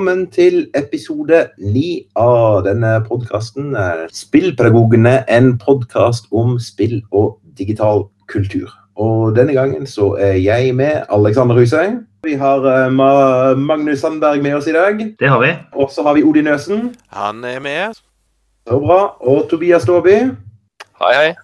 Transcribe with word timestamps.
velkommen 0.00 0.30
til 0.32 0.62
episode 0.72 1.38
ni 1.60 2.06
av 2.16 2.62
denne 2.64 3.02
podkasten. 3.04 3.74
Spillpedagogene, 4.08 5.26
en 5.28 5.50
podkast 5.60 6.30
om 6.32 6.54
spill 6.56 7.02
og 7.12 7.34
digital 7.58 8.06
kultur. 8.32 8.70
Og 8.96 9.36
denne 9.36 9.52
gangen 9.52 9.84
så 9.84 10.14
er 10.16 10.38
jeg 10.40 10.72
med 10.74 11.04
Alexander 11.12 11.58
Husøy. 11.58 12.00
Vi 12.24 12.32
har 12.40 12.64
eh, 12.64 12.88
Magnus 13.60 14.00
Sandberg 14.00 14.40
med 14.40 14.56
oss 14.56 14.70
i 14.72 14.72
dag. 14.72 15.04
Det 15.20 15.28
har 15.28 15.44
vi. 15.44 15.52
Og 15.76 15.92
så 15.92 16.02
har 16.02 16.16
vi 16.16 16.24
Odin 16.24 16.48
Nøsen. 16.48 16.94
Han 17.12 17.44
er 17.44 17.60
med. 17.60 18.00
Så 18.64 18.80
bra. 18.80 19.02
Og 19.20 19.50
Tobias 19.50 19.84
Ståby. 19.84 20.16
Hei, 21.02 21.12
hei. 21.12 21.34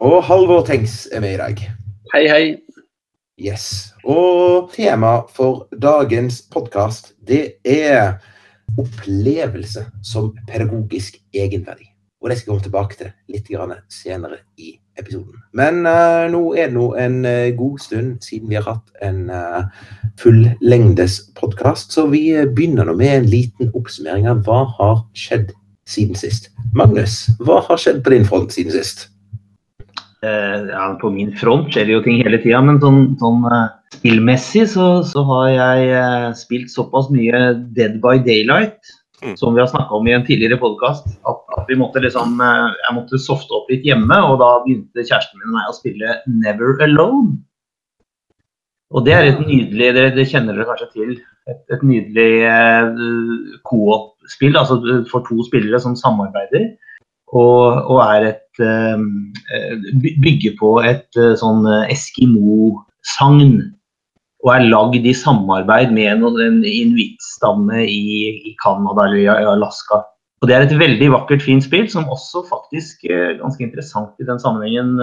Og 0.00 0.20
Halvor 0.28 0.60
Tengs 0.68 1.08
er 1.12 1.24
med 1.24 1.38
i 1.38 1.40
dag. 1.40 1.64
Hei, 2.12 2.28
hei. 2.28 2.44
Yes. 3.40 3.94
Og 4.04 4.68
tema 4.74 5.22
for 5.32 5.64
dagens 5.72 6.42
podkast, 6.52 7.14
det 7.16 7.62
er 7.64 8.18
opplevelse 8.76 9.86
som 10.04 10.34
pedagogisk 10.48 11.16
egenverdi. 11.32 11.88
Og 12.20 12.30
det 12.30 12.36
skal 12.38 12.44
jeg 12.44 12.52
komme 12.52 12.66
tilbake 12.66 12.98
til 12.98 13.08
litt 13.32 13.48
grann 13.48 13.72
senere 13.90 14.42
i 14.60 14.74
episoden. 15.00 15.40
Men 15.56 15.80
uh, 15.88 16.28
nå 16.30 16.42
er 16.54 16.68
det 16.68 16.76
nå 16.76 16.90
en 17.00 17.16
uh, 17.24 17.48
god 17.56 17.80
stund 17.80 18.20
siden 18.22 18.52
vi 18.52 18.60
har 18.60 18.68
hatt 18.68 18.92
en 19.02 19.24
uh, 19.32 19.64
fullengdes 20.20 21.18
podkast, 21.38 21.96
så 21.96 22.04
vi 22.12 22.26
begynner 22.52 22.86
nå 22.86 22.98
med 23.00 23.16
en 23.16 23.30
liten 23.32 23.72
oppsummering 23.72 24.28
av 24.28 24.44
hva 24.46 24.66
har 24.76 25.02
skjedd 25.16 25.50
siden 25.88 26.20
sist. 26.20 26.52
Magnus, 26.76 27.24
hva 27.40 27.62
har 27.64 27.80
skjedd 27.80 28.04
på 28.04 28.12
din 28.12 28.28
front 28.28 28.52
siden 28.54 28.76
sist? 28.76 29.08
Eh, 30.22 30.66
ja, 30.70 30.82
på 31.00 31.10
min 31.10 31.32
front 31.34 31.72
skjer 31.74 31.88
det 31.88 31.94
jo 31.96 32.02
ting 32.04 32.20
hele 32.22 32.38
tida, 32.38 32.60
men 32.62 32.76
sånn, 32.78 33.16
sånn 33.18 33.40
uh, 33.50 33.72
spillmessig 33.90 34.68
så, 34.70 35.00
så, 35.02 35.24
har 35.26 35.46
jeg 35.50 35.88
uh, 35.98 36.26
spilt 36.38 36.70
såpass 36.70 37.08
mye 37.10 37.40
Dead 37.74 37.96
by 38.04 38.20
Daylight, 38.22 38.92
mm. 39.18 39.32
som 39.40 39.56
vi 39.56 39.64
har 39.64 39.72
snakka 39.72 39.98
om 39.98 40.06
i 40.06 40.14
en 40.14 40.22
tidligere 40.28 40.60
podkast, 40.62 41.08
at, 41.26 41.40
at, 41.56 41.64
vi 41.66 41.78
måtte 41.80 42.04
liksom 42.04 42.38
Jeg 42.38 42.94
måtte 42.94 43.18
softe 43.18 43.56
opp 43.58 43.72
litt 43.72 43.82
hjemme, 43.88 44.20
og 44.28 44.38
da 44.44 44.52
begynte 44.62 45.02
kjæresten 45.02 45.42
min 45.42 45.50
og 45.50 45.56
meg 45.56 45.72
å 45.72 45.74
spille 45.80 46.14
Never 46.30 46.78
Alone. 46.86 47.40
Og 48.94 49.02
det 49.08 49.16
er 49.16 49.32
et 49.32 49.42
nydelig 49.42 49.90
Det, 49.96 50.06
det 50.20 50.28
kjenner 50.30 50.54
dere 50.54 50.68
kanskje 50.68 50.90
til. 50.92 51.12
Et, 51.50 51.60
et 51.74 51.82
nydelig 51.82 52.30
co-op-spill, 53.66 54.54
altså 54.54 54.78
for 55.10 55.26
to 55.26 55.42
spillere 55.50 55.82
som 55.82 55.98
samarbeider. 55.98 56.70
Og, 57.32 57.90
og 57.90 57.98
er 58.04 58.30
et 58.30 58.41
uh, 58.60 58.98
bygger 60.02 60.56
på 60.60 60.74
et 60.84 61.08
uh, 61.20 61.34
sånn 61.38 61.64
Eskimo-sagn. 61.86 63.60
Og 64.42 64.50
er 64.50 64.66
lagd 64.66 65.04
i 65.06 65.14
samarbeid 65.14 65.92
med 65.94 66.24
en, 66.26 66.62
inuittstamme 66.66 67.84
i 67.86 68.54
Canada 68.58 69.06
eller 69.06 69.20
i 69.22 69.50
Alaska. 69.54 70.02
Og 70.42 70.48
Det 70.50 70.56
er 70.56 70.64
et 70.66 70.74
veldig 70.74 71.12
vakkert, 71.12 71.44
fint 71.46 71.62
spill, 71.62 71.86
som 71.86 72.10
også 72.10 72.42
faktisk 72.48 73.04
er 73.06 73.38
ganske 73.38 73.62
interessant 73.62 74.18
i 74.18 74.26
den 74.26 74.40
sammenhengen 74.42 74.96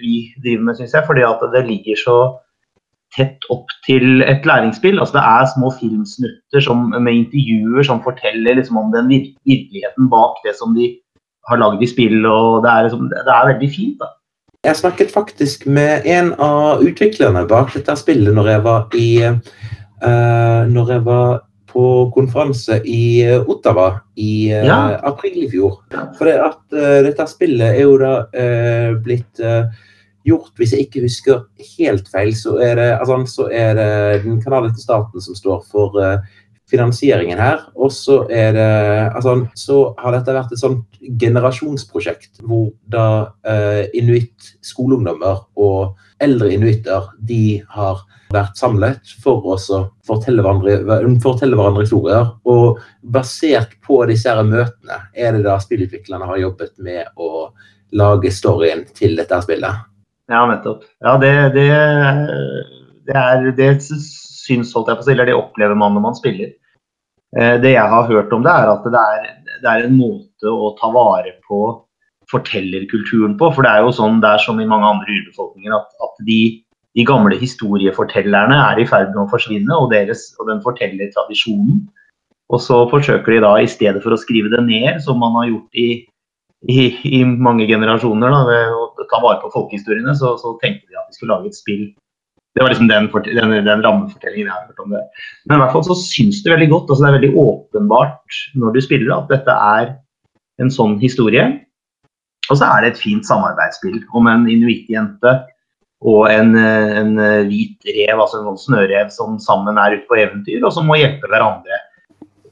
vi 0.00 0.30
driver 0.40 0.64
med, 0.64 0.78
syns 0.78 0.96
jeg. 0.96 1.04
Fordi 1.04 1.26
at 1.28 1.44
det 1.52 1.66
ligger 1.68 2.00
så 2.00 2.16
tett 3.16 3.44
opp 3.52 3.68
til 3.86 4.22
et 4.22 4.46
læringsspill. 4.46 4.98
Altså 5.00 5.18
Det 5.18 5.24
er 5.24 5.52
små 5.54 5.72
filmsnutter 5.80 6.64
som, 6.64 6.88
med 6.92 7.12
intervjuer 7.22 7.86
som 7.88 8.02
forteller 8.04 8.58
liksom 8.58 8.80
om 8.80 8.92
den 8.94 9.08
virkeligheten 9.48 10.10
bak 10.12 10.40
det 10.44 10.54
som 10.58 10.74
de 10.76 10.92
har 11.48 11.60
lagd 11.60 11.82
i 11.82 11.88
spill, 11.88 12.20
og 12.26 12.62
det 12.64 12.72
er, 12.72 12.86
liksom, 12.88 13.08
det 13.12 13.34
er 13.34 13.50
veldig 13.52 13.70
fint. 13.72 13.98
da. 14.02 14.12
Jeg 14.66 14.76
snakket 14.76 15.12
faktisk 15.14 15.66
med 15.70 16.06
en 16.10 16.32
av 16.42 16.82
utviklerne 16.82 17.44
bak 17.48 17.70
dette 17.76 17.94
spillet 18.00 18.34
når 18.34 18.48
jeg 18.50 18.62
var 18.64 18.96
i 18.98 19.10
uh, 19.22 20.62
Når 20.66 20.90
jeg 20.92 21.04
var 21.06 21.36
på 21.68 21.84
konferanse 22.14 22.80
i 22.88 23.22
Ottawa 23.38 24.00
i 24.16 24.50
uh, 24.50 24.64
ja. 24.66 24.78
april 25.06 25.44
i 25.44 25.50
fjor. 25.52 25.78
For 26.18 26.26
det 26.26 26.40
at 26.42 26.58
uh, 26.74 26.98
dette 27.06 27.28
spillet 27.30 27.76
er 27.76 27.84
jo 27.84 27.94
da 28.02 28.14
blitt 29.04 29.44
gjort, 30.26 30.50
hvis 30.58 30.74
jeg 30.74 30.88
ikke 30.88 31.04
husker 31.06 31.44
helt 31.78 32.08
feil, 32.12 32.34
så 32.36 32.58
er 32.60 32.74
det, 32.76 32.88
altså, 32.98 33.22
så 33.30 33.46
er 33.54 33.78
det 33.78 34.24
den 34.26 34.42
kanadiske 34.42 34.82
staten 34.82 35.22
som 35.24 35.38
står 35.38 35.62
for 35.70 35.96
finansieringen 36.70 37.40
her. 37.40 37.62
Og 37.76 37.92
så 37.94 38.22
er 38.32 38.52
det 38.56 38.68
altså, 39.12 39.38
så 39.58 39.78
har 40.00 40.16
dette 40.16 40.36
vært 40.36 40.52
et 40.54 40.60
sånt 40.60 41.00
generasjonsprosjekt 41.20 42.42
hvor 42.44 42.70
da 42.92 43.06
eh, 43.48 43.88
inuitt 43.98 44.52
skoleungdommer 44.64 45.46
og 45.60 45.96
eldre 46.22 46.50
inuitter 46.56 47.10
de 47.24 47.60
har 47.72 48.02
vært 48.34 48.58
samlet 48.60 49.12
for 49.22 49.44
å 49.48 49.56
fortelle 50.06 50.44
hverandre, 50.44 51.00
fortelle 51.24 51.56
hverandre 51.56 51.86
historier. 51.86 52.32
Og 52.48 52.80
basert 53.02 53.78
på 53.84 54.02
disse 54.10 54.28
her 54.28 54.44
møtene 54.44 55.00
er 55.16 55.36
det 55.36 55.46
da 55.46 55.56
spillutviklerne 55.62 56.28
har 56.28 56.42
jobbet 56.42 56.74
med 56.84 57.08
å 57.16 57.48
lage 57.96 58.32
storyen 58.34 58.84
til 58.96 59.16
dette 59.16 59.40
spillet. 59.46 59.86
Ja, 60.28 60.42
nettopp. 60.50 60.84
Ja, 61.00 61.16
det, 61.20 61.32
det, 61.54 61.68
det 63.08 63.16
er 63.16 63.46
det 63.56 63.70
syns, 63.80 64.74
holdt 64.76 64.90
jeg 64.90 64.98
på 64.98 65.04
å 65.04 65.06
si, 65.06 65.14
eller 65.14 65.28
det 65.28 65.36
opplever 65.38 65.78
man 65.78 65.96
når 65.96 66.04
man 66.04 66.18
spiller. 66.18 66.52
Eh, 67.36 67.58
det 67.60 67.74
jeg 67.74 67.92
har 67.92 68.08
hørt 68.08 68.32
om 68.32 68.46
det, 68.46 68.54
er 68.54 68.70
at 68.72 68.86
det 68.88 69.02
er, 69.02 69.28
det 69.60 69.68
er, 69.68 69.84
en 69.84 69.98
måte 69.98 70.48
å 70.48 70.72
ta 70.78 70.88
vare 70.94 71.34
på 71.44 71.60
fortellerkulturen 72.32 73.36
på. 73.40 73.50
For 73.52 73.66
det 73.66 73.74
er 73.74 73.84
jo 73.84 73.92
sånn 73.98 74.22
det 74.24 74.32
er 74.32 74.44
som 74.44 74.60
i 74.60 74.68
mange 74.68 74.88
andre 74.88 75.20
urbefolkninger 75.20 75.76
at, 75.76 75.92
at 76.04 76.24
de, 76.28 76.40
de, 76.96 77.06
gamle 77.08 77.36
historiefortellerne 77.40 78.56
er 78.70 78.80
i 78.80 78.88
ferd 78.88 79.12
med 79.12 79.26
å 79.26 79.30
forsvinne, 79.32 79.72
og, 79.76 79.92
deres, 79.92 80.30
og 80.40 80.48
den 80.52 80.62
fortellertradisjonen. 80.64 81.84
Og 82.48 82.62
så 82.64 82.80
forsøker 82.88 83.34
de 83.34 83.42
da, 83.44 83.56
i 83.60 83.68
stedet 83.68 84.00
for 84.04 84.16
å 84.16 84.20
skrive 84.20 84.48
det 84.54 84.62
ned, 84.64 85.02
som 85.04 85.20
man 85.20 85.36
har 85.36 85.50
gjort 85.50 85.82
i, 85.84 85.88
i, 86.64 86.78
i 87.20 87.24
mange 87.28 87.68
generasjoner, 87.68 88.32
da, 88.32 88.44
ved 88.48 88.72
å 88.72 89.08
ta 89.10 89.20
vare 89.20 89.42
på 89.42 89.52
folkehistoriene, 89.52 90.16
så, 90.16 90.32
så 90.40 90.56
tenkte 90.62 90.88
de 90.88 90.96
at 90.96 91.10
de 91.10 91.18
skulle 91.18 91.36
lage 91.36 91.52
et 91.52 91.60
spill 91.60 91.90
det 92.58 92.64
var 92.64 92.72
liksom 92.72 92.88
den, 92.90 93.06
den, 93.38 93.52
den, 93.62 93.82
rammefortellingen 93.84 94.48
jeg 94.48 94.50
har 94.50 94.64
hørt 94.66 94.80
om 94.82 94.94
det. 94.96 95.04
Men 95.46 95.56
i 95.56 95.62
hvert 95.62 95.76
fall 95.76 95.84
så 95.86 95.94
syns 96.00 96.40
det 96.42 96.50
veldig 96.50 96.66
godt. 96.72 96.88
altså 96.90 97.04
Det 97.04 97.08
er 97.08 97.16
veldig 97.20 97.42
åpenbart 97.44 98.38
når 98.58 98.74
du 98.74 98.80
spiller 98.82 99.14
at 99.14 99.30
dette 99.30 99.54
er 99.54 99.92
en 100.58 100.72
sånn 100.74 100.96
historie. 100.98 101.44
Og 102.48 102.58
så 102.58 102.66
er 102.66 102.82
det 102.82 102.90
et 102.90 103.04
fint 103.04 103.28
samarbeidsspill 103.28 104.00
om 104.18 104.26
en 104.26 104.48
inuittjente 104.50 105.36
og 106.08 106.26
en, 106.30 106.52
en, 106.58 107.14
hvit 107.46 107.88
rev, 107.94 108.18
altså 108.18 108.40
en 108.40 108.50
sånn 108.50 108.60
snørev 108.64 109.14
som 109.14 109.38
sammen 109.42 109.78
er 109.78 109.98
ute 109.98 110.06
på 110.10 110.18
eventyr, 110.18 110.60
og 110.62 110.74
som 110.74 110.86
må 110.90 110.98
hjelpe 110.98 111.30
hverandre 111.30 111.78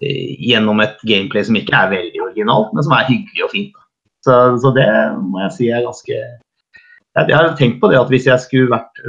eh, 0.03 0.34
gjennom 0.43 0.83
et 0.83 0.99
gameplay 1.06 1.47
som 1.47 1.59
ikke 1.59 1.75
er 1.78 1.93
veldig 1.95 2.25
originalt, 2.31 2.72
men 2.75 2.87
som 2.87 2.95
er 2.95 3.06
hyggelig 3.11 3.47
og 3.47 3.55
fint. 3.55 3.87
Så, 4.27 4.34
så 4.62 4.75
det 4.75 4.89
må 5.19 5.43
jeg 5.45 5.55
si 5.59 5.71
er 5.71 5.87
ganske 5.87 6.19
jeg, 7.16 7.33
har 7.33 7.55
tenkt 7.56 7.78
på 7.81 7.91
det 7.91 7.99
at 7.99 8.11
hvis 8.12 8.27
jeg 8.28 8.43
skulle 8.43 8.75
vært 8.75 9.06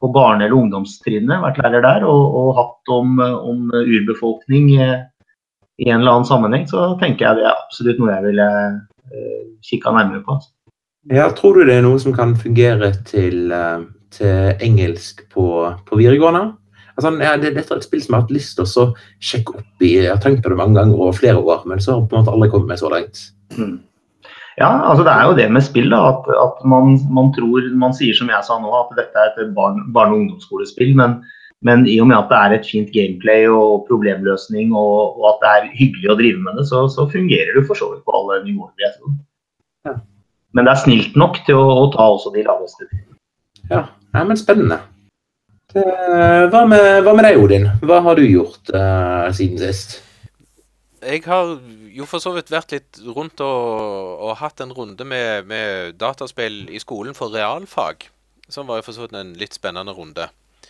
på 0.00 0.10
barne- 0.14 0.46
eller 0.46 0.56
ungdomstrinnet, 0.56 1.42
vært 1.42 1.58
lærer 1.62 1.84
der, 1.84 2.06
og, 2.06 2.36
og 2.40 2.50
hatt 2.58 2.92
om, 2.94 3.18
om, 3.20 3.64
urbefolkning 3.74 4.70
eh, 4.78 5.00
i 5.78 5.90
en 5.90 6.00
eller 6.00 6.18
annen 6.18 6.28
sammenheng, 6.28 6.68
så 6.70 6.92
tenker 7.00 7.26
jeg 7.26 7.40
det 7.40 7.48
er 7.48 7.56
absolutt 7.56 8.00
noe 8.02 8.14
jeg 8.14 8.26
ville 8.26 8.46
uh, 8.50 9.42
kikka 9.62 9.92
nærmere 9.94 10.24
på. 10.26 10.38
Ja, 11.14 11.28
Tror 11.38 11.54
du 11.54 11.68
det 11.68 11.76
er 11.78 11.84
noe 11.86 12.00
som 12.02 12.14
kan 12.16 12.34
fungere 12.38 12.90
til, 13.06 13.52
uh, 13.54 13.86
til 14.14 14.64
engelsk 14.64 15.22
på, 15.34 15.46
på 15.86 16.00
videregående? 16.00 16.48
Altså, 16.98 17.12
ja, 17.22 17.36
det, 17.38 17.54
dette 17.54 17.70
er 17.70 17.78
et 17.78 17.86
spill 17.86 18.02
som 18.02 18.16
jeg 18.16 18.18
har 18.18 18.24
hatt 18.26 18.34
lyst 18.34 18.58
til 18.58 18.66
å 18.66 18.86
sjekke 19.22 19.60
opp 19.60 19.84
i. 19.86 19.92
Jeg 20.00 20.10
har 20.10 20.22
tenkt 20.22 20.42
på 20.42 20.50
det 20.50 20.58
mange 20.58 20.80
ganger 20.80 20.98
over 20.98 21.14
flere 21.14 21.38
år, 21.38 21.62
men 21.70 21.78
så 21.78 21.92
har 21.92 22.00
jeg 22.00 22.10
på 22.10 22.18
en 22.18 22.24
måte 22.24 22.34
aldri 22.34 22.50
kommet 22.50 22.72
meg 22.72 22.80
så 22.82 22.90
langt. 22.90 23.20
Mm. 23.54 23.76
Ja, 24.58 24.68
altså 24.90 25.04
det 25.06 25.12
er 25.14 25.26
jo 25.28 25.36
det 25.38 25.46
med 25.54 25.62
spill. 25.62 25.90
da, 25.92 26.00
At, 26.10 26.28
at 26.34 26.64
man, 26.66 26.96
man, 27.14 27.30
tror, 27.34 27.66
man 27.78 27.94
sier 27.94 28.16
som 28.16 28.30
jeg 28.32 28.46
sa 28.46 28.58
nå, 28.58 28.70
at 28.74 28.96
dette 28.98 29.24
er 29.24 29.36
et 29.36 29.54
barne- 29.54 29.84
og 29.94 30.16
ungdomsskolespill. 30.16 30.96
Men, 30.98 31.20
men, 31.62 31.86
i 31.86 31.98
og 32.02 32.10
med 32.10 32.18
at 32.18 32.32
det 32.32 32.40
er 32.40 32.56
et 32.56 32.66
fint 32.66 32.90
gameplay 32.94 33.46
og 33.46 33.86
problemløsning, 33.90 34.74
og, 34.74 35.18
og 35.20 35.30
at 35.32 35.40
det 35.44 35.54
er 35.54 35.72
hyggelig 35.78 36.10
å 36.10 36.18
drive 36.18 36.42
med 36.42 36.58
det, 36.58 36.66
så, 36.70 36.84
så 36.90 37.06
fungerer 37.12 37.54
det 37.54 37.66
for 37.70 37.78
så 37.78 37.92
vidt 37.92 38.04
på 38.06 38.16
alle 38.18 38.42
nivåer. 38.46 38.74
jeg 38.82 38.94
tror. 38.98 39.16
Ja. 39.86 39.96
Men 40.54 40.66
det 40.66 40.74
er 40.74 40.82
snilt 40.82 41.18
nok 41.18 41.42
til 41.46 41.58
å, 41.60 41.66
å 41.84 41.88
ta 41.94 42.10
også 42.16 42.34
de 42.34 42.46
laveste. 42.46 42.90
Ja, 43.70 43.84
ja 44.14 44.26
men 44.26 44.40
spennende. 44.40 44.82
Det, 45.68 45.84
hva, 46.48 46.64
med, 46.64 47.02
hva, 47.04 47.12
med, 47.12 47.26
deg, 47.28 47.38
Odin? 47.38 47.66
Hva 47.84 48.00
har 48.06 48.16
du 48.16 48.24
gjort 48.24 48.70
uh, 48.72 49.28
siden 49.36 49.60
sist? 49.60 49.98
Jeg 51.04 51.20
har 51.28 51.58
jo 51.98 52.06
for 52.06 52.22
så 52.22 52.32
vidt 52.36 52.52
vært 52.52 52.74
litt 52.76 53.00
rundt 53.06 53.42
og, 53.44 54.18
og 54.22 54.36
hatt 54.42 54.62
en 54.62 54.74
runde 54.74 55.04
med, 55.08 55.48
med, 55.50 55.96
dataspill 55.98 56.68
i 56.70 56.80
skolen 56.82 57.16
for 57.18 57.34
realfag. 57.34 58.08
Som 58.48 58.68
var 58.70 58.80
jo 58.80 58.86
for 58.86 58.96
så 58.96 59.04
vidt 59.04 59.16
en 59.18 59.34
litt 59.38 59.56
spennende 59.58 59.92
runde. 59.96 60.28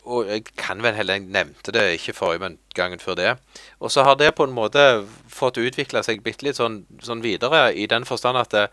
Og 0.08 0.30
jeg 0.30 0.46
kan 0.56 0.80
vel 0.82 0.96
heller 0.96 1.20
nevnte 1.20 1.74
det 1.74 1.84
ikke 1.98 2.14
forrige, 2.16 2.42
men 2.46 2.56
gangen 2.74 3.02
før 3.02 3.18
det. 3.18 3.34
Og 3.78 3.92
så 3.92 4.06
har 4.06 4.16
det 4.16 4.32
på 4.38 4.46
en 4.48 4.56
måte 4.56 5.04
fått 5.28 5.60
utvikla 5.60 6.02
seg 6.06 6.24
bitte 6.24 6.46
litt 6.46 6.58
sånn, 6.58 6.80
sånn, 7.04 7.22
videre, 7.22 7.68
i 7.76 7.84
den 7.90 8.08
forstand 8.08 8.40
at 8.40 8.54
det, 8.54 8.64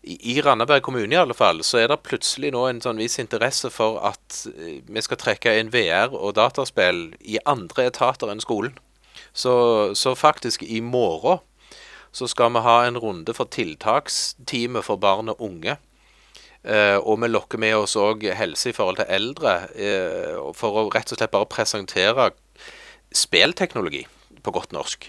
i 0.00 0.38
Randaberg 0.40 0.80
kommune 0.86 1.12
i 1.12 1.20
alle 1.20 1.36
fall, 1.36 1.60
så 1.66 1.82
er 1.82 1.90
det 1.92 2.00
plutselig 2.06 2.54
nå 2.54 2.62
en 2.70 2.80
sånn 2.80 3.02
viss 3.02 3.18
interesse 3.20 3.68
for 3.74 3.98
at 4.08 4.38
eh, 4.48 4.78
vi 4.88 5.02
skal 5.04 5.20
trekke 5.20 5.52
inn 5.60 5.72
VR 5.74 6.14
og 6.14 6.38
dataspill 6.38 7.10
i 7.20 7.36
andre 7.44 7.90
etater 7.90 8.32
enn 8.32 8.40
skolen. 8.40 8.78
Så, 9.36 9.52
så 9.94 10.14
faktisk 10.16 10.64
i 10.64 10.80
morgen 10.80 11.44
så 12.12 12.26
skal 12.30 12.52
vi 12.54 12.64
ha 12.64 12.76
en 12.86 12.98
runde 12.98 13.34
for 13.36 13.50
tiltaksteamet 13.50 14.86
for 14.86 15.00
barn 15.00 15.32
og 15.32 15.42
unge. 15.46 15.76
Eh, 16.62 16.98
og 16.98 17.22
vi 17.22 17.30
lokker 17.30 17.60
med 17.62 17.76
oss 17.78 17.96
òg 17.96 18.26
helse 18.36 18.70
i 18.70 18.76
forhold 18.76 19.00
til 19.00 19.08
eldre, 19.08 19.54
eh, 19.72 20.34
for 20.56 20.76
å 20.76 20.88
rett 20.92 21.12
og 21.12 21.20
slett 21.20 21.32
bare 21.32 21.48
presentere 21.48 22.30
spelteknologi 23.16 24.04
på 24.44 24.52
godt 24.52 24.74
norsk. 24.76 25.08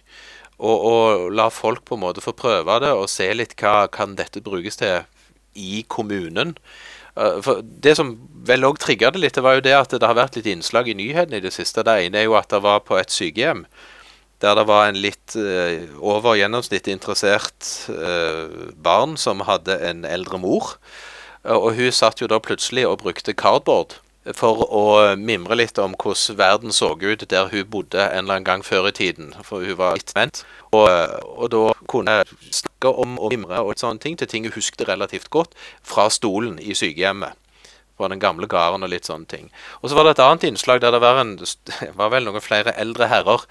Og, 0.62 0.78
og, 0.78 1.32
la 1.34 1.50
folk 1.50 1.84
på 1.86 1.98
en 1.98 2.04
måte 2.04 2.22
få 2.22 2.36
prøve 2.38 2.78
det 2.84 2.92
og 2.94 3.10
se 3.10 3.28
litt 3.34 3.56
hva 3.58 3.90
kan 3.92 4.14
dette 4.16 4.44
brukes 4.46 4.78
til 4.78 5.02
i 5.58 5.84
kommunen. 5.90 6.54
Uh, 7.18 7.42
for 7.44 7.64
Det 7.64 7.96
som 7.98 8.14
vel 8.48 8.64
òg 8.64 8.78
trigga 8.80 9.10
det 9.12 9.20
litt, 9.20 9.36
det 9.36 9.44
var 9.44 9.58
jo 9.58 9.66
det 9.66 9.74
at 9.76 9.96
det 9.98 10.06
har 10.06 10.16
vært 10.16 10.38
litt 10.38 10.48
innslag 10.48 10.88
i 10.88 10.96
nyhetene 10.96 11.42
i 11.42 11.44
det 11.44 11.52
siste. 11.56 11.84
Det 11.84 11.98
ene 12.06 12.22
er 12.22 12.30
jo 12.30 12.38
at 12.38 12.54
det 12.54 12.62
var 12.64 12.86
på 12.86 12.96
et 13.02 13.12
sykehjem 13.12 13.66
der 14.42 14.58
det 14.58 14.68
var 14.70 14.88
en 14.90 15.00
litt 15.00 15.36
uh, 15.38 15.88
over 16.02 16.38
gjennomsnittet 16.40 16.92
interessert 16.94 17.72
uh, 17.94 18.72
barn 18.76 19.18
som 19.18 19.46
hadde 19.48 19.78
en 19.88 20.06
eldre 20.06 20.42
mor. 20.42 20.78
og 21.44 21.74
hun 21.74 21.92
satt 21.92 22.22
jo 22.22 22.28
da 22.30 22.38
plutselig 22.38 22.86
og 22.86 23.00
brukte 23.02 23.34
cardboard 23.34 23.98
for 24.38 24.62
å 24.70 24.84
mimre 25.18 25.58
litt 25.58 25.80
om 25.82 25.96
hvordan 25.98 26.38
verden 26.38 26.74
så 26.76 26.94
ut 26.94 27.24
der 27.30 27.50
hun 27.50 27.70
bodde 27.70 28.02
en 28.04 28.26
eller 28.26 28.38
annen 28.38 28.46
gang 28.46 28.64
før 28.64 28.90
i 28.90 28.94
tiden. 28.94 29.34
For 29.44 29.66
hun 29.66 29.78
var 29.80 29.98
litt 29.98 30.14
vent. 30.16 30.44
Og, 30.72 30.88
og 31.26 31.50
da 31.52 31.64
kunne 31.90 32.20
jeg 32.20 32.54
snakke 32.62 32.94
om 33.02 33.18
og 33.20 33.34
mimre 33.34 33.64
og 33.66 33.80
sånne 33.80 34.00
ting 34.04 34.18
til 34.18 34.30
ting 34.30 34.46
hun 34.46 34.56
husket 34.56 34.86
relativt 34.88 35.32
godt 35.34 35.58
fra 35.82 36.08
stolen 36.14 36.60
i 36.62 36.78
sykehjemmet. 36.78 37.34
Fra 37.98 38.10
den 38.14 38.22
gamle 38.22 38.48
gården 38.50 38.86
og 38.86 38.94
litt 38.94 39.10
sånne 39.10 39.30
ting. 39.30 39.50
Og 39.82 39.90
så 39.90 39.98
var 39.98 40.06
det 40.06 40.16
et 40.16 40.24
annet 40.26 40.46
innslag 40.52 40.82
der 40.82 40.94
det 40.94 41.02
var, 41.02 41.18
en, 41.22 41.36
var 42.00 42.14
vel 42.14 42.30
noen 42.30 42.46
flere 42.46 42.78
eldre 42.78 43.10
herrer 43.10 43.50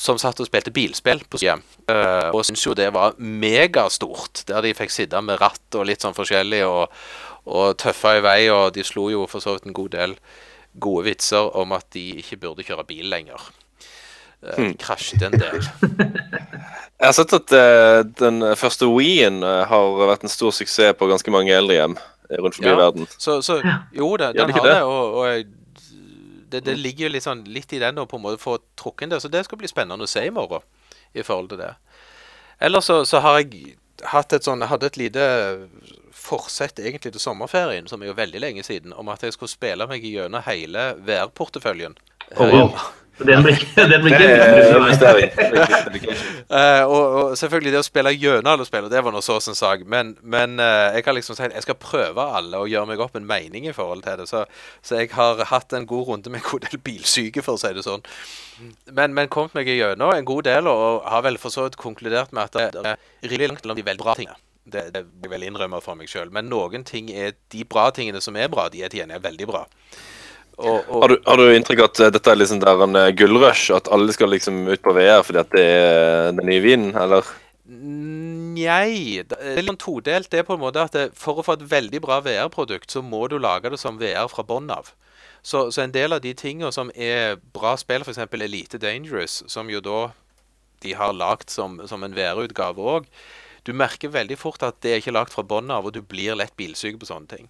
som 0.00 0.18
satt 0.20 0.40
og 0.42 0.48
spilte 0.48 0.72
bilspill 0.74 1.22
på 1.28 1.40
sykehjem. 1.40 1.62
Uh, 1.90 2.32
og 2.32 2.44
syntes 2.46 2.66
jo 2.66 2.74
det 2.76 2.90
var 2.94 3.16
megastort, 3.18 4.44
der 4.48 4.64
de 4.64 4.74
fikk 4.76 4.92
sitte 4.94 5.20
med 5.24 5.40
ratt 5.42 5.78
og 5.78 5.88
litt 5.88 6.04
sånn 6.04 6.16
forskjellig. 6.16 6.64
og 6.66 6.92
og 7.46 7.76
tøffa 7.78 8.16
i 8.18 8.24
vei, 8.24 8.40
og 8.50 8.74
de 8.74 8.84
slo 8.86 9.08
jo 9.12 9.26
for 9.30 9.42
så 9.42 9.54
vidt 9.54 9.68
en 9.68 9.76
god 9.76 9.92
del 9.94 10.16
gode 10.82 11.06
vitser 11.06 11.54
om 11.56 11.72
at 11.76 11.86
de 11.94 12.18
ikke 12.20 12.40
burde 12.42 12.66
kjøre 12.66 12.84
bil 12.88 13.06
lenger. 13.12 13.40
Uh, 14.42 14.74
krasjet 14.82 15.22
en 15.24 15.38
del. 15.38 15.62
Jeg 16.96 17.06
har 17.06 17.14
sett 17.16 17.32
at 17.36 17.54
uh, 17.54 18.02
den 18.18 18.42
første 18.58 18.88
Wii-en 18.90 19.40
uh, 19.44 19.64
har 19.68 19.96
vært 20.10 20.26
en 20.26 20.32
stor 20.32 20.52
suksess 20.54 20.96
på 20.98 21.08
ganske 21.08 21.32
mange 21.32 21.54
eldrehjem 21.54 21.96
rundt 22.40 22.58
forbi 22.58 22.68
ja, 22.68 22.76
verden. 22.78 23.08
Så, 23.16 23.38
så, 23.46 23.60
jo, 23.94 24.10
det, 24.18 24.32
den 24.36 24.50
har 24.50 24.64
det, 24.66 24.74
det 24.74 24.82
og, 24.82 25.18
og 25.20 25.28
jeg, 25.30 25.46
det, 26.56 26.64
det, 26.70 26.76
ligger 26.80 27.06
jo 27.06 27.14
litt, 27.14 27.26
sånn, 27.26 27.44
litt 27.50 27.72
i 27.76 27.80
den 27.82 27.98
å 28.00 28.06
på 28.08 28.18
en 28.18 28.24
måte 28.26 28.42
få 28.42 28.58
trukket 28.78 29.12
det, 29.12 29.20
så 29.22 29.30
det 29.32 29.44
skal 29.46 29.60
bli 29.60 29.70
spennende 29.70 30.06
å 30.06 30.10
se 30.10 30.24
i 30.26 30.34
morgen 30.34 30.64
i 31.16 31.24
forhold 31.26 31.52
til 31.52 31.62
det. 31.62 31.72
Ellers 32.66 32.88
så, 32.88 33.02
så 33.08 33.20
har 33.24 33.40
jeg 33.40 33.76
hatt 34.12 34.32
et 34.36 34.44
sånn, 34.44 34.64
hadde 34.68 34.90
et 34.90 34.98
lite 35.00 35.24
forsett 36.16 36.80
egentlig 36.82 37.14
til 37.14 37.22
sommerferien, 37.22 37.88
som 37.88 38.02
er 38.02 38.10
jo 38.10 38.18
veldig 38.18 38.42
lenge 38.42 38.64
siden, 38.66 38.94
om 38.96 39.08
at 39.12 39.24
jeg 39.24 39.36
skulle 39.36 39.52
spille 39.52 39.86
meg 39.88 40.04
gjennom 40.04 40.44
hele 40.46 40.88
VR-porteføljen. 41.06 41.96
Oh, 42.36 42.80
den 43.18 43.42
blir 43.42 43.56
ikke 43.56 43.84
uh, 46.50 46.82
og, 46.84 47.04
og, 47.16 47.30
selvfølgelig 47.40 47.72
det 47.72 47.80
å 47.80 47.86
spille 47.86 48.12
gjennom 48.12 48.50
alle 48.52 48.66
spillene, 48.68 48.92
det 48.92 49.02
var 49.06 49.14
nå 49.14 49.22
så 49.24 49.38
sin 49.40 49.56
sak. 49.56 49.86
Men, 49.88 50.14
men 50.20 50.58
uh, 50.60 50.92
jeg 50.92 51.06
har 51.06 51.16
liksom 51.16 51.38
sagt 51.38 51.56
jeg 51.56 51.64
skal 51.64 51.78
prøve 51.80 52.26
alle 52.38 52.60
og 52.60 52.68
gjøre 52.68 52.90
meg 52.90 53.00
opp 53.00 53.16
en 53.16 53.28
mening 53.28 53.68
i 53.70 53.74
forhold 53.76 54.04
til 54.04 54.20
det. 54.20 54.28
Så, 54.28 54.44
så 54.84 55.00
jeg 55.00 55.12
har 55.16 55.40
hatt 55.48 55.72
en 55.76 55.88
god 55.88 56.10
runde 56.10 56.32
med 56.32 56.42
en 56.42 56.48
god 56.50 56.66
del 56.66 56.82
bilsyke, 56.84 57.44
for 57.46 57.56
å 57.56 57.62
si 57.62 57.72
det 57.76 57.86
sånn. 57.86 58.04
Men, 58.92 59.14
men 59.16 59.32
kommet 59.32 59.56
meg 59.56 59.70
gjennom 59.72 60.12
en 60.12 60.28
god 60.28 60.48
del, 60.50 60.68
og 60.68 61.06
har 61.08 61.24
vel 61.24 61.40
for 61.40 61.54
så 61.54 61.64
vidt 61.66 61.80
konkludert 61.80 62.36
med 62.36 62.50
at 62.50 62.76
det 62.76 62.84
er 62.92 63.00
rimelig 63.24 63.54
langt 63.54 63.64
mellom 63.64 63.80
de 63.80 63.86
veldig 63.88 64.04
bra 64.04 64.16
tingene. 64.18 64.42
Det, 64.66 64.88
det 64.92 65.04
vil 65.06 65.28
jeg 65.28 65.30
vel 65.30 65.46
innrømme 65.46 65.80
for 65.80 65.96
meg 65.96 66.10
sjøl. 66.10 66.28
Men 66.34 66.50
noen 66.50 66.84
ting 66.84 67.08
er 67.14 67.36
de 67.54 67.64
bra 67.64 67.88
tingene 67.96 68.20
som 68.20 68.36
er 68.36 68.50
bra, 68.52 68.66
de 68.68 68.82
er 68.82 68.92
til 68.92 69.04
gjengjeld 69.04 69.24
veldig 69.24 69.48
bra. 69.48 69.64
Og, 70.56 70.76
og... 70.88 71.00
Har, 71.02 71.12
du, 71.12 71.16
har, 71.26 71.40
du, 71.40 71.52
inntrykk 71.52 71.82
av 71.82 71.90
at 71.90 72.00
eh, 72.00 72.12
dette 72.14 72.32
er 72.32 72.38
liksom 72.40 72.60
der 72.62 72.84
en 72.86 72.96
eh, 72.96 73.10
gullrush? 73.16 73.68
At 73.76 73.90
alle 73.92 74.14
skal 74.16 74.32
liksom 74.32 74.62
ut 74.70 74.82
på 74.84 74.94
VR 74.96 75.24
fordi 75.26 75.42
at 75.42 75.50
det 75.52 75.64
er 75.64 76.30
den 76.38 76.48
nye 76.48 76.62
vinen, 76.64 76.94
eller? 76.96 77.28
Nei. 77.66 79.24
Det 79.26 79.36
er 79.36 79.60
litt 79.60 79.74
sånn 79.74 79.82
todelt. 79.82 80.30
Det 80.32 80.40
er 80.40 80.46
på 80.48 80.56
en 80.56 80.62
måte 80.62 80.86
at 80.86 80.94
det, 80.96 81.08
For 81.18 81.40
å 81.40 81.44
få 81.44 81.58
et 81.58 81.66
veldig 81.68 82.00
bra 82.04 82.22
VR-produkt, 82.24 82.88
så 82.92 83.02
må 83.04 83.26
du 83.28 83.36
lage 83.42 83.72
det 83.72 83.80
som 83.82 84.00
VR 84.00 84.30
fra 84.32 84.46
bånn 84.46 84.70
av. 84.72 84.94
Så, 85.46 85.68
så, 85.70 85.84
en 85.84 85.94
del 85.94 86.16
av 86.16 86.22
de 86.24 86.32
tingene 86.34 86.72
som 86.74 86.88
er 86.94 87.36
bra 87.54 87.76
spill, 87.78 88.02
f.eks. 88.02 88.24
Elite 88.34 88.80
Dangerous, 88.82 89.42
som 89.52 89.68
jo 89.70 89.82
da 89.84 90.00
de 90.82 90.94
har 90.96 91.12
lagd 91.16 91.52
som, 91.52 91.78
som 91.88 92.02
en 92.02 92.16
VR-utgave 92.16 92.82
òg, 92.82 93.06
du 93.66 93.72
merker 93.74 94.12
veldig 94.14 94.38
fort 94.38 94.62
at 94.66 94.80
det 94.82 94.92
er 94.92 95.00
ikke 95.02 95.14
lagd 95.14 95.34
fra 95.34 95.44
bånn 95.46 95.70
av, 95.74 95.86
og 95.86 95.94
du 95.94 96.02
blir 96.02 96.38
lett 96.38 96.54
bilsyk 96.58 96.98
på 97.00 97.08
sånne 97.08 97.30
ting. 97.30 97.48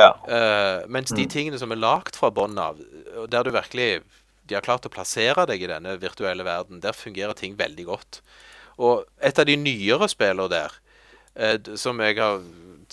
Ja. 0.00 0.10
Uh, 0.28 0.88
mens 0.90 1.12
de 1.12 1.24
mm. 1.26 1.32
tingene 1.32 1.60
som 1.60 1.72
er 1.74 1.80
lagd 1.80 2.18
fra 2.18 2.30
bånn 2.34 2.58
av, 2.60 2.80
der 3.30 3.46
du 3.46 3.52
virkelig 3.54 4.02
de 4.48 4.56
har 4.56 4.64
klart 4.64 4.86
å 4.88 4.92
plassere 4.92 5.44
deg 5.48 5.60
i 5.60 5.68
denne 5.68 5.98
virtuelle 6.00 6.44
verden, 6.46 6.80
der 6.80 6.96
fungerer 6.96 7.36
ting 7.36 7.58
veldig 7.58 7.84
godt. 7.88 8.20
Og 8.80 9.04
et 9.20 9.38
av 9.38 9.44
de 9.48 9.58
nyere 9.60 10.08
spillene 10.08 10.48
der, 10.52 10.76
uh, 11.36 11.74
som 11.76 12.00
jeg 12.04 12.18
har 12.20 12.40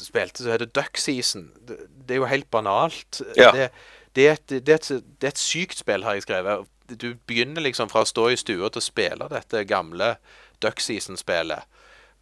spilt, 0.02 0.42
så 0.42 0.52
heter 0.52 0.72
Duck 0.76 1.00
Season. 1.00 1.50
Det, 1.64 1.86
det, 1.88 2.18
er 2.18 2.24
jo 2.24 2.32
helt 2.32 2.50
banalt. 2.52 3.22
Ja. 3.40 3.54
Det, 3.56 3.70
det, 4.18 4.28
er 4.28 4.40
et, 4.40 4.50
det, 4.50 4.74
er 4.74 4.82
et, 4.82 4.90
det, 5.22 5.30
er 5.30 5.36
et, 5.36 5.40
sykt 5.42 5.80
spill, 5.80 6.04
har 6.04 6.18
jeg 6.18 6.28
skrevet. 6.28 6.68
Du 6.92 7.14
begynner 7.30 7.64
liksom 7.64 7.90
fra 7.90 8.04
å 8.04 8.10
stå 8.10 8.28
i 8.34 8.38
stua 8.38 8.68
til 8.70 8.82
å 8.82 8.86
spille 8.86 9.30
dette 9.32 9.64
gamle 9.70 10.16
Duck 10.62 10.84
Season-spillet 10.84 11.66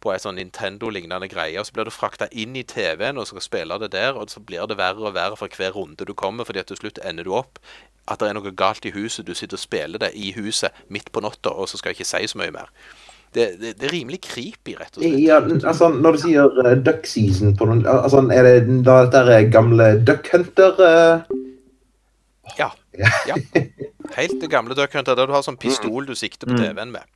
på 0.04 0.12
ei 0.12 0.20
sånn 0.20 0.36
Nintendo-lignende 0.38 1.30
greie. 1.32 1.56
og 1.58 1.66
Så 1.66 1.74
blir 1.76 1.88
du 1.88 1.94
frakta 1.94 2.28
inn 2.30 2.56
i 2.56 2.66
TV-en 2.68 3.18
og 3.18 3.30
skal 3.30 3.44
spille 3.44 3.80
det 3.80 3.90
der, 3.96 4.14
og 4.20 4.30
så 4.30 4.42
blir 4.44 4.68
det 4.68 4.78
verre 4.78 5.08
og 5.08 5.16
verre 5.16 5.40
for 5.40 5.48
hver 5.48 5.74
runde 5.76 6.04
du 6.04 6.14
kommer, 6.14 6.44
fordi 6.44 6.60
at 6.60 6.70
til 6.70 6.80
slutt 6.82 7.00
ender 7.04 7.24
du 7.24 7.34
opp 7.34 7.58
at 8.04 8.20
det 8.20 8.28
er 8.28 8.36
noe 8.36 8.52
galt 8.52 8.84
i 8.84 8.92
huset. 8.92 9.24
Du 9.24 9.34
sitter 9.34 9.56
og 9.56 9.62
spiller 9.62 10.02
det 10.02 10.12
i 10.12 10.34
huset 10.36 10.84
midt 10.92 11.10
på 11.12 11.22
natta, 11.24 11.50
og 11.50 11.70
så 11.70 11.80
skal 11.80 11.92
jeg 11.92 12.02
ikke 12.02 12.10
si 12.10 12.26
så 12.34 12.40
mye 12.40 12.52
mer. 12.52 12.68
Det, 13.34 13.48
det, 13.58 13.72
det, 13.80 13.88
er 13.88 13.94
rimelig 13.96 14.20
creepy, 14.22 14.76
rett 14.78 14.94
og 14.94 15.02
slett. 15.02 15.16
Ja, 15.24 15.40
altså, 15.42 15.88
Når 15.90 16.14
du 16.14 16.20
sier 16.22 16.60
uh, 16.60 16.74
duck 16.86 17.08
season 17.10 17.56
på 17.58 17.66
noen, 17.66 17.82
altså, 17.90 18.20
Er 18.30 18.46
det 18.46 18.76
da 18.86 19.00
dette 19.10 19.40
gamle 19.50 19.88
Duck 20.06 20.28
Hunter 20.30 20.78
uh... 20.78 21.34
ja. 22.60 22.70
ja. 23.26 23.40
Helt 24.14 24.38
det 24.38 24.52
gamle 24.52 24.76
Duck 24.78 24.94
Hunter, 24.94 25.18
der 25.18 25.26
du 25.26 25.34
har 25.34 25.42
sånn 25.42 25.58
pistol 25.58 26.06
du 26.06 26.14
sikter 26.14 26.46
på 26.46 26.54
mm. 26.54 26.62
TV-en 26.62 26.94
med. 26.94 27.10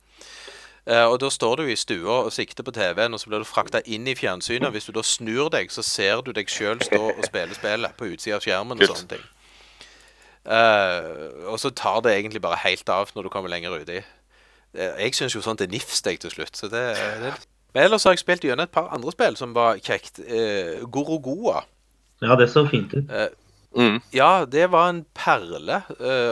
Uh, 0.89 1.05
og 1.05 1.19
Da 1.21 1.29
står 1.29 1.59
du 1.59 1.67
i 1.69 1.75
stua 1.77 2.23
og 2.25 2.31
sikter 2.33 2.65
på 2.65 2.73
TV-en, 2.73 3.13
og 3.13 3.21
så 3.21 3.29
blir 3.29 3.43
du 3.43 3.45
frakta 3.45 3.83
inn 3.85 4.07
i 4.09 4.15
fjernsynet. 4.17 4.71
Hvis 4.73 4.89
du 4.89 4.93
da 4.95 5.03
snur 5.05 5.51
deg, 5.53 5.69
så 5.69 5.83
ser 5.85 6.23
du 6.25 6.31
deg 6.33 6.49
sjøl 6.49 6.81
stå 6.81 7.01
og 7.11 7.25
spille 7.27 7.53
spillet 7.53 7.93
på 7.97 8.09
utsida 8.09 8.39
av 8.39 8.45
skjermen. 8.45 8.79
og 8.79 8.95
sånne 8.95 9.11
ting. 9.13 9.27
Uh, 10.49 11.51
og 11.51 11.59
så 11.61 11.69
tar 11.69 11.99
det 12.01 12.15
egentlig 12.15 12.41
bare 12.41 12.57
helt 12.63 12.89
av 12.89 13.11
når 13.13 13.27
du 13.27 13.29
kommer 13.29 13.51
lenger 13.53 13.75
uti. 13.83 13.99
Uh, 14.73 14.95
jeg 15.03 15.13
syns 15.13 15.35
jo 15.35 15.43
sånt 15.45 15.61
er 15.61 15.69
nifst 15.69 16.07
jeg 16.07 16.21
til 16.23 16.33
slutt. 16.33 16.57
så 16.57 16.71
det, 16.71 16.81
det 17.21 17.35
Men 17.75 17.83
ellers 17.83 18.07
har 18.07 18.15
jeg 18.15 18.23
spilt 18.23 18.47
gjennom 18.47 18.65
et 18.65 18.73
par 18.73 18.89
andre 18.95 19.13
spill 19.13 19.37
som 19.37 19.53
var 19.53 19.77
kjekt. 19.77 20.23
Uh, 20.25 20.87
Gorogoa. 20.89 21.67
Ja, 22.25 22.33
det 22.35 22.49
så 22.49 22.65
fint 22.67 22.97
ut. 22.97 23.13
Mm. 23.77 24.01
Ja, 24.11 24.45
det 24.49 24.71
var 24.71 24.89
en 24.89 25.05
perle. 25.13 25.83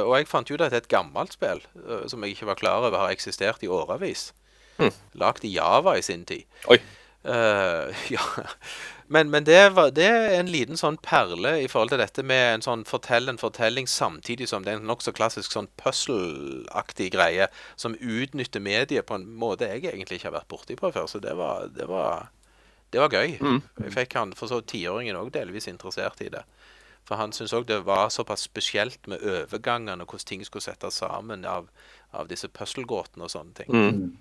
og 0.02 0.18
jeg 0.18 0.28
fant 0.28 0.50
ut 0.50 0.62
at 0.62 0.72
det 0.72 0.80
er 0.80 0.82
et 0.82 0.90
gammelt 0.90 1.36
spill 1.38 1.62
som 2.10 2.24
jeg 2.26 2.34
ikke 2.34 2.48
var 2.50 2.58
klar 2.58 2.88
over 2.88 2.98
har 2.98 3.14
eksistert 3.14 3.62
i 3.62 3.70
årevis. 3.70 4.32
Mm. 4.78 4.94
Lagd 5.22 5.46
i 5.46 5.54
Java 5.56 5.98
i 5.98 6.06
sin 6.06 6.26
tid. 6.26 6.46
Oi. 6.72 6.80
Uh, 7.28 7.92
ja. 8.16 8.24
Men, 9.08 9.30
men 9.30 9.44
det, 9.44 9.70
var, 9.70 9.92
det, 9.96 10.04
er 10.04 10.34
en 10.36 10.50
liten 10.52 10.80
sånn 10.80 10.98
perle 11.00 11.54
i 11.64 11.68
forhold 11.72 11.94
til 11.94 12.02
dette 12.02 12.24
med 12.28 12.58
en 12.58 12.64
sånn 12.66 12.84
fortell 12.88 13.32
en 13.32 13.40
fortelling 13.40 13.88
samtidig 13.88 14.50
som 14.52 14.66
det 14.66 14.74
er 14.74 14.82
en 14.82 14.90
nokså 14.90 15.14
klassisk 15.16 15.56
sånn 15.56 15.70
puzzle-aktig 15.80 17.14
greie 17.16 17.48
som 17.80 17.96
utnytter 17.96 18.64
mediet 18.64 19.08
på 19.08 19.16
en 19.16 19.30
måte 19.40 19.70
jeg 19.72 19.86
egentlig 19.94 20.20
ikke 20.20 20.28
har 20.28 20.40
vært 20.42 20.52
borti 20.52 20.76
på 20.80 20.92
før. 20.92 21.08
Så 21.08 21.24
det 21.24 21.38
var, 21.40 21.70
det 21.72 21.88
var, 21.88 22.28
det 22.92 23.04
var 23.04 23.16
gøy. 23.16 23.38
Mm. 23.40 23.62
Jeg 23.86 23.96
fikk 23.96 24.20
han 24.20 24.36
for 24.36 24.52
så 24.52 24.60
tiåringen 24.60 25.20
òg 25.20 25.32
delvis 25.40 25.72
interessert 25.72 26.20
i 26.28 26.32
det. 26.36 26.44
For 27.08 27.16
han 27.16 27.32
syntes 27.32 27.56
òg 27.56 27.70
det 27.70 27.80
var 27.88 28.10
såpass 28.12 28.44
spesielt 28.44 29.08
med 29.08 29.24
overgangene 29.24 30.04
og 30.04 30.12
hvordan 30.12 30.28
ting 30.28 30.44
skulle 30.44 30.68
settes 30.68 31.00
sammen 31.00 31.48
av, 31.48 31.72
av 32.12 32.28
disse 32.28 32.52
puzzle-gåtene 32.52 33.24
og 33.24 33.32
sånne 33.32 33.62
ting. 33.62 33.72
Mm. 33.72 34.18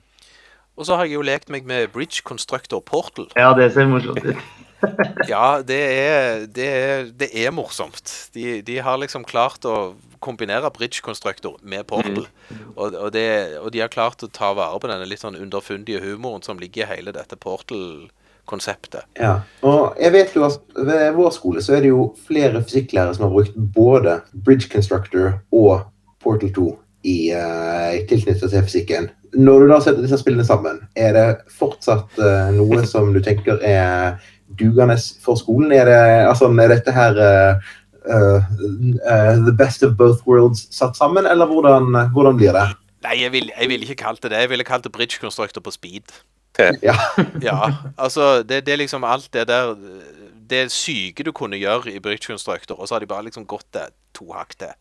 Og 0.77 0.87
så 0.87 0.99
har 0.99 1.09
jeg 1.09 1.17
jo 1.17 1.25
lekt 1.25 1.49
meg 1.53 1.65
med 1.69 1.89
Bridge 1.95 2.21
Constructor 2.25 2.83
Portal. 2.85 3.31
Ja, 3.37 3.55
det 3.57 3.73
ser 3.73 3.89
morsomt 3.89 4.21
ut. 4.25 4.37
ja, 5.33 5.63
det 5.65 5.79
er, 5.81 6.45
det, 6.53 6.67
er, 6.67 7.07
det 7.17 7.31
er, 7.33 7.51
morsomt. 7.51 8.13
De, 8.35 8.61
de, 8.63 8.77
har 8.85 9.01
liksom 9.01 9.25
klart 9.25 9.65
å 9.65 9.95
kombinere 10.21 10.71
Bridge 10.75 11.01
Constructor 11.05 11.57
med 11.63 11.87
Portal. 11.89 12.27
Mm. 12.27 12.61
Og, 12.75 12.93
og, 12.93 13.09
det, 13.15 13.27
og, 13.63 13.71
de 13.73 13.83
har 13.85 13.93
klart 13.93 14.25
å 14.25 14.29
ta 14.29 14.53
vare 14.57 14.77
på 14.81 14.91
denne 14.93 15.09
litt 15.09 15.25
sånn 15.25 15.39
underfundige 15.41 16.05
humoren 16.05 16.45
som 16.45 16.61
ligger 16.61 16.85
i 16.85 16.91
hele 16.97 17.15
dette 17.17 17.41
Portal-konseptet. 17.41 19.09
Ja, 19.21 19.39
og 19.65 19.97
jeg 20.03 20.13
vet 20.17 20.37
jo 20.37 20.45
at 20.49 20.61
ved 20.77 21.09
vår 21.17 21.33
skole 21.39 21.65
så 21.65 21.79
er 21.79 21.87
det 21.87 21.95
jo 21.95 22.11
flere 22.29 22.61
fysikklærere 22.65 23.17
som 23.17 23.31
har 23.31 23.37
brukt 23.39 23.57
både 23.57 24.21
Bridge 24.37 24.69
Constructor 24.73 25.39
og 25.57 25.89
Portal 26.21 26.53
2 26.53 26.73
i 27.07 27.17
uh, 27.35 27.95
tilknyttet 28.11 28.51
til 28.51 28.65
fysikken. 28.67 29.11
Når 29.37 29.63
du 29.63 29.71
da 29.71 29.81
setter 29.85 30.05
disse 30.05 30.19
spillene 30.21 30.47
sammen, 30.47 30.81
er 30.99 31.15
det 31.17 31.27
fortsatt 31.59 32.19
uh, 32.19 32.49
noe 32.57 32.83
som 32.89 33.13
du 33.15 33.21
tenker 33.25 33.63
er 33.65 34.17
dugende 34.59 34.99
for 35.23 35.39
skolen? 35.39 35.75
Er, 35.75 35.91
det, 35.91 36.01
altså, 36.27 36.51
er 36.51 36.75
dette 36.75 36.95
her 36.97 37.21
uh, 37.23 38.41
the 39.47 39.55
best 39.55 39.83
of 39.87 39.97
both 39.99 40.27
worlds 40.27 40.67
satt 40.75 40.99
sammen, 40.99 41.27
eller 41.27 41.47
hvordan, 41.51 41.93
hvordan 42.15 42.39
blir 42.41 42.57
det? 42.57 42.69
Nei, 43.07 43.21
jeg 43.23 43.35
ville 43.35 43.69
vil 43.71 43.85
ikke 43.87 44.03
kalt 44.03 44.23
det 44.25 44.33
det. 44.33 44.47
Jeg 44.47 44.51
ville 44.51 44.67
kalt 44.67 44.87
det 44.87 44.95
bridge 44.95 45.21
constructor 45.21 45.63
på 45.63 45.75
speed. 45.75 46.17
Ja. 46.83 46.95
ja, 47.43 47.59
altså 48.01 48.43
det, 48.43 48.63
det, 48.65 48.73
er 48.73 48.79
liksom 48.81 49.05
alt 49.05 49.29
det 49.33 49.43
der 49.49 49.75
Det 50.51 50.71
syke 50.73 51.21
du 51.27 51.29
kunne 51.37 51.59
gjøre 51.61 51.93
i 51.93 52.01
bridge 52.01 52.27
constructor, 52.27 52.81
og 52.81 52.89
så 52.89 52.95
har 52.95 53.05
de 53.05 53.11
bare 53.11 53.27
liksom 53.27 53.45
gått 53.45 53.67
det 53.77 53.91
to 54.15 54.31
hakk 54.33 54.57
til. 54.57 54.73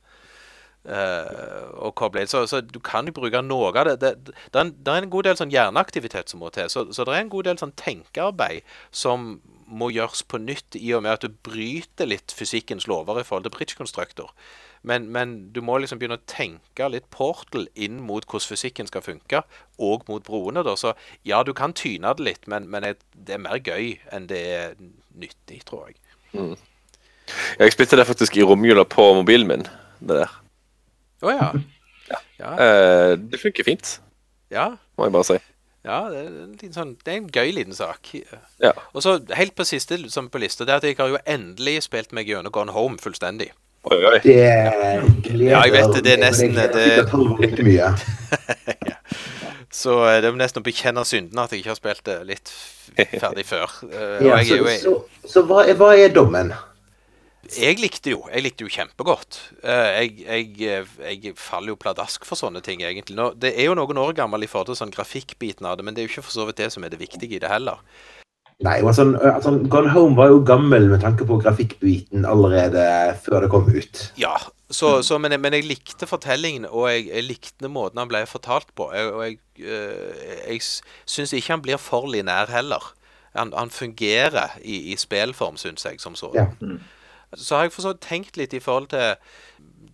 Uh, 0.86 1.72
og 1.82 1.96
koble 1.98 2.22
inn. 2.22 2.30
Så, 2.30 2.44
så, 2.46 2.60
du 2.62 2.78
kan 2.84 3.08
bruke 3.10 3.40
noe 3.42 3.72
av 3.72 3.88
det. 3.88 3.96
Det, 4.04 4.12
det, 4.28 4.36
det, 4.38 4.54
er, 4.54 4.68
en, 4.68 4.74
det 4.78 4.92
er, 4.94 5.02
en, 5.02 5.14
god 5.16 5.26
del 5.26 5.40
sånn 5.40 5.54
hjerneaktivitet 5.54 6.30
som 6.30 6.44
må 6.44 6.52
til. 6.54 6.70
Så, 6.70 6.86
så, 6.94 7.08
det 7.08 7.16
er 7.16 7.24
en 7.24 7.32
god 7.34 7.48
del 7.50 7.58
sånn 7.62 7.74
tenkearbeid 7.80 8.62
som 8.94 9.40
må 9.66 9.90
gjøres 9.90 10.22
på 10.30 10.38
nytt, 10.38 10.78
i 10.78 10.94
og 10.94 11.02
med 11.02 11.16
at 11.16 11.26
du 11.26 11.34
bryter 11.48 12.06
litt 12.12 12.34
fysikkens 12.38 12.86
lover 12.86 13.18
i 13.18 13.26
forhold 13.26 13.48
til 13.48 13.56
bridge 13.56 13.80
constructor. 13.80 14.30
Men, 14.86 15.08
men, 15.10 15.34
du 15.56 15.64
må 15.66 15.80
liksom 15.82 15.98
begynne 15.98 16.20
å 16.20 16.30
tenke 16.30 16.92
litt 16.94 17.08
portal 17.10 17.66
inn 17.74 17.98
mot 18.06 18.22
hvordan 18.30 18.52
fysikken 18.54 18.90
skal 18.92 19.02
funke, 19.02 19.42
og 19.82 20.06
mot 20.12 20.22
broene. 20.28 20.62
da, 20.68 20.76
Så 20.78 20.94
ja, 21.26 21.42
du 21.42 21.56
kan 21.58 21.74
tyne 21.74 22.14
det 22.14 22.30
litt, 22.30 22.46
men, 22.52 22.70
men 22.70 22.86
det 22.86 23.40
er 23.40 23.42
mer 23.42 23.58
gøy 23.58 23.96
enn 24.14 24.30
det 24.30 24.46
er 24.54 24.80
nyttig, 25.18 25.64
tror 25.66 25.90
jeg. 25.90 25.98
Mm. 26.38 26.54
Jeg 27.58 27.74
spilte 27.74 27.98
det 27.98 28.06
faktisk 28.06 28.38
i 28.38 28.46
romjula 28.46 28.86
på 28.86 29.08
mobilen 29.18 29.50
min. 29.50 29.70
det 30.00 30.22
der. 30.22 30.42
Å 31.24 31.30
oh, 31.30 31.34
ja. 31.34 31.52
ja. 32.12 32.22
ja. 32.42 32.54
Eh, 32.66 33.12
det 33.20 33.42
funker 33.42 33.68
fint, 33.68 34.00
ja. 34.54 34.72
må 34.98 35.08
jeg 35.08 35.16
bare 35.16 35.30
si. 35.34 35.42
Ja, 35.86 36.00
det 36.10 36.24
er, 36.24 36.30
en, 36.42 36.74
sånn, 36.74 36.96
det 37.06 37.14
er 37.14 37.20
en 37.20 37.28
gøy 37.30 37.52
liten 37.54 37.76
sak. 37.78 38.10
Ja. 38.64 38.72
Og 38.98 39.04
så 39.06 39.20
helt 39.38 39.54
på 39.58 39.68
siste 39.70 40.00
som 40.10 40.32
på 40.34 40.42
lista, 40.42 40.66
det 40.66 40.74
er 40.74 40.82
at 40.82 40.88
jeg 40.88 40.98
har 40.98 41.12
jo 41.14 41.22
endelig 41.30 41.84
spilt 41.86 42.16
meg 42.16 42.32
gjennom 42.32 42.54
Gone 42.54 42.74
Home 42.74 42.98
fullstendig. 43.02 43.52
Oi, 43.86 44.00
oi. 44.02 44.20
Det 44.24 44.46
gleder 45.28 45.52
Ja, 45.52 45.62
jeg 45.68 45.76
vet 45.76 45.92
det. 45.94 46.02
Det 46.08 46.14
er 46.16 46.22
nesten 46.24 46.56
det, 46.58 47.76
ja. 47.82 47.92
Så 49.70 50.00
eh, 50.08 50.22
det 50.24 50.32
er 50.32 50.40
nesten 50.40 50.64
å 50.64 50.66
bekjenne 50.66 51.04
synden 51.06 51.42
at 51.44 51.54
jeg 51.54 51.62
ikke 51.62 51.76
har 51.76 51.78
spilt 51.78 52.06
det 52.08 52.18
litt 52.32 52.54
ferdig 53.22 53.46
før. 53.46 53.70
Uh, 53.84 54.24
ja, 54.26 54.40
så, 54.42 54.58
jo, 54.58 54.72
så, 54.82 54.94
så 55.36 55.44
hva, 55.46 55.66
er, 55.68 55.78
hva, 55.78 55.92
er, 56.00 56.10
dommen? 56.16 56.54
Jeg 57.54 57.78
likte 57.78 58.10
jo 58.16 58.24
jeg 58.32 58.42
likte 58.42 58.66
jo 58.66 58.72
kjempegodt. 58.74 59.38
Uh, 59.62 60.02
jeg, 60.02 60.26
jeg, 60.26 60.88
jeg, 60.98 61.36
faller 61.38 61.74
jo 61.74 61.80
pladask 61.80 62.26
for 62.26 62.40
sånne 62.40 62.64
ting, 62.66 62.82
egentlig. 62.82 63.18
Nå, 63.20 63.32
det 63.38 63.54
er 63.54 63.70
jo 63.70 63.78
noen 63.78 64.02
år 64.02 64.16
gammel 64.18 64.46
i 64.46 64.50
forhold 64.50 64.72
til 64.72 64.80
sånn 64.82 64.94
grafikkbiten 64.96 65.68
av 65.70 65.78
det, 65.78 65.86
men 65.86 65.96
det 65.96 66.04
er 66.04 66.10
jo 66.10 66.16
ikke 66.16 66.28
for 66.28 66.40
så 66.40 66.48
vidt 66.50 66.64
det 66.64 66.72
som 66.74 66.86
er 66.86 66.94
det 66.94 67.02
viktige 67.04 67.38
i 67.38 67.42
det 67.44 67.52
heller. 67.52 67.84
Nei, 68.64 68.78
altså, 68.80 69.04
altså, 69.20 69.52
Gone 69.68 69.92
Home 69.92 70.16
var 70.16 70.30
jo 70.32 70.44
gammel 70.48 70.88
med 70.88 71.02
tanke 71.04 71.26
på 71.28 71.38
grafikkbiten 71.44 72.24
allerede 72.26 72.86
før 73.26 73.44
det 73.44 73.50
kom 73.52 73.68
ut. 73.68 74.04
Ja, 74.18 74.38
så, 74.70 75.02
så, 75.04 75.18
men, 75.20 75.36
jeg, 75.36 75.42
men, 75.44 75.54
jeg 75.54 75.68
likte 75.68 76.08
fortellingen, 76.08 76.66
og 76.70 76.88
jeg, 76.90 77.10
jeg, 77.10 77.26
likte 77.28 77.70
måten 77.70 78.00
han 78.00 78.10
ble 78.10 78.24
fortalt 78.30 78.72
på. 78.76 78.88
Jeg, 78.96 79.12
og 79.12 79.26
jeg, 79.26 79.40
øh, 79.60 80.22
jeg 80.48 80.64
syns 80.64 81.36
ikke 81.36 81.52
han 81.52 81.66
blir 81.68 81.82
for 81.82 82.08
linær 82.08 82.50
heller. 82.54 82.94
Han, 83.36 83.52
han 83.52 83.70
fungerer 83.70 84.56
i, 84.64 84.94
i 84.94 84.96
spillform, 84.96 85.60
syns 85.60 85.84
jeg, 85.86 86.00
som 86.00 86.16
så. 86.16 86.32
Ja. 86.38 86.48
Så 87.34 87.56
har 87.56 87.66
jeg 87.66 87.74
for 87.76 87.98
tenkt 88.02 88.38
litt 88.38 88.54
i 88.54 88.62
forhold 88.64 88.92
til 88.94 89.16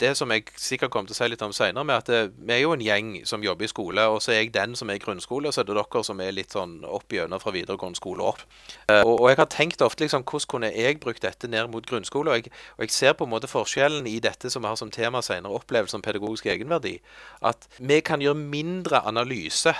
det 0.01 0.15
som 0.17 0.31
jeg 0.33 0.49
sikkert 0.57 0.91
kommer 0.91 1.09
til 1.09 1.15
å 1.15 1.19
si 1.19 1.29
litt 1.29 1.43
om 1.45 1.53
seinere, 1.55 1.85
med 1.87 2.01
at 2.01 2.09
eh, 2.13 2.29
vi 2.33 2.55
er 2.55 2.61
jo 2.63 2.73
en 2.75 2.83
gjeng 2.83 3.11
som 3.27 3.43
jobber 3.45 3.67
i 3.67 3.71
skole, 3.71 4.05
og 4.09 4.21
så 4.23 4.33
er 4.33 4.39
jeg 4.41 4.53
den 4.55 4.75
som 4.77 4.89
er 4.89 4.97
i 4.97 5.03
grunnskole, 5.03 5.49
og 5.49 5.55
så 5.55 5.61
er 5.61 5.69
det 5.69 5.77
dere 5.77 6.03
som 6.07 6.23
er 6.23 6.35
litt 6.35 6.55
sånn 6.55 6.79
opp 6.87 7.13
gjennom 7.13 7.41
fra 7.43 7.53
videregående 7.55 7.99
skole 7.99 8.25
opp. 8.31 8.43
Uh, 8.89 9.01
og, 9.03 9.13
og, 9.13 9.27
jeg 9.31 9.41
har 9.41 9.51
tenkt 9.53 9.85
ofte 9.85 10.05
liksom, 10.05 10.25
hvordan 10.25 10.51
kunne 10.53 10.71
jeg 10.73 11.01
brukt 11.03 11.25
dette 11.25 11.49
ned 11.51 11.69
mot 11.73 11.85
grunnskole? 11.87 12.31
Og 12.31 12.41
jeg, 12.41 12.55
og 12.77 12.85
jeg 12.87 12.95
ser 12.95 13.17
på 13.17 13.27
en 13.27 13.33
måte 13.35 13.51
forskjellen 13.51 14.09
i 14.09 14.17
dette 14.23 14.49
som 14.51 14.65
vi 14.65 14.71
har 14.71 14.79
som 14.79 14.93
tema 14.93 15.21
senere, 15.25 15.61
opplevelse 15.61 15.95
som 15.95 16.05
pedagogisk 16.05 16.49
egenverdi. 16.51 16.97
At 17.45 17.69
vi 17.77 18.01
kan 18.05 18.23
gjøre 18.23 18.41
mindre 18.41 19.03
analyse 19.07 19.75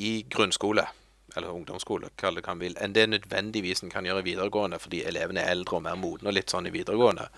i 0.00 0.22
grunnskole 0.32 0.88
eller 1.36 1.54
ungdomsskole, 1.54 2.12
kall 2.20 2.38
det 2.38 2.44
kan 2.46 2.60
vil, 2.60 2.76
enn 2.80 2.94
det 2.96 3.08
nødvendigvis 3.10 3.82
en 3.82 3.92
kan 3.92 4.06
gjøre 4.06 4.24
i 4.24 4.30
videregående, 4.30 4.78
fordi 4.82 5.04
elevene 5.08 5.42
er 5.42 5.56
eldre 5.56 5.78
og 5.78 5.86
mer 5.86 5.98
modne 6.00 6.30
og 6.30 6.36
litt 6.36 6.52
sånn 6.52 6.68
i 6.68 6.74
videregående 6.74 7.28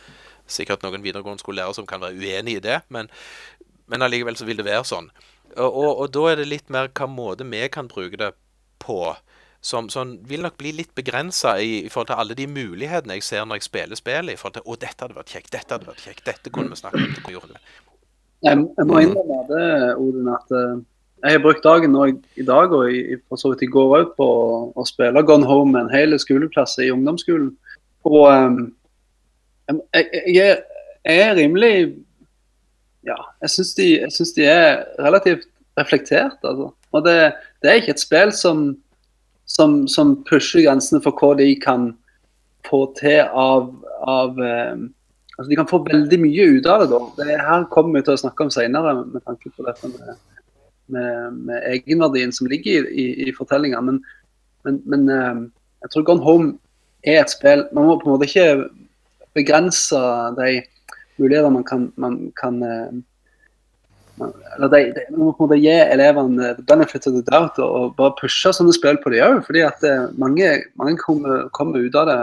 sikkert 0.47 0.85
noen 0.85 1.05
videregående 1.05 1.43
skolelærere 1.43 1.77
som 1.77 1.87
kan 1.89 2.03
være 2.05 2.19
uenig 2.21 2.59
i 2.59 2.65
det, 2.65 2.81
men, 2.95 3.11
men 3.91 4.05
allikevel 4.05 4.37
så 4.37 4.49
vil 4.49 4.61
det 4.61 4.69
være 4.69 4.85
sånn. 4.89 5.11
Og, 5.55 5.69
og, 5.69 5.91
og, 5.91 6.09
da 6.15 6.25
er 6.31 6.41
det 6.41 6.51
litt 6.51 6.73
mer 6.73 6.91
hva 6.91 7.09
måte 7.11 7.47
vi 7.49 7.63
kan 7.73 7.89
bruke 7.91 8.19
det 8.21 8.35
på. 8.83 9.15
Som, 9.65 9.87
som 9.89 10.11
vil 10.29 10.43
nok 10.45 10.59
bli 10.61 10.75
litt 10.77 10.91
begrensa 10.93 11.55
i, 11.57 11.87
i, 11.87 11.89
forhold 11.89 12.11
til 12.11 12.19
alle 12.21 12.35
de 12.37 12.45
mulighetene 12.53 13.15
jeg 13.17 13.25
ser 13.25 13.47
når 13.49 13.63
jeg 13.63 13.65
spiller 13.71 13.97
spillet. 13.97 14.35
I 14.35 14.37
forhold 14.37 14.59
til 14.59 14.67
'Å, 14.67 14.75
dette 14.83 15.01
hadde 15.01 15.17
vært 15.17 15.33
kjekt. 15.33 15.53
Dette 15.55 15.73
hadde 15.73 15.89
vært 15.89 16.03
kjekt. 16.05 16.21
Dette 16.27 16.53
kunne 16.53 16.75
vi 16.75 16.77
snakket 16.83 17.31
om.' 17.31 17.55
Jeg, 18.45 18.61
jeg 18.61 18.87
må 18.91 18.99
innrømme 19.01 19.39
det, 19.49 19.69
Odin, 19.97 20.29
at 20.35 20.53
uh, 20.53 20.83
jeg 21.25 21.39
har 21.39 21.41
brukt 21.41 21.65
dagen 21.65 21.95
nå 21.95 22.05
i 22.37 22.45
dag 22.45 22.73
og 22.77 22.89
for 23.31 23.41
så 23.41 23.53
vidt 23.53 23.65
i 23.65 23.71
går 23.73 23.93
òg 23.99 24.11
på 24.19 24.25
å, 24.29 24.57
å, 24.77 24.85
spille 24.85 25.23
Gone 25.25 25.49
Home 25.49 25.73
med 25.73 25.87
en 25.87 25.95
hel 25.95 26.17
skoleklasse 26.21 26.85
i 26.85 26.91
ungdomsskolen. 26.93 27.55
Og 28.05 28.27
um, 28.29 28.59
jeg, 29.97 30.25
jeg, 30.35 30.59
er 31.09 31.37
rimelig 31.39 31.75
Ja, 33.05 33.17
jeg 33.45 33.53
syns 33.53 33.73
de, 33.77 33.89
de, 34.37 34.45
er 34.49 34.85
relativt 35.01 35.49
reflektert, 35.81 36.37
altså. 36.45 36.71
Og 36.95 37.05
det, 37.05 37.17
det, 37.61 37.71
er 37.71 37.81
ikke 37.81 37.97
et 37.97 38.05
spill 38.05 38.33
som, 38.33 38.67
som, 39.49 39.83
som, 39.89 40.15
pusher 40.29 40.65
grensene 40.65 41.03
for 41.05 41.17
hva 41.17 41.35
de 41.41 41.49
kan 41.61 41.91
få 42.69 42.85
til 43.01 43.25
av, 43.29 43.73
av 44.09 44.37
um, 44.37 44.93
Altså, 45.35 45.49
De 45.51 45.57
kan 45.59 45.67
få 45.67 45.81
veldig 45.83 46.21
mye 46.23 46.45
ut 46.55 46.67
av 46.71 46.85
det. 46.85 46.93
da. 46.93 46.99
Det 47.19 47.37
her 47.43 47.65
kommer 47.73 47.99
vi 47.99 48.05
til 48.07 48.15
å 48.15 48.21
snakke 48.21 48.45
om 48.47 48.53
senere, 48.55 48.93
med 49.03 49.25
tanke 49.27 49.51
på 49.51 49.65
dette 49.67 49.89
med, 49.91 50.13
med, 50.93 51.39
med 51.49 51.63
egenverdien 51.71 52.33
som 52.33 52.49
ligger 52.51 52.87
i, 52.91 53.05
i, 53.05 53.29
i 53.29 53.35
fortellinga. 53.37 53.81
Men, 53.81 54.03
men, 54.65 54.81
men 54.85 55.09
um, 55.09 55.43
jeg 55.85 55.93
tror 55.93 56.07
Gone 56.09 56.25
Home 56.25 56.53
er 57.05 57.23
et 57.23 57.33
spill 57.33 57.67
Man 57.77 57.89
må 57.89 57.99
på 58.01 58.09
en 58.09 58.15
måte 58.15 58.29
ikke 58.29 58.69
begrense 59.37 59.99
de 60.39 60.63
muligheter 61.19 61.51
man 61.51 61.65
kan, 61.67 61.89
man 62.01 62.17
kan 62.41 62.63
eh, 62.63 62.95
man, 64.19 64.33
eller 64.55 64.69
de, 64.69 64.81
de, 64.95 65.05
Man 65.11 65.27
må 65.27 65.33
på 65.33 65.45
en 65.45 65.49
måte 65.49 65.61
gi 65.63 65.75
elevene 65.75 66.55
the 66.57 66.63
benefit 66.63 67.07
of 67.07 67.17
the 67.17 67.25
doubt 67.27 67.59
og 67.63 67.97
bare 67.99 68.17
pushe 68.21 68.53
sånne 68.55 68.75
spill 68.77 68.99
på 69.03 69.13
dem 69.15 69.27
òg. 69.27 69.43
Fordi 69.47 69.65
at 69.67 69.85
eh, 69.87 70.09
mange, 70.21 70.51
mange 70.81 70.97
kommer, 71.03 71.49
kommer, 71.57 71.85
ut 71.85 71.99
av 71.99 72.11
det 72.11 72.19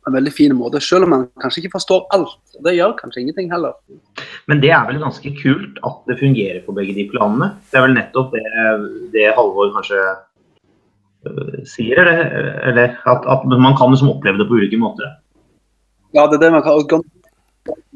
på 0.00 0.10
en 0.10 0.16
veldig 0.16 0.32
fin 0.32 0.54
måte, 0.56 0.80
selv 0.80 1.06
om 1.06 1.12
man 1.14 1.26
kanskje 1.42 1.62
ikke 1.62 1.76
forstår 1.76 2.06
alt. 2.16 2.38
og 2.56 2.64
Det 2.64 2.76
gjør 2.76 2.96
kanskje 2.98 3.22
ingenting 3.22 3.52
heller. 3.52 3.76
Men 4.48 4.62
det 4.62 4.72
er 4.72 4.86
vel 4.88 5.00
ganske 5.02 5.32
kult 5.42 5.78
at 5.86 6.00
det 6.08 6.18
fungerer 6.20 6.64
på 6.64 6.74
begge 6.76 6.96
de 6.96 7.06
planene. 7.12 7.52
Det 7.70 7.78
er 7.78 7.86
vel 7.86 7.96
nettopp 7.98 8.34
det, 8.34 8.44
det 9.14 9.30
Halvor 9.36 9.72
kanskje 9.76 10.00
uh, 11.28 11.56
sier, 11.68 12.00
eller, 12.00 12.22
eller 12.70 12.96
at, 13.12 13.28
at, 13.28 13.46
man 13.52 13.76
kan 13.76 13.92
liksom 13.92 14.12
oppleve 14.14 14.40
det 14.40 14.48
på 14.48 14.60
ulike 14.60 14.80
måter. 14.80 15.18
Ja, 16.16 16.26
det 16.26 16.40
er 16.40 16.46
det 16.46 16.54
man 16.56 16.64
kan. 16.64 16.80
Og 16.80 17.04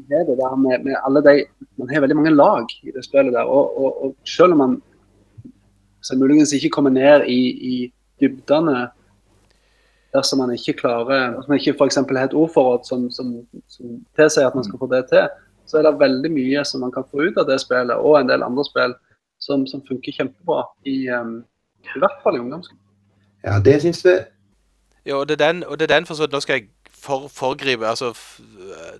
det 0.05 0.37
der 0.37 0.55
med, 0.55 0.83
med 0.85 0.95
alle 1.01 1.21
de 1.25 1.45
Man 1.77 1.89
har 1.89 2.01
veldig 2.01 2.15
mange 2.15 2.35
lag 2.35 2.69
i 2.83 2.91
det 2.95 3.03
spillet 3.03 3.33
der. 3.33 3.43
Og, 3.43 3.77
og, 3.77 4.03
og 4.03 4.15
selv 4.23 4.53
om 4.53 4.57
man 4.57 4.81
så 6.01 6.15
muligens 6.15 6.53
ikke 6.53 6.69
kommer 6.69 6.89
ned 6.93 7.25
i, 7.27 7.41
i 7.73 7.75
dybdene 8.21 8.87
dersom 10.15 10.39
man 10.41 10.53
ikke 10.55 10.77
klarer 10.79 11.35
Hvis 11.35 11.49
man 11.49 11.59
ikke 11.59 11.75
f.eks. 11.75 11.99
har 11.99 12.21
et 12.23 12.37
ordforråd 12.37 12.87
som, 12.87 13.09
som, 13.11 13.33
som 13.71 13.97
tilsier 14.17 14.47
at 14.47 14.55
man 14.55 14.65
skal 14.67 14.79
få 14.81 14.89
det 14.91 15.03
til, 15.11 15.27
så 15.65 15.79
er 15.79 15.87
det 15.87 15.99
veldig 15.99 16.31
mye 16.31 16.63
som 16.65 16.83
man 16.85 16.93
kan 16.93 17.05
få 17.11 17.27
ut 17.27 17.37
av 17.41 17.49
det 17.49 17.59
spillet, 17.61 17.95
og 17.97 18.19
en 18.19 18.29
del 18.29 18.45
andre 18.45 18.65
spill 18.67 18.95
som, 19.41 19.65
som 19.67 19.83
funker 19.87 20.13
kjempebra. 20.15 20.63
I, 20.85 21.09
um, 21.09 21.39
I 21.83 21.99
hvert 22.01 22.21
fall 22.23 22.37
i 22.37 22.41
ungdomsskolen. 22.43 22.81
Ja, 23.45 23.59
det 23.59 23.81
syns 23.81 24.05
vi. 24.05 24.15
Ja, 25.05 25.19
og 25.19 25.27
det 25.29 25.37
er 25.39 25.51
den, 25.51 25.63
og 25.63 25.79
det 25.79 25.89
er 25.89 25.97
den 25.99 26.05
for 26.05 26.17
så, 26.17 26.27
Nå 26.31 26.39
skal 26.41 26.59
jeg 26.59 26.69
for, 26.89 27.27
forgripe, 27.29 27.85
Altså 27.85 28.13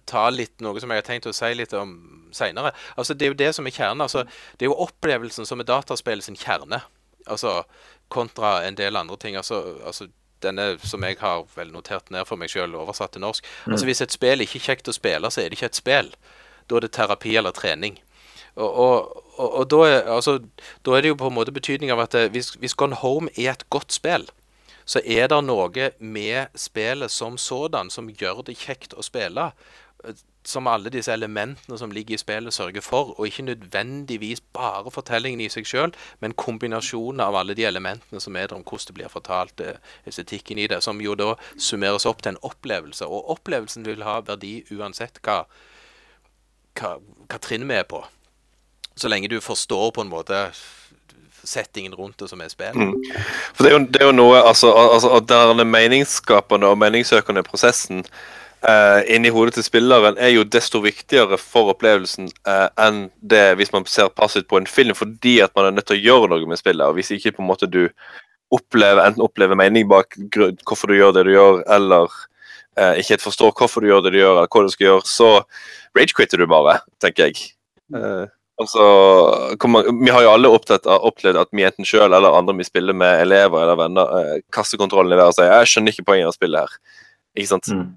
ta 0.05 0.27
litt 0.29 0.61
noe 0.61 0.81
som 0.81 0.91
jeg 0.93 1.01
har 1.01 1.07
tenkt 1.07 1.29
å 1.29 1.33
si 1.33 1.49
litt 1.57 1.73
om 1.73 1.95
seinere. 2.35 2.73
Altså, 2.97 3.13
det 3.13 3.25
er 3.25 3.33
jo 3.33 3.39
det 3.39 3.53
som 3.55 3.65
er 3.65 3.73
kjernen. 3.73 4.03
Altså, 4.05 4.25
det 4.59 4.67
er 4.67 4.69
jo 4.69 4.83
opplevelsen 4.85 5.47
som 5.47 5.61
er 5.61 5.69
dataspillets 5.69 6.29
kjerne. 6.41 6.81
Altså 7.25 7.63
kontra 8.13 8.59
en 8.67 8.77
del 8.77 8.97
andre 8.99 9.17
ting. 9.17 9.37
Altså, 9.39 9.63
altså 9.85 10.07
denne 10.43 10.75
som 10.83 11.03
jeg 11.05 11.19
har 11.21 11.45
vel 11.55 11.71
notert 11.73 12.11
ned 12.13 12.27
for 12.27 12.39
meg 12.39 12.51
sjøl, 12.51 12.75
oversatt 12.75 13.15
til 13.15 13.23
norsk. 13.23 13.45
Mm. 13.65 13.75
Altså 13.75 13.89
Hvis 13.89 14.01
et 14.01 14.15
spill 14.15 14.43
ikke 14.43 14.59
er 14.59 14.67
kjekt 14.69 14.89
å 14.91 14.95
spille, 14.95 15.31
så 15.31 15.41
er 15.41 15.49
det 15.49 15.59
ikke 15.59 15.71
et 15.71 15.81
spill. 15.81 16.11
Da 16.69 16.77
er 16.77 16.85
det 16.85 16.91
terapi 16.97 17.35
eller 17.37 17.55
trening. 17.55 17.99
Og, 18.55 18.71
og, 18.71 19.23
og, 19.35 19.49
og 19.49 19.69
da, 19.71 19.81
er, 19.87 19.99
altså, 20.15 20.39
da, 20.85 20.95
er, 20.95 21.03
det 21.03 21.11
jo 21.11 21.19
på 21.19 21.27
en 21.27 21.35
måte 21.35 21.55
betydning 21.55 21.91
av 21.91 22.05
at 22.05 22.15
hvis, 22.31 22.53
hvis 22.61 22.75
Gone 22.77 22.95
Home 23.01 23.31
er 23.35 23.51
et 23.51 23.65
godt 23.69 23.93
spill, 23.93 24.29
så 24.85 25.01
er 25.01 25.27
det 25.31 25.41
noe 25.43 25.89
med 25.99 26.53
spillet 26.55 27.11
som 27.11 27.39
sådan 27.41 27.89
som 27.89 28.09
gjør 28.09 28.43
det 28.45 28.57
kjekt 28.61 28.93
å 28.93 29.03
spille. 29.03 29.49
Som 30.47 30.67
alle 30.67 30.91
disse 30.93 31.13
elementene 31.13 31.77
som 31.77 31.91
ligger 31.91 32.15
i 32.15 32.19
spillet, 32.21 32.53
sørger 32.53 32.81
for. 32.81 33.13
Og 33.19 33.27
ikke 33.27 33.47
nødvendigvis 33.47 34.41
bare 34.53 34.91
fortellingen 34.91 35.41
i 35.41 35.49
seg 35.49 35.67
sjøl, 35.67 35.93
men 36.21 36.35
kombinasjonen 36.37 37.23
av 37.25 37.35
alle 37.39 37.55
de 37.57 37.65
elementene 37.65 38.21
som 38.21 38.35
er 38.35 38.47
der, 38.47 38.57
om 38.57 38.63
hvordan 38.63 38.87
det 38.87 38.97
blir 38.99 39.11
fortalt, 39.11 39.61
eh, 39.61 39.81
estetikken 40.05 40.61
i 40.61 40.67
det, 40.67 40.83
som 40.83 41.01
jo 41.01 41.15
da 41.15 41.33
summeres 41.57 42.05
opp 42.05 42.21
til 42.21 42.35
en 42.35 42.41
opplevelse. 42.41 43.05
Og 43.05 43.31
opplevelsen 43.37 43.85
vil 43.85 44.03
ha 44.03 44.19
verdi 44.21 44.63
uansett 44.71 45.19
hva, 45.25 45.43
hva, 46.79 46.97
hva 47.29 47.41
trinn 47.41 47.67
vi 47.67 47.79
er 47.79 47.89
på. 47.89 48.03
Så 48.95 49.11
lenge 49.11 49.27
du 49.27 49.41
forstår 49.41 49.91
på 49.91 50.05
en 50.05 50.13
måte 50.13 50.49
settingen 51.45 51.93
rundt 51.95 52.19
det 52.19 52.29
som 52.29 52.41
er 52.41 52.49
spillet. 52.49 52.75
Mm. 52.75 52.93
For 53.53 53.63
det 53.63 53.71
er, 53.71 53.75
jo, 53.75 53.83
det 53.85 54.01
er 54.01 54.09
jo, 54.09 54.15
noe 54.15 54.41
altså, 54.41 54.71
altså 54.73 55.19
den 55.19 55.67
meningsskapende 55.69 56.71
og 56.71 56.79
meningssøkende 56.81 57.43
prosessen 57.45 58.05
uh, 58.67 59.01
inni 59.11 59.31
hodet 59.33 59.55
til 59.57 59.65
spilleren 59.65 60.19
er 60.21 60.33
jo 60.33 60.43
desto 60.47 60.81
viktigere 60.83 61.37
for 61.41 61.71
opplevelsen 61.73 62.29
uh, 62.47 62.67
enn 62.81 63.07
det 63.21 63.55
hvis 63.59 63.73
man 63.73 63.87
ser 63.89 64.11
passivt 64.13 64.49
på 64.51 64.59
en 64.59 64.69
film, 64.69 64.95
fordi 64.97 65.39
at 65.45 65.55
man 65.57 65.69
er 65.69 65.75
nødt 65.77 65.89
til 65.91 65.99
å 65.99 66.05
gjøre 66.05 66.31
noe 66.33 66.49
med 66.49 66.61
spillet. 66.61 66.85
og 66.85 66.97
Hvis 66.99 67.13
ikke 67.15 67.35
på 67.37 67.45
en 67.45 67.49
måte 67.49 67.69
du 67.71 67.83
opplever, 68.53 69.03
enten 69.03 69.25
opplever 69.25 69.57
mening 69.57 69.89
bak 69.89 70.17
hvorfor 70.35 70.91
du 70.91 70.97
gjør 70.99 71.15
det 71.17 71.25
du 71.27 71.33
gjør, 71.35 71.61
eller 71.77 72.07
uh, 72.79 72.93
ikke 73.01 73.21
forstår 73.23 73.53
hvorfor 73.57 73.83
du 73.83 73.91
gjør 73.91 74.05
det 74.05 74.15
du 74.15 74.21
gjør, 74.21 74.39
eller 74.39 74.49
hva 74.51 74.65
du 74.65 74.73
skal 74.73 74.91
gjøre, 74.91 75.05
så 75.09 75.29
rage-quitter 75.97 76.41
du 76.41 76.49
bare, 76.49 76.79
tenker 77.03 77.29
jeg. 77.29 77.53
Uh, 77.93 78.25
Altså, 78.55 78.83
vi 79.99 80.11
har 80.15 80.21
jo 80.23 80.29
alle 80.31 80.47
opptatt, 80.47 80.85
opplevd 80.87 81.41
at 81.41 81.49
vi 81.51 81.65
enten 81.67 81.87
sjøl 81.87 82.13
eller 82.15 82.37
andre 82.37 82.53
vi 82.55 82.63
spiller 82.63 82.95
med 82.95 83.25
elever 83.25 83.65
eller 83.65 83.75
venner, 83.75 84.13
uh, 84.15 84.37
kaster 84.55 84.79
kontrollen 84.79 85.11
i 85.11 85.17
været 85.19 85.33
og 85.33 85.35
sier 85.35 85.51
'jeg 85.51 85.67
skjønner 85.71 85.91
ikke 85.91 86.05
poenget 86.07 86.29
av 86.29 86.37
spillet 86.37 86.63
her'. 86.63 86.77
Ikke 87.35 87.51
sant? 87.51 87.67
Mm. 87.67 87.89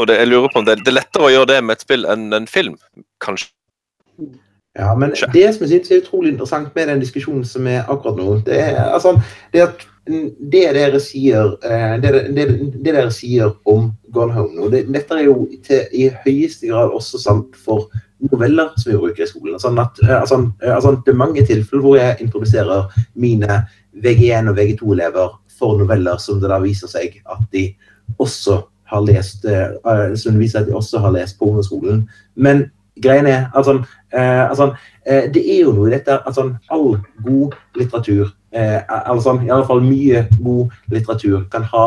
Og 0.00 0.08
det, 0.08 0.16
jeg 0.16 0.30
lurer 0.30 0.48
på 0.52 0.62
om 0.62 0.68
det, 0.68 0.78
det, 0.80 0.92
er 0.92 1.00
lettere 1.02 1.26
å 1.26 1.32
gjøre 1.32 1.50
det 1.52 1.58
med 1.64 1.76
et 1.76 1.84
spill 1.84 2.06
enn 2.08 2.30
en 2.32 2.48
film, 2.48 2.78
kanskje. 3.20 3.52
Ja, 4.78 4.94
men 4.94 5.12
det 5.12 5.46
som 5.52 5.64
jeg 5.66 5.82
synes 5.82 5.90
er 5.90 6.00
utrolig 6.00 6.30
interessant 6.32 6.74
med 6.78 6.88
den 6.88 7.00
diskusjonen 7.02 7.44
som 7.44 7.66
er 7.66 7.88
akkurat 7.90 8.20
nå, 8.20 8.36
det 8.46 8.60
er 8.70 8.84
altså, 8.86 9.16
det 9.52 9.64
at 9.66 9.86
det 10.52 10.62
dere 10.74 11.00
sier, 11.02 11.56
eh, 11.66 11.96
det, 12.02 12.12
det, 12.34 12.46
det 12.78 12.94
dere 12.94 13.10
sier 13.14 13.50
om 13.68 13.90
Gone 14.14 14.34
Home 14.34 14.56
nå, 14.56 14.70
det, 14.72 14.84
dette 14.94 15.18
er 15.18 15.26
jo 15.26 15.34
til, 15.66 15.82
i 15.92 16.08
høyeste 16.24 16.70
grad 16.70 16.94
også 16.96 17.20
sant 17.20 17.58
for 17.58 17.90
noveller 18.30 18.72
som 18.78 18.92
vi 18.92 18.98
bruker 19.00 19.24
i 19.24 19.28
skolen. 19.28 19.60
Sånn 19.60 19.78
at, 19.82 20.00
eh, 20.06 20.16
altså, 20.16 20.40
eh, 20.62 20.72
altså, 20.74 20.94
det 21.04 21.12
er 21.12 21.20
mange 21.20 21.44
tilfeller 21.46 21.84
hvor 21.84 21.98
jeg 21.98 22.18
introduserer 22.24 23.04
mine 23.20 23.60
VG1 24.00 24.50
og 24.50 24.58
VG2-elever 24.58 25.36
for 25.60 25.82
noveller 25.82 26.20
som 26.22 26.40
det 26.40 26.50
da 26.50 26.60
viser 26.62 26.90
seg 26.90 27.20
at 27.26 27.44
de 27.52 27.68
også 28.18 28.62
har 28.90 29.06
lest 29.06 29.46
uh, 29.46 30.14
som 30.18 30.38
viser 30.40 30.62
at 30.62 30.68
de 30.68 30.76
også 30.76 31.02
har 31.04 31.14
lest 31.14 31.38
på 31.38 31.48
ungdomsskolen. 31.48 32.04
Men 32.34 32.64
greien 33.02 33.28
er 33.30 33.48
altså, 33.54 33.78
uh, 34.14 34.44
altså, 34.48 34.70
uh, 35.06 35.24
Det 35.34 35.42
er 35.42 35.62
jo 35.64 35.74
noe 35.76 35.90
i 35.90 35.94
dette 35.96 36.18
altså, 36.26 36.50
All 36.70 36.98
god 37.24 37.56
litteratur, 37.78 38.32
altså, 38.52 39.36
i 39.44 39.50
alle 39.50 39.66
fall 39.66 39.84
mye 39.84 40.24
god 40.42 40.72
litteratur, 40.90 41.44
kan 41.52 41.62
ha 41.70 41.84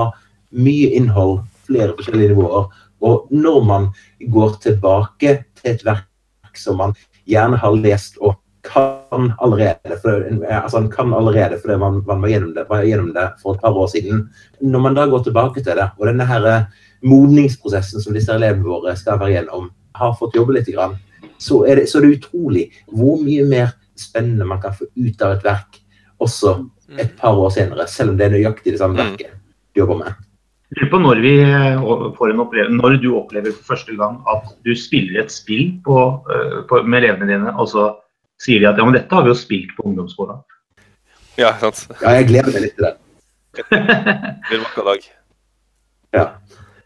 mye 0.53 0.93
innhold, 0.95 1.41
flere 1.67 1.91
forskjellige 1.97 2.31
nivåer. 2.31 2.69
Og 3.03 3.27
når 3.35 3.63
man 3.67 3.89
går 4.31 4.55
tilbake 4.63 5.35
til 5.59 5.73
et 5.73 5.83
verk 5.85 6.55
som 6.55 6.79
man 6.79 6.95
gjerne 7.27 7.59
har 7.59 7.75
lest 7.75 8.15
og 8.21 8.37
kan 8.63 9.33
allerede, 9.43 9.97
for, 10.01 10.23
altså 10.47 10.87
kan 10.87 11.13
allerede 11.13 11.59
fordi 11.61 11.77
man, 11.77 12.03
man 12.07 12.21
var, 12.21 12.29
gjennom 12.29 12.53
det, 12.55 12.65
var, 12.69 12.83
gjennom 12.87 13.11
det, 13.13 13.27
for 13.41 13.53
et 13.53 13.61
par 13.61 13.77
år 13.77 13.87
siden. 13.87 14.29
Når 14.61 14.79
man 14.79 14.95
da 14.95 15.05
går 15.05 15.23
tilbake 15.23 15.63
til 15.63 15.75
det, 15.75 15.89
og 15.97 16.07
denne 16.07 16.25
her 16.25 16.65
modningsprosessen 17.03 18.03
som 18.03 18.15
disse 18.15 18.33
elevene 18.33 18.65
våre 18.65 18.95
skal 18.99 19.19
være 19.21 19.37
gjennom, 19.37 19.69
har 19.99 20.17
fått 20.19 20.35
jobbe 20.37 20.57
litt, 20.57 20.71
så, 21.37 21.63
er 21.67 21.81
det, 21.81 21.87
så 21.91 21.99
er 21.99 22.07
det 22.07 22.19
utrolig 22.19 22.67
hvor 22.91 23.21
mye 23.21 23.45
mer 23.47 23.73
spennende 23.99 24.47
man 24.49 24.61
kan 24.63 24.73
få 24.73 24.87
ut 24.89 25.21
av 25.21 25.37
et 25.37 25.45
verk 25.45 25.81
også 26.23 26.57
et 27.01 27.13
par 27.19 27.37
år 27.37 27.51
senere, 27.53 27.87
selv 27.89 28.13
om 28.13 28.19
det 28.19 28.27
er 28.27 28.37
nøyaktig 28.37 28.73
det 28.73 28.81
samme 28.81 28.97
mm. 28.97 29.03
verket 29.03 29.35
du 29.73 29.81
jobber 29.81 30.01
med 30.01 30.23
lurer 30.73 30.89
på 30.89 30.99
når, 31.01 31.21
vi 31.21 31.33
eh, 31.43 31.83
får 32.17 32.33
en 32.33 32.77
når 32.77 32.97
du 33.01 33.11
opplever 33.17 33.53
for 33.53 33.73
første 33.73 33.95
gang 33.97 34.19
at 34.29 34.49
du 34.65 34.73
spiller 34.77 35.23
et 35.23 35.31
spill 35.31 35.77
på, 35.85 35.97
eh, 36.33 36.59
på, 36.69 36.81
med 36.83 37.03
elevene 37.03 37.29
dine, 37.29 37.53
og 37.53 37.69
så 37.69 37.89
sier 38.41 38.61
de 38.61 38.69
at 38.71 38.79
ja, 38.79 38.85
men 38.85 38.97
dette 38.97 39.13
har 39.13 39.25
vi 39.25 39.31
jo 39.31 39.37
spilt 39.37 39.73
på 39.77 39.85
ungdomsskolen. 39.89 40.41
Ja, 41.37 41.53
sant. 41.61 41.85
Ja, 42.01 42.15
jeg 42.17 42.29
gleder 42.29 42.53
meg 42.53 42.67
litt 42.67 42.77
til 42.77 42.89
det. 42.89 42.95
Det 43.69 44.49
blir 44.49 44.63
vakker 44.63 44.87
dag. 44.89 45.07
Ja. 46.13 46.25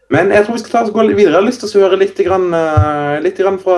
Men 0.08 0.30
jeg 0.32 0.44
tror 0.44 0.56
vi 0.56 0.60
skal 0.62 0.72
ta 0.72 0.80
oss 0.86 0.92
gå 0.94 1.02
videre. 1.04 1.34
Jeg 1.34 1.36
har 1.36 1.44
lyst 1.44 1.60
til 1.60 1.68
å 1.68 1.82
høre 1.84 1.98
litt, 2.00 2.20
grann, 2.24 2.46
uh, 2.56 3.18
litt 3.20 3.36
grann 3.36 3.58
fra, 3.60 3.76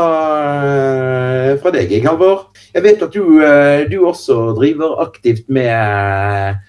uh, 0.62 1.54
fra 1.58 1.72
deg, 1.74 1.90
Halvor. 2.06 2.44
Jeg 2.70 2.84
vet 2.84 3.02
at 3.02 3.16
du, 3.16 3.40
uh, 3.42 3.82
du 3.90 3.96
også 4.06 4.36
driver 4.58 5.00
aktivt 5.02 5.50
med, 5.50 6.60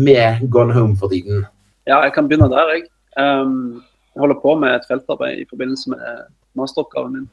med 0.00 0.42
Gone 0.50 0.74
Home 0.74 0.96
for 0.98 1.12
tiden. 1.12 1.44
Ja, 1.86 2.00
jeg 2.02 2.14
kan 2.16 2.26
begynne 2.26 2.50
der, 2.50 2.74
jeg. 2.74 2.88
Um, 3.20 3.82
jeg 4.14 4.24
holder 4.24 4.42
på 4.42 4.56
med 4.58 4.74
et 4.74 4.86
feltarbeid 4.88 5.42
i 5.42 5.48
forbindelse 5.50 5.92
med 5.92 6.22
masteroppgaven 6.58 7.18
min. 7.18 7.26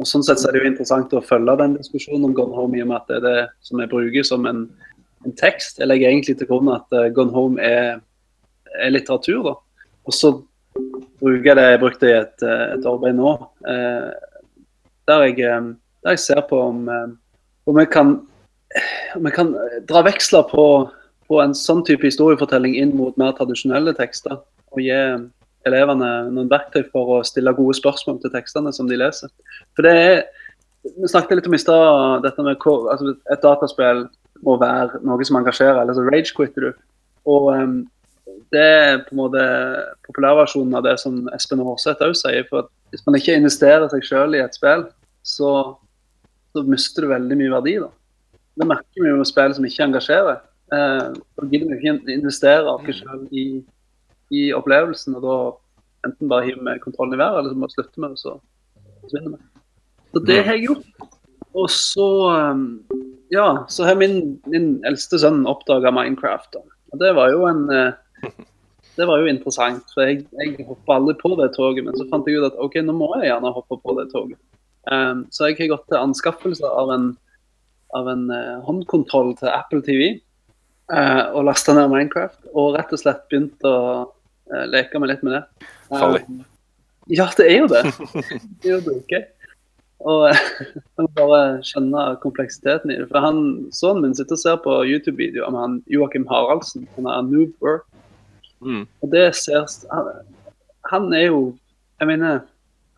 Og 0.00 0.08
Sånn 0.08 0.24
sett 0.24 0.40
så 0.40 0.48
er 0.48 0.56
det 0.56 0.62
jo 0.62 0.70
interessant 0.70 1.12
å 1.12 1.20
følge 1.20 1.58
den 1.60 1.74
diskusjonen 1.76 2.30
om 2.30 2.36
Gone 2.36 2.56
Home, 2.56 2.78
i 2.78 2.84
og 2.84 2.88
med 2.92 3.02
at 3.02 3.10
det 3.10 3.18
er 3.18 3.26
det 3.26 3.40
som 3.66 3.82
jeg 3.82 3.90
bruker 3.92 4.24
som 4.24 4.46
en, 4.48 4.62
en 5.26 5.36
tekst. 5.36 5.82
Jeg 5.82 5.90
legger 5.90 6.08
egentlig 6.08 6.38
til 6.40 6.48
grunn 6.48 6.70
at 6.72 6.96
Gone 7.16 7.34
Home 7.36 7.60
er, 7.60 7.98
er, 8.78 8.94
litteratur. 8.94 9.42
da. 9.50 9.58
Og 10.08 10.16
så 10.16 10.32
bruker 11.20 11.50
jeg 11.50 11.58
det 11.58 11.66
jeg 11.66 11.82
brukte 11.82 12.08
i 12.08 12.16
et, 12.16 12.46
eh, 12.46 12.66
et 12.76 12.86
arbeid 12.88 13.18
nå, 13.18 13.34
uh, 13.66 14.08
der, 15.10 15.26
jeg, 15.26 15.36
der, 15.42 16.14
jeg, 16.14 16.22
ser 16.22 16.40
på 16.48 16.60
om, 16.70 16.86
om, 17.66 17.78
jeg 17.80 17.90
kan, 17.92 18.14
om 19.18 19.26
jeg 19.26 19.34
kan 19.34 19.50
dra 19.88 20.04
veksler 20.06 20.46
på 20.48 20.64
på 21.30 21.38
en 21.38 21.54
sånn 21.54 21.84
type 21.86 22.02
historiefortelling 22.08 22.74
inn 22.80 22.96
mot 22.98 23.14
mer 23.20 23.36
tradisjonelle 23.38 23.94
tekster. 23.94 24.40
Og 24.74 24.82
gi 24.82 24.96
elevene 25.68 26.08
noen 26.32 26.50
verktøy 26.50 26.82
for 26.90 27.18
å 27.18 27.24
stille 27.26 27.54
gode 27.54 27.76
spørsmål 27.78 28.18
til 28.22 28.32
tekstene 28.34 28.72
som 28.74 28.88
de 28.90 28.98
leser. 28.98 29.30
For 29.76 29.86
det 29.86 29.96
er, 29.96 30.22
Vi 30.80 31.08
snakket 31.12 31.36
litt 31.36 31.46
om 31.46 31.54
i 31.54 31.60
stad 31.60 32.22
dette 32.24 32.40
med 32.40 32.56
altså 32.56 33.10
et 33.28 33.42
dataspill 33.42 34.06
må 34.40 34.54
være 34.56 35.02
noe 35.04 35.24
som 35.28 35.36
engasjerer, 35.36 35.82
eller 35.82 35.92
så 35.92 36.06
rage-quitter 36.06 36.64
du. 36.64 36.78
Og 37.28 37.50
um, 37.52 37.74
det 38.54 38.62
er 38.62 38.98
på 39.06 39.14
en 39.14 39.20
måte 39.20 39.44
populærversjonen 40.08 40.76
av 40.78 40.84
det 40.86 40.96
som 41.02 41.22
Espen 41.36 41.62
Aarseth 41.62 42.04
òg 42.06 42.16
sier. 42.18 42.46
for 42.50 42.68
Hvis 42.90 43.04
man 43.06 43.18
ikke 43.18 43.36
investerer 43.38 43.88
seg 43.92 44.06
sjøl 44.06 44.36
i 44.36 44.42
et 44.44 44.56
spill, 44.56 44.86
så, 45.22 45.50
så 46.54 46.64
mister 46.66 47.06
du 47.06 47.12
veldig 47.12 47.38
mye 47.40 47.54
verdi. 47.56 47.76
da. 47.82 47.90
Det 48.60 48.68
merker 48.68 49.04
vi 49.04 49.12
jo 49.12 49.20
med 49.20 49.30
spill 49.30 49.54
som 49.56 49.66
ikke 49.66 49.86
engasjerer. 49.86 50.40
Eh, 50.74 51.06
da 51.14 51.48
gidder 51.50 51.70
vi 51.70 51.78
ikke 51.78 52.16
investere 52.16 52.74
oss 52.74 53.02
selv 53.02 53.30
i, 53.30 53.46
i, 54.30 54.50
opplevelsen. 54.56 55.16
Og 55.18 55.24
da 55.24 55.36
enten 56.08 56.30
bare 56.30 56.48
hiver 56.48 56.66
vi 56.66 56.82
kontrollen 56.82 57.16
i 57.16 57.22
været, 57.22 57.38
eller 57.38 57.54
så 57.54 57.60
må 57.60 57.70
vi 57.70 57.76
slutte 57.78 58.02
med 58.02 58.14
det, 58.14 58.22
så 58.24 58.36
forsvinner 59.04 59.36
vi. 59.36 59.42
Så 60.10 60.24
det 60.26 60.42
har 60.44 60.58
jeg 60.58 60.66
gjort. 60.68 61.08
Og 61.54 61.70
så 61.74 62.10
eh, 62.34 62.66
ja, 63.30 63.64
så 63.68 63.86
har 63.86 63.98
min, 63.98 64.38
min 64.50 64.72
eldste 64.86 65.18
sønn 65.22 65.44
oppdaga 65.50 65.92
Minecraft. 65.94 66.52
Da. 66.54 66.62
Og 66.90 67.02
det 67.02 67.12
var 67.14 67.30
jo 67.30 67.44
en 67.48 67.66
eh, 67.74 67.98
det 68.98 69.08
var 69.08 69.22
jo 69.22 69.30
interessant, 69.30 69.84
for 69.94 70.06
jeg, 70.06 70.24
jeg 70.40 70.66
hoppa 70.68 70.98
aldri 70.98 71.16
på 71.20 71.32
det 71.40 71.50
toget. 71.56 71.86
Men 71.86 71.98
så 71.98 72.06
fant 72.10 72.28
jeg 72.28 72.40
ut 72.40 72.48
at 72.50 72.58
OK, 72.62 72.80
nå 72.84 72.94
må 72.96 73.10
jeg 73.18 73.30
gjerne 73.30 73.54
hoppe 73.56 73.78
på 73.80 73.96
det 73.98 74.08
toget. 74.12 74.38
Um, 74.90 75.26
så 75.32 75.50
jeg 75.50 75.58
har 75.60 75.74
gått 75.74 75.88
til 75.90 76.00
anskaffelse 76.00 76.68
av 76.82 76.92
en, 76.94 77.10
av 77.96 78.08
en 78.10 78.28
uh, 78.32 78.60
håndkontroll 78.66 79.34
til 79.38 79.50
Apple 79.52 79.82
TV 79.86 80.06
uh, 80.92 81.26
og 81.36 81.44
lasta 81.48 81.76
ned 81.76 81.90
Minecraft. 81.92 82.40
Og 82.54 82.76
rett 82.78 82.94
og 82.96 83.02
slett 83.02 83.26
begynt 83.32 83.68
å 83.68 83.76
uh, 84.06 84.64
leke 84.70 85.02
meg 85.02 85.14
litt 85.14 85.26
med 85.26 85.38
det. 85.38 85.44
Um, 85.92 86.40
ja, 87.10 87.28
det 87.36 87.46
er 87.50 87.62
jo 87.64 87.68
det. 87.70 87.84
Det 88.62 88.70
er 88.70 88.74
jo 88.76 88.82
dritgøy. 88.88 89.22
Og 90.08 90.26
jeg 90.32 91.04
må 91.04 91.08
bare 91.16 91.60
skjønne 91.66 92.04
kompleksiteten 92.22 92.92
i 92.92 92.98
det. 93.02 93.08
For 93.10 93.24
han, 93.24 93.42
Sønnen 93.76 94.06
min 94.06 94.16
sitter 94.16 94.38
og 94.38 94.42
ser 94.42 94.60
på 94.64 94.76
YouTube-videoer 94.88 95.52
med 95.52 95.64
han 95.64 95.80
Joakim 95.92 96.26
Haraldsen. 96.30 96.88
Han 96.96 97.08
er 97.10 97.26
noob 97.28 97.52
work. 97.64 97.86
Mm. 98.60 98.84
Og 99.00 99.12
det 99.12 99.26
ser 99.40 99.64
han, 99.88 100.08
han 100.90 101.12
er 101.16 101.30
jo 101.30 101.40
Jeg 102.00 102.08
mener 102.08 102.40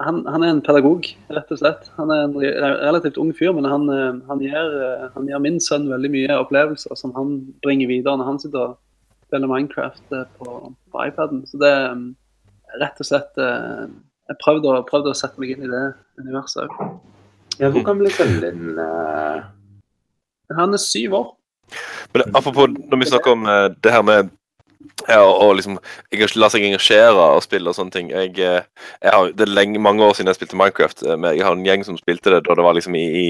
han, 0.03 0.27
han, 0.27 0.43
er 0.43 0.51
en 0.51 0.63
pedagog, 0.65 1.07
rett 1.33 1.51
og 1.55 1.61
slett. 1.61 1.89
Han 1.99 2.11
er 2.11 2.25
en 2.27 2.35
relativt 2.83 3.19
ung 3.21 3.33
fyr, 3.37 3.53
men 3.57 3.67
han, 3.69 3.89
eh, 3.93 4.19
han, 4.29 4.41
gir, 4.43 4.55
eh, 4.57 5.05
han, 5.15 5.29
gir, 5.29 5.43
min 5.43 5.61
sønn 5.63 5.89
veldig 5.91 6.11
mye 6.13 6.39
opplevelser 6.43 6.99
som 6.99 7.15
han 7.17 7.37
bringer 7.65 7.91
videre 7.91 8.19
når 8.19 8.31
han 8.31 8.41
sitter 8.43 8.63
og 8.65 9.29
spiller 9.29 9.51
Minecraft 9.51 10.17
eh, 10.17 10.27
på, 10.39 10.59
på 10.93 11.07
iPaden. 11.07 11.45
Så 11.51 11.61
det 11.63 11.71
er 11.71 12.03
rett 12.83 13.03
og 13.03 13.09
slett 13.09 13.39
Jeg 13.39 14.39
prøvde 14.41 14.71
å, 14.71 14.85
prøvde 14.89 15.13
å 15.13 15.19
sette 15.19 15.43
meg 15.43 15.55
inn 15.55 15.67
i 15.67 15.71
det 15.71 15.85
universet 16.23 16.65
òg. 16.65 16.99
Ja, 17.61 17.69
hvor 17.69 17.85
gammel 17.85 18.09
er 18.09 18.15
sønnen 18.17 18.43
din? 18.43 18.79
Han 20.57 20.73
er 20.73 20.81
syv 20.81 21.19
år. 21.19 21.27
Men 22.15 22.25
Apropos 22.33 22.71
når 22.73 23.03
vi 23.03 23.11
snakker 23.11 23.37
om 23.37 23.45
det 23.85 23.93
her 23.93 24.05
med 24.07 24.33
Ja, 25.09 25.23
og 25.25 25.57
liksom 25.59 25.79
la 26.39 26.51
seg 26.53 26.67
engasjere 26.67 27.25
og 27.37 27.43
spille 27.45 27.71
og 27.71 27.77
sånne 27.77 27.95
ting. 27.95 28.13
Jeg, 28.13 28.37
eh, 28.39 28.93
jeg 29.03 29.15
har, 29.15 29.33
det 29.35 29.47
er 29.47 29.57
lenge, 29.57 29.83
mange 29.83 30.05
år 30.05 30.15
siden 30.17 30.31
jeg 30.31 30.39
spilte 30.39 30.59
Minecraft, 30.59 31.03
eh, 31.07 31.17
men 31.17 31.35
jeg 31.37 31.47
har 31.47 31.57
en 31.57 31.67
gjeng 31.67 31.85
som 31.87 31.99
spilte 31.99 32.31
det 32.35 32.45
da 32.47 32.57
det 32.59 32.67
var 32.67 32.79
liksom 32.79 32.97
i, 32.99 33.09
i 33.25 33.27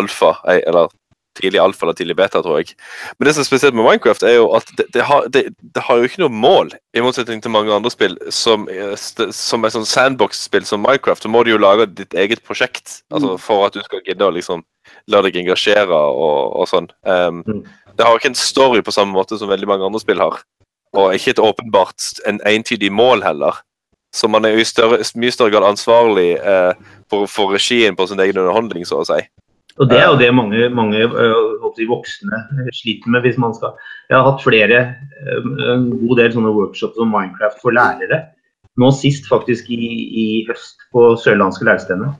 alfa, 0.00 0.34
eh, 0.50 0.60
eller 0.68 0.92
tidlig 1.34 1.58
alfa 1.58 1.86
eller 1.86 1.96
tidlig 1.98 2.14
beta, 2.18 2.42
tror 2.44 2.60
jeg. 2.60 2.76
Men 3.18 3.26
det 3.26 3.34
som 3.34 3.42
er 3.42 3.48
spesielt 3.48 3.74
med 3.74 3.86
Minecraft, 3.86 4.22
er 4.22 4.36
jo 4.36 4.50
at 4.54 4.68
det, 4.78 4.86
det, 4.94 5.06
har, 5.08 5.24
det, 5.34 5.48
det 5.74 5.82
har 5.82 5.98
jo 5.98 6.10
ikke 6.10 6.22
noe 6.22 6.30
mål, 6.44 6.74
i 6.94 7.02
motsetning 7.02 7.42
til 7.42 7.54
mange 7.54 7.74
andre 7.74 7.90
spill 7.90 8.14
som, 8.30 8.68
som 9.34 9.66
er 9.66 9.74
sånn 9.74 9.88
sandbox-spill 9.88 10.68
som 10.68 10.84
Minecraft. 10.84 11.24
Så 11.24 11.32
må 11.32 11.42
du 11.42 11.54
jo 11.54 11.62
lage 11.62 11.88
ditt 11.90 12.14
eget 12.14 12.44
prosjekt 12.46 13.00
altså 13.10 13.34
for 13.42 13.66
at 13.66 13.74
du 13.74 13.82
skal 13.82 14.04
gidde 14.06 14.28
å 14.28 14.34
liksom 14.36 14.62
la 15.10 15.24
deg 15.24 15.40
engasjere 15.40 15.96
og, 15.96 16.54
og 16.60 16.70
sånn. 16.70 16.92
Um, 17.02 17.42
Mm. 17.44 17.64
Det 17.94 18.06
har 18.06 18.18
ikke 18.18 18.32
en 18.32 18.38
story 18.38 18.82
på 18.82 18.92
samme 18.94 19.14
måte 19.14 19.38
som 19.38 19.50
veldig 19.50 19.68
mange 19.70 19.86
andre 19.86 20.00
spill 20.02 20.18
har. 20.22 20.40
Og 20.94 21.14
ikke 21.14 21.34
et 21.34 21.42
åpenbart 21.42 22.10
en 22.28 22.40
entydig 22.46 22.92
mål 22.92 23.24
heller. 23.26 23.62
Så 24.14 24.28
man 24.30 24.44
er 24.44 24.54
jo 24.54 24.62
i 24.62 24.68
større, 24.68 25.00
mye 25.18 25.34
større 25.34 25.50
grad 25.50 25.66
ansvarlig 25.72 26.36
eh, 26.38 26.74
for, 27.10 27.26
for 27.26 27.54
regien 27.54 27.96
på 27.98 28.06
sin 28.06 28.20
egen 28.22 28.38
underholdning, 28.38 28.86
så 28.86 29.00
å 29.02 29.08
si. 29.08 29.18
Og 29.82 29.88
det 29.90 29.98
er 29.98 30.06
jo 30.06 30.18
det 30.20 30.28
mange, 30.30 30.68
mange 30.70 31.00
de 31.74 31.86
voksne 31.90 32.38
sliter 32.76 33.10
med 33.10 33.24
hvis 33.24 33.40
man 33.42 33.56
skal 33.56 33.72
Jeg 34.06 34.14
har 34.14 34.28
hatt 34.28 34.44
flere, 34.44 34.82
øh, 35.26 35.48
en 35.74 35.88
god 36.04 36.20
del 36.20 36.36
sånne 36.36 36.54
workshops 36.54 37.00
om 37.02 37.10
Minecraft 37.10 37.58
for 37.62 37.74
lærere. 37.74 38.20
Nå 38.78 38.90
sist 38.94 39.26
faktisk 39.30 39.70
i, 39.74 39.80
i 40.22 40.26
høst 40.46 40.78
på 40.94 41.14
Sørlandske 41.18 41.66
lærestevne. 41.66 42.12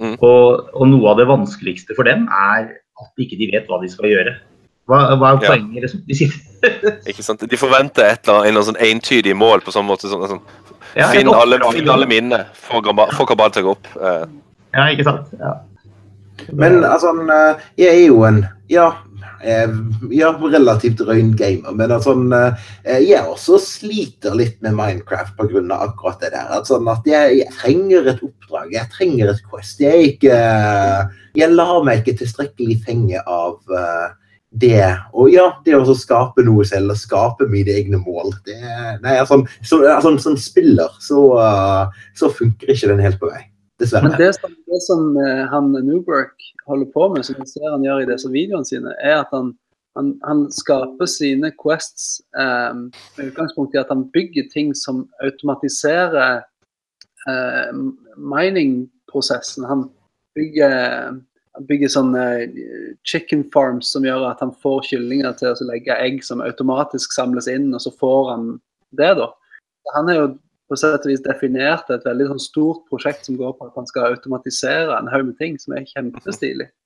Mm. 0.00 0.16
Og, 0.18 0.68
og 0.74 0.88
noe 0.90 1.12
av 1.12 1.20
det 1.20 1.28
vanskeligste 1.30 1.96
for 1.96 2.08
dem 2.08 2.26
er 2.28 2.68
at 2.74 3.24
ikke 3.24 3.38
de 3.40 3.48
vet 3.52 3.70
hva 3.70 3.80
de 3.80 3.88
skal 3.92 4.10
gjøre. 4.10 4.34
Hva, 4.86 4.98
hva 5.16 5.30
er 5.32 5.38
Ja. 5.42 5.50
poenget? 5.54 5.82
liksom? 5.86 6.02
De 6.06 6.14
sitter 6.14 7.00
Ikke 7.10 7.22
sant? 7.24 7.40
De 7.50 7.56
forventer 7.60 8.04
et 8.04 8.28
eller 8.28 8.40
annet, 8.44 8.56
en 8.56 8.68
sånn 8.72 8.80
entydig 8.80 9.34
mål 9.36 9.60
på 9.64 9.72
sånn 9.72 9.86
måte. 9.88 10.08
Sånn, 10.08 10.24
sånn, 10.28 10.40
Ja, 10.96 11.08
finn, 11.10 11.28
alle, 11.28 11.58
finn 11.72 11.88
alle 11.90 12.06
minnene. 12.06 12.44
Få 12.54 12.80
kabal 12.82 13.50
til 13.50 13.64
å 13.64 13.66
gå 13.66 13.72
opp. 13.78 13.88
Eh, 14.00 14.26
Ja, 14.74 14.88
ikke 14.90 15.04
sant? 15.06 15.26
Ja. 15.40 15.54
Men 16.52 16.82
altså, 16.84 17.12
eh, 17.30 17.60
jeg 17.78 17.94
er 17.94 18.06
jo 18.08 18.24
en 18.26 18.40
ja, 18.68 18.88
eh, 19.42 19.68
ja 20.10 20.32
relativt 20.40 20.98
røyn 21.06 21.34
gamer, 21.36 21.72
men 21.78 21.92
altså, 21.94 22.14
eh, 22.84 22.98
jeg 23.04 23.22
også 23.22 23.58
sliter 23.62 24.34
litt 24.34 24.60
med 24.62 24.74
Minecraft 24.74 25.36
pga. 25.36 25.62
akkurat 25.78 26.20
det 26.20 26.32
der. 26.32 26.48
At 26.58 26.66
sånn 26.66 26.88
at 26.90 27.06
jeg, 27.06 27.38
jeg 27.44 27.52
trenger 27.60 28.08
et 28.08 28.20
oppdrag, 28.22 28.72
jeg 28.72 28.90
trenger 28.90 29.30
et 29.30 29.42
Quest. 29.50 29.80
Jeg, 29.80 29.94
er 29.94 30.10
ikke, 30.12 31.10
jeg 31.36 31.50
lar 31.54 31.84
meg 31.84 32.02
ikke 32.02 32.18
tilstrekkelig 32.24 32.80
fenge 32.84 33.22
av 33.26 33.60
eh, 33.70 34.08
det. 34.60 34.86
Og 35.12 35.32
ja, 35.32 35.48
det 35.66 35.74
å 35.76 35.96
skape 35.98 36.44
noe 36.46 36.64
selv 36.68 36.94
og 36.94 37.00
skape 37.00 37.48
mine 37.50 37.74
egne 37.74 37.98
mål. 38.02 38.34
Det, 38.46 38.58
nei, 39.02 39.16
altså, 39.18 39.40
så, 39.62 39.80
altså, 39.90 40.14
som 40.22 40.38
spiller 40.40 40.94
så, 41.02 41.24
eh, 41.42 41.98
så 42.18 42.30
funker 42.32 42.70
ikke 42.74 42.92
den 42.92 43.02
helt 43.04 43.20
på. 43.22 43.32
Men 43.34 43.50
Dessverre. 43.82 44.14
det 44.18 44.30
som, 44.36 44.54
det 44.70 44.80
som 44.86 45.16
eh, 45.18 45.44
han 45.50 45.72
Newberg 45.74 46.30
holder 46.68 46.86
på 46.94 47.08
med, 47.14 47.26
som 47.26 47.40
jeg 47.42 47.50
ser 47.50 47.72
han 47.72 47.84
gjør 47.84 48.04
i 48.04 48.08
disse 48.12 48.30
videoene 48.30 48.68
sine, 48.68 48.94
er 49.02 49.18
at 49.24 49.34
han, 49.34 49.50
han, 49.98 50.14
han 50.22 50.44
skaper 50.54 51.10
sine 51.10 51.50
quests 51.58 52.20
eh, 52.38 52.70
med 52.74 53.32
utgangspunkt 53.32 53.74
i 53.74 53.82
at 53.82 53.90
han 53.90 54.06
bygger 54.14 54.46
ting 54.54 54.70
som 54.78 55.04
automatiserer 55.26 56.44
eh, 57.26 57.82
mining-prosessen. 58.14 59.66
Han 59.66 59.88
bygger, 60.38 61.18
bygger 61.68 61.92
sånne 61.92 62.24
eh, 62.44 62.94
chicken 63.06 63.44
farms 63.54 63.92
som 63.94 64.06
gjør 64.06 64.26
at 64.30 64.42
han 64.42 64.52
får 64.62 64.88
kyllinger 64.90 65.36
til 65.38 65.52
å 65.52 65.68
legge 65.68 65.96
egg 66.02 66.22
som 66.26 66.42
automatisk 66.44 67.14
samles 67.14 67.48
inn, 67.50 67.70
og 67.74 67.82
så 67.84 67.92
får 68.00 68.30
han 68.32 68.48
det, 68.98 69.12
da. 69.20 69.30
Han 69.94 70.10
er 70.10 70.18
jo 70.20 70.26
på 70.70 70.78
sett 70.80 71.04
og 71.04 71.10
vis 71.12 71.22
definert 71.24 71.90
et 71.92 72.06
veldig 72.06 72.30
sånn 72.32 72.42
stort 72.42 72.86
prosjekt 72.90 73.28
som 73.28 73.36
går 73.38 73.52
på 73.58 73.68
at 73.68 73.76
han 73.78 73.88
skal 73.90 74.14
automatisere 74.14 74.96
en 74.96 75.10
haug 75.12 75.28
med 75.28 75.36
ting, 75.40 75.58
som 75.60 75.76
er 75.76 75.86
kjempestilig. 75.92 76.70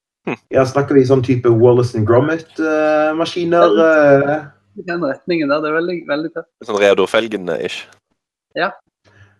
Ja, 0.52 0.60
Snakker 0.68 0.92
vi 0.98 1.06
sånn 1.08 1.22
type 1.24 1.48
Wallace 1.48 1.96
and 1.96 2.04
Gromit-maskiner? 2.04 3.78
Uh, 3.78 4.34
I 4.76 4.84
den 4.84 5.06
retningen 5.06 5.48
der. 5.48 5.62
Det 5.64 5.70
er 5.70 5.76
veldig, 5.78 5.96
veldig 6.10 6.30
tøft. 6.34 6.50
sånn 6.68 6.80
Reodor 6.82 7.08
Felgen-ish. 7.08 7.86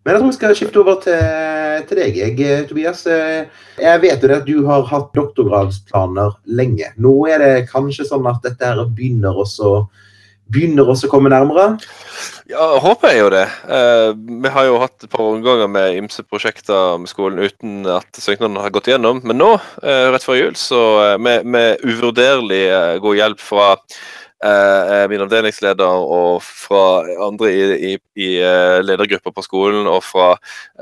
Men 0.09 0.14
jeg 0.14 0.23
tror 0.23 0.31
vi 0.31 0.37
skal 0.38 0.55
skifte 0.57 0.79
over 0.81 0.94
til, 1.05 1.83
til 1.85 1.99
deg, 2.01 2.14
jeg, 2.16 2.37
eh, 2.40 2.62
Tobias. 2.64 3.03
Eh, 3.12 3.66
Jeg 3.77 4.01
vet 4.01 4.23
jo 4.25 4.31
at 4.33 4.47
du 4.47 4.55
har 4.64 4.87
hatt 4.88 5.11
doktorgradsplaner 5.12 6.33
lenge. 6.49 6.88
Nå 6.97 7.12
er 7.29 7.44
det 7.44 7.68
kanskje 7.68 8.07
sånn 8.09 8.25
at 8.31 8.40
dette 8.40 8.64
her 8.64 8.81
begynner 8.88 9.37
også 9.37 9.83
begynner 10.49 10.88
også 10.88 11.11
å 11.11 11.12
komme 11.12 11.29
nærmere. 11.29 11.75
Ja, 12.49 12.79
håper 12.81 13.12
jeg 13.12 13.21
jo 13.21 13.29
det. 13.35 13.44
Eh, 13.68 14.14
vi 14.16 14.53
har 14.55 14.64
jo 14.64 14.79
hatt 14.81 15.05
et 15.05 15.12
par 15.12 15.27
omganger 15.29 15.68
med 15.68 15.99
ymse 16.01 16.25
prosjekter 16.25 16.97
med 17.03 17.11
skolen 17.12 17.42
uten 17.44 17.85
at 17.92 18.09
søknadene 18.16 18.64
har 18.64 18.73
gått 18.73 18.88
igjennom. 18.88 19.21
Men 19.29 19.42
nå, 19.42 19.51
eh, 19.83 20.09
rett 20.14 20.25
før 20.25 20.40
jul, 20.40 20.57
så 20.57 20.81
eh, 21.05 21.18
med, 21.21 21.44
med 21.44 21.85
uvurderlig 21.85 22.64
god 23.05 23.21
hjelp 23.21 23.44
fra 23.44 23.75
min 25.11 25.22
avdelingsleder 25.24 26.05
og 26.14 26.42
fra 26.46 27.03
andre 27.27 27.51
i, 27.51 27.62
i, 27.88 27.92
i 28.14 28.29
eh, 28.38 28.79
ledergrupper 28.85 29.35
på 29.35 29.42
skolen 29.42 29.88
og 29.90 30.05
fra 30.07 30.29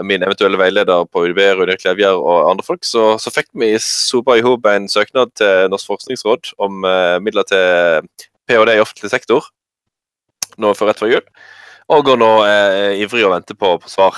min 0.05 0.25
eventuelle 0.27 0.61
veileder 0.61 1.07
på 1.09 1.25
UDB, 1.25 1.41
Rune 1.57 1.79
Klevjer 1.81 2.21
og 2.21 2.51
andre 2.51 2.67
folk, 2.67 2.85
så, 2.85 3.15
så 3.23 3.33
fikk 3.33 3.49
vi 3.57 3.73
sopa 3.81 4.37
i 4.37 4.45
hop 4.45 4.69
en 4.69 4.91
søknad 4.93 5.33
til 5.41 5.71
Norsk 5.73 5.89
forskningsråd 5.95 6.53
om 6.69 6.85
eh, 6.85 7.17
midler 7.25 7.49
til 7.49 8.05
ph.d. 8.47 8.77
i 8.77 8.83
offentlig 8.85 9.13
sektor 9.15 9.49
nå 10.61 10.73
for 10.77 10.89
rett 10.89 11.01
før 11.01 11.15
jul. 11.17 11.25
Og 11.93 12.05
går 12.07 12.21
nå 12.21 12.31
eh, 12.49 13.01
ivrig 13.05 13.25
og 13.27 13.35
venter 13.37 13.59
på, 13.59 13.77
på 13.81 13.91
svar. 13.91 14.17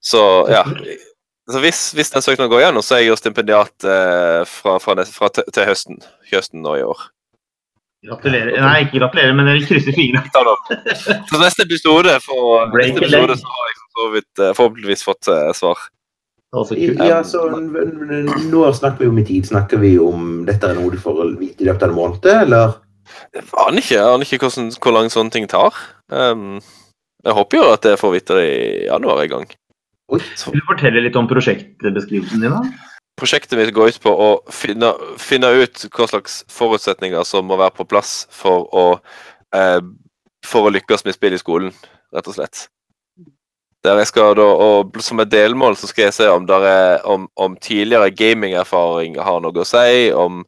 Så 0.00 0.20
ja. 0.50 0.64
Så 1.50 1.58
hvis, 1.58 1.80
hvis 1.98 2.12
den 2.12 2.22
søknaden 2.22 2.50
går 2.52 2.60
igjennom, 2.62 2.82
så 2.84 2.94
er 2.94 3.02
jeg 3.02 3.10
jo 3.10 3.16
stipendiat 3.18 3.86
eh, 3.86 4.42
fra, 4.46 4.76
fra, 4.82 5.02
fra 5.02 5.30
til 5.34 5.66
høsten. 5.66 5.98
Høsten 6.30 6.62
nå 6.62 6.76
i 6.78 6.84
år. 6.86 7.08
Gratulerer. 8.00 8.56
Nei, 8.64 8.76
ikke 8.86 8.96
gratulerer, 8.96 9.34
men 9.36 9.48
jeg 9.52 9.66
krysser 9.68 9.96
fingrene. 9.96 10.24
Så 11.30 11.40
neste 11.40 11.66
episode, 11.66 12.14
for, 12.24 12.70
neste 12.72 13.02
episode 13.02 13.36
så 13.36 13.56
har 13.56 13.66
jeg 13.68 13.80
så 13.80 14.06
vidt 14.14 14.40
eh, 14.40 14.52
forhåpentligvis 14.56 15.02
fått 15.04 15.28
eh, 15.28 15.50
svar. 15.56 15.82
Ja, 16.50 17.20
så 17.22 17.44
Nå 18.50 18.62
snakker 18.74 19.04
vi 19.04 19.10
om 19.10 19.18
i 19.20 19.24
tid. 19.26 19.46
Snakker 19.46 19.78
vi 19.78 19.92
om 20.02 20.40
dette 20.48 20.66
er 20.66 20.78
noe 20.78 20.90
du 20.90 20.98
får 20.98 21.20
vite 21.38 21.62
i 21.62 21.68
løpet 21.68 21.84
av 21.86 21.92
en 21.92 21.98
måned, 21.98 22.26
eller? 22.26 22.72
Jeg 23.36 23.44
aner 23.54 23.82
ikke, 23.82 23.94
jeg 23.94 24.06
aner 24.08 24.26
ikke 24.26 24.40
hvordan, 24.48 24.72
hvor 24.82 24.96
lang 24.96 25.12
sånne 25.14 25.34
ting 25.34 25.46
tar. 25.50 25.78
Um, 26.10 26.58
jeg 27.22 27.36
håper 27.36 27.60
jo 27.60 27.68
at 27.70 27.86
jeg 27.86 28.00
får 28.00 28.14
vite 28.16 28.38
det 28.40 28.46
i 28.50 28.86
januar 28.88 29.22
en 29.22 29.32
gang. 29.34 29.46
Oi. 30.10 30.20
Så 30.34 30.50
Vil 30.50 30.62
du 30.62 30.66
fortelle 30.72 31.04
litt 31.04 31.18
om 31.18 31.28
prosjektbeskrivelsen 31.30 32.42
din? 32.42 32.56
da? 32.56 32.89
Prosjektet 33.20 33.58
mitt 33.58 33.72
går 33.76 33.92
ut 33.92 34.00
på 34.02 34.10
å 34.10 34.28
finne, 34.54 34.92
finne 35.20 35.52
ut 35.60 35.86
hva 35.94 36.08
slags 36.10 36.40
forutsetninger 36.52 37.24
som 37.28 37.48
må 37.48 37.58
være 37.60 37.76
på 37.76 37.88
plass 37.88 38.24
for 38.34 38.68
å, 38.74 38.84
eh, 39.56 39.80
for 40.46 40.66
å 40.66 40.74
lykkes 40.74 41.04
med 41.04 41.16
spill 41.16 41.36
i 41.36 41.40
skolen, 41.40 41.72
rett 42.14 42.30
og 42.30 42.38
slett. 42.38 42.68
Der 43.84 43.96
jeg 43.96 44.10
skal 44.10 44.34
da, 44.36 44.44
og 44.44 45.00
Som 45.00 45.20
et 45.20 45.30
delmål 45.30 45.76
så 45.76 45.88
skal 45.88 46.04
jeg 46.04 46.14
se 46.14 46.28
om, 46.28 46.44
er, 46.50 47.00
om, 47.06 47.28
om 47.36 47.56
tidligere 47.56 48.10
gamingerfaring 48.12 49.16
har 49.16 49.40
noe 49.40 49.62
å 49.62 49.64
si, 49.64 50.12
om 50.12 50.44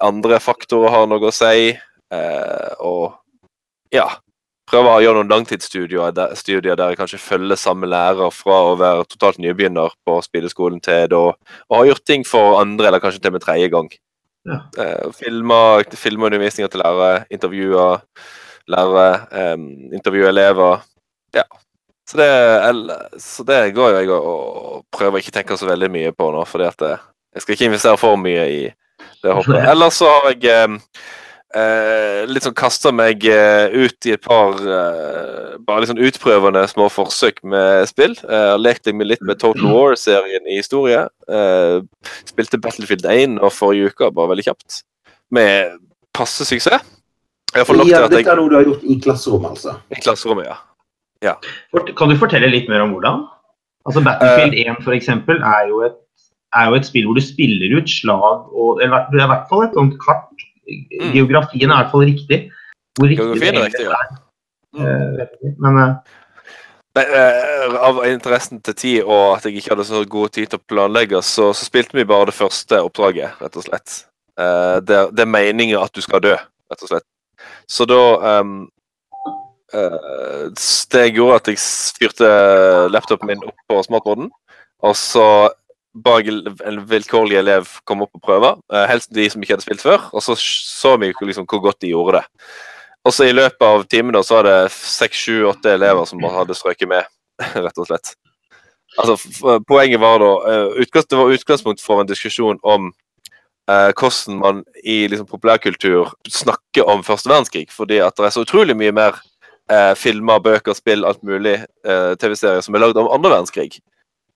andre 0.00 0.38
faktorer 0.38 0.90
har 0.90 1.06
noe 1.10 1.30
å 1.30 1.34
si, 1.34 1.70
eh, 2.12 2.74
og 2.78 3.16
ja 3.90 4.06
Prøve 4.70 4.90
å 4.92 5.00
gjøre 5.02 5.18
noen 5.18 5.32
langtidsstudier 5.32 6.12
der, 6.14 6.36
studier 6.38 6.78
der 6.78 6.92
jeg 6.92 7.00
kanskje 7.00 7.18
følger 7.22 7.58
samme 7.58 7.88
lærer 7.90 8.30
fra 8.34 8.58
å 8.68 8.76
være 8.78 9.08
totalt 9.10 9.40
nybegynner 9.42 9.96
på 10.06 10.20
spilleskolen 10.22 10.78
til 10.84 11.08
da 11.10 11.22
og 11.32 11.74
har 11.74 11.88
gjort 11.88 12.06
ting 12.06 12.26
for 12.26 12.60
andre, 12.60 12.86
eller 12.88 13.02
kanskje 13.02 13.24
til 13.24 13.32
og 13.32 13.38
med 13.38 13.44
tredje 13.46 13.72
gang. 13.72 13.90
Ja. 14.46 14.60
Eh, 14.78 15.08
filmer, 15.18 15.82
filmer 15.98 16.30
undervisninger 16.30 16.70
til 16.70 16.84
lærere, 16.84 17.24
intervjuer 17.34 18.04
lærere, 18.70 19.08
eh, 19.32 19.56
intervjue 19.98 20.30
elever. 20.30 20.86
Ja. 21.34 21.44
Så 22.06 22.18
det, 22.18 22.30
så 23.22 23.44
det 23.46 23.74
går 23.74 23.90
jo 23.90 23.98
jeg 23.98 24.10
og, 24.10 24.26
og 24.26 24.84
prøver 24.94 25.18
ikke 25.18 25.34
å 25.34 25.38
tenke 25.38 25.58
så 25.58 25.68
veldig 25.68 25.90
mye 25.94 26.14
på 26.14 26.30
nå, 26.34 26.44
fordi 26.46 26.66
at 26.70 26.86
eh, 26.86 27.08
jeg 27.34 27.44
skal 27.44 27.56
ikke 27.56 27.70
investere 27.70 28.00
for 28.00 28.18
mye 28.18 28.46
i 28.50 28.62
det 29.22 29.34
hoppet. 29.34 29.60
Ellers 29.70 30.00
så 30.00 30.10
har 30.10 30.32
jeg 30.32 30.54
em, 30.64 30.78
eh, 31.56 32.22
litt 32.30 32.44
sånn 32.46 32.56
kaster 32.58 32.94
meg 32.94 33.24
eh, 33.28 33.72
ut 33.72 34.08
i 34.08 34.14
et 34.14 34.22
par 34.24 34.56
eh, 34.60 35.56
bare 35.66 35.82
litt 35.82 35.90
sånn 35.92 36.02
utprøvende 36.02 36.62
små 36.70 36.88
forsøk 36.92 37.42
med 37.42 37.88
spill. 37.90 38.14
Eh, 38.24 38.54
lekte 38.60 38.90
lekt 38.90 39.00
meg 39.00 39.12
litt 39.12 39.26
med 39.26 39.40
Total 39.42 39.68
War-serien 39.74 40.46
i 40.48 40.60
historie. 40.60 41.04
Eh, 41.28 41.80
spilte 42.30 42.60
Battlefield 42.62 43.06
1 43.06 43.38
og 43.40 43.54
forrige 43.54 43.92
uke, 43.92 44.12
bare 44.16 44.34
veldig 44.34 44.48
kjapt. 44.50 44.82
Med 45.34 45.78
passe 46.16 46.46
suksess. 46.46 46.82
Jeg 47.50 47.64
har 47.64 47.66
fått 47.66 47.80
lov 47.80 47.88
til 47.88 47.96
Ja, 47.96 48.04
at 48.06 48.12
dette 48.14 48.30
er 48.30 48.38
noe 48.38 48.50
du 48.50 48.54
har 48.54 48.66
gjort 48.66 48.82
i 48.86 48.96
klasserommet, 49.02 49.56
altså. 49.56 49.74
I 49.90 49.98
klasserommet, 49.98 50.46
ja. 50.46 50.58
ja. 51.26 51.34
Kan 51.98 52.12
du 52.12 52.18
fortelle 52.18 52.50
litt 52.50 52.70
mer 52.70 52.84
om 52.84 52.94
hvordan? 52.94 53.24
Altså 53.88 54.02
Battlefield 54.06 54.54
1 54.60 54.84
for 54.84 54.94
eksempel, 54.94 55.40
er 55.42 55.66
jo, 55.70 55.80
et, 55.88 55.96
er 56.54 56.70
jo 56.70 56.78
et 56.78 56.86
spill 56.86 57.08
hvor 57.08 57.18
du 57.18 57.24
spiller 57.24 57.74
ut 57.74 57.90
slag 57.90 58.52
og 58.52 58.82
eller, 58.84 59.08
Det 59.10 59.18
er 59.18 59.26
i 59.26 59.32
hvert 59.32 59.50
fall 59.50 59.64
et 59.66 59.74
sånt 59.74 59.96
kart. 60.04 60.46
Geografien 61.14 61.70
er 61.70 61.74
i 61.74 61.82
hvert 61.82 61.92
fall 61.92 62.06
riktig. 62.08 62.40
Hvor 62.98 63.10
riktig 63.10 63.24
Geografien 63.24 63.60
er 63.60 63.68
riktig, 63.68 63.86
ja. 63.86 63.98
er. 63.98 64.18
Uh, 64.76 65.18
vet 65.18 65.36
ikke. 65.38 65.54
Men 65.64 65.78
uh, 65.78 66.16
Nei, 66.98 67.04
uh, 67.06 67.76
Av 67.86 68.00
interessen 68.08 68.60
til 68.66 68.74
tid 68.74 68.98
og 69.04 69.36
at 69.36 69.46
jeg 69.46 69.60
ikke 69.60 69.74
hadde 69.74 69.86
så 69.86 70.02
god 70.10 70.34
tid 70.34 70.50
til 70.50 70.58
å 70.58 70.68
planlegge, 70.72 71.22
så, 71.26 71.50
så 71.54 71.66
spilte 71.66 71.98
vi 71.98 72.06
bare 72.06 72.30
det 72.30 72.36
første 72.38 72.80
oppdraget, 72.82 73.38
rett 73.42 73.58
og 73.58 73.66
slett. 73.66 74.00
det, 74.40 74.98
det, 75.12 75.22
er 75.22 75.28
meningen 75.28 75.82
at 75.82 75.92
du 75.94 76.00
skal 76.02 76.22
dø, 76.24 76.34
rett 76.34 76.84
og 76.86 76.90
slett. 76.90 77.06
Så 77.68 77.84
da 77.86 78.00
um, 78.40 78.68
Det 79.70 81.04
gjorde 81.12 81.36
at 81.36 81.50
jeg 81.52 81.60
fyrte 81.98 82.30
laptopen 82.90 83.30
min 83.30 83.44
opp 83.46 83.66
på 83.70 83.82
smartboarden, 83.86 84.30
og 84.82 84.96
så 84.98 85.26
ba 85.94 86.18
jeg 86.20 86.42
en 86.66 86.82
vilkårlig 86.86 87.38
elev 87.40 87.70
kom 87.88 88.04
opp 88.04 88.14
og 88.14 88.22
prøver. 88.22 88.60
helst 88.88 89.10
de 89.14 89.24
som 89.30 89.42
ikke 89.42 89.56
hadde 89.56 89.66
spilt 89.66 89.82
før, 89.82 90.04
og 90.12 90.22
så 90.22 90.36
så 90.38 90.96
vi 91.00 91.12
liksom 91.12 91.46
hvor 91.50 91.62
godt 91.64 91.80
de 91.82 91.90
gjorde 91.90 92.20
det. 92.20 92.24
Og 93.04 93.14
så 93.16 93.26
i 93.26 93.32
løpet 93.34 93.64
av 93.64 93.84
timen 93.88 94.12
da, 94.12 94.22
så 94.22 94.38
var 94.38 94.48
det 94.48 94.72
seks, 94.76 95.16
sju, 95.16 95.44
åtte 95.48 95.72
elever 95.72 96.04
som 96.08 96.20
hadde 96.20 96.56
strøket 96.56 96.90
med, 96.90 97.08
rett 97.64 97.80
og 97.80 97.88
slett. 97.88 98.12
Altså, 98.98 99.16
Poenget 99.68 100.00
var 100.02 100.18
da 100.18 100.30
eh, 100.50 100.86
Det 100.90 101.18
var 101.18 101.30
utgangspunkt 101.30 101.80
for 101.82 102.00
en 102.00 102.08
diskusjon 102.08 102.58
om 102.62 102.90
eh, 103.70 103.90
hvordan 103.94 104.38
man 104.40 104.64
i 104.82 105.06
liksom, 105.08 105.28
populærkultur 105.30 106.10
snakker 106.28 106.88
om 106.90 107.04
første 107.06 107.30
verdenskrig. 107.30 107.70
Fordi 107.72 108.00
at 108.02 108.16
det 108.18 108.26
er 108.26 108.34
så 108.34 108.44
utrolig 108.44 108.76
mye 108.76 108.92
mer 108.92 109.20
eh, 109.70 109.94
filmer, 109.96 110.42
bøker, 110.42 110.74
spill, 110.74 111.06
alt 111.06 111.22
mulig 111.22 111.60
eh, 111.86 112.12
TV-serier 112.20 112.66
som 112.66 112.74
er 112.74 112.84
lagd 112.84 112.98
om 113.00 113.10
andre 113.14 113.36
verdenskrig. 113.36 113.78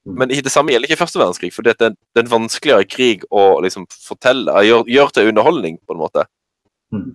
Men 0.04 0.28
det 0.28 0.52
samme 0.52 0.74
gjelder 0.74 0.90
ikke 0.90 1.00
første 1.00 1.20
verdenskrig, 1.20 1.50
for 1.54 1.64
det 1.64 1.74
er 1.78 1.88
en, 1.88 1.98
det 2.12 2.20
er 2.20 2.26
en 2.26 2.32
vanskeligere 2.34 2.84
krig 2.84 3.22
å 3.32 3.44
liksom, 3.64 3.86
fortelle, 4.04 4.52
gjøre 4.66 4.84
gjør 4.92 5.12
til 5.16 5.30
underholdning, 5.30 5.78
på 5.80 5.96
en 5.96 6.02
måte. 6.02 6.26
Mm. 6.92 7.12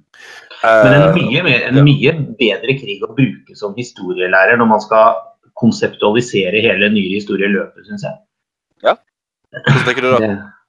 Men 0.64 0.96
en 0.98 1.14
mye, 1.16 1.58
en 1.70 1.82
mye, 1.86 2.14
bedre 2.40 2.76
krig 2.82 3.04
å 3.06 3.12
bruke 3.14 3.56
som 3.56 3.76
historielærer 3.78 4.58
når 4.60 4.72
man 4.74 4.82
skal 4.84 5.22
konseptualisere 5.60 6.64
hele 6.66 6.90
nyere 6.92 7.20
historieløpet, 7.20 7.86
syns 7.88 8.08
jeg. 8.08 8.18
Ja. 8.88 8.96
Hvordan 9.54 9.86
tenker 9.88 10.08
du 10.08 10.16
da? 10.16 10.32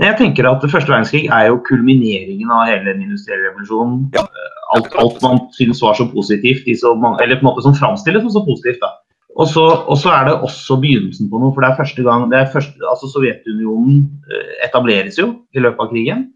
Jeg 0.00 0.16
tenker 0.18 0.46
at 0.48 0.62
Første 0.72 0.88
verdenskrig 0.88 1.26
er 1.28 1.50
jo 1.50 1.58
kulmineringen 1.66 2.50
av 2.50 2.64
hele 2.70 2.86
den 2.88 3.02
industrielle 3.04 3.50
revolusjonen. 3.50 4.06
Ja. 4.16 4.24
Alt, 4.72 4.94
alt, 4.98 5.18
man 5.20 5.42
synes 5.52 5.82
var 5.84 5.98
så 5.98 6.06
positivt, 6.08 6.64
så 6.80 6.94
mange, 6.96 7.20
eller 7.22 7.36
på 7.36 7.44
en 7.44 7.48
måte 7.50 7.64
som 7.66 7.76
framstilles 7.76 8.24
som 8.24 8.32
så 8.32 8.42
positivt. 8.46 8.80
da. 8.80 8.88
Og 9.32 9.46
så, 9.48 9.62
og 9.88 9.96
så, 9.96 10.10
er 10.12 10.26
det 10.28 10.34
også 10.44 10.76
begynnelsen 10.82 11.30
på 11.32 11.38
noe. 11.40 11.54
for 11.54 11.64
det 11.64 11.70
er 11.70 11.78
første 11.78 12.02
gang, 12.04 12.26
er 12.36 12.50
første, 12.52 12.76
altså 12.84 13.08
Sovjetunionen 13.08 14.02
eh, 14.28 14.50
etableres 14.66 15.16
jo 15.18 15.30
i 15.56 15.62
løpet 15.64 15.80
av 15.80 15.94
krigen. 15.94 16.26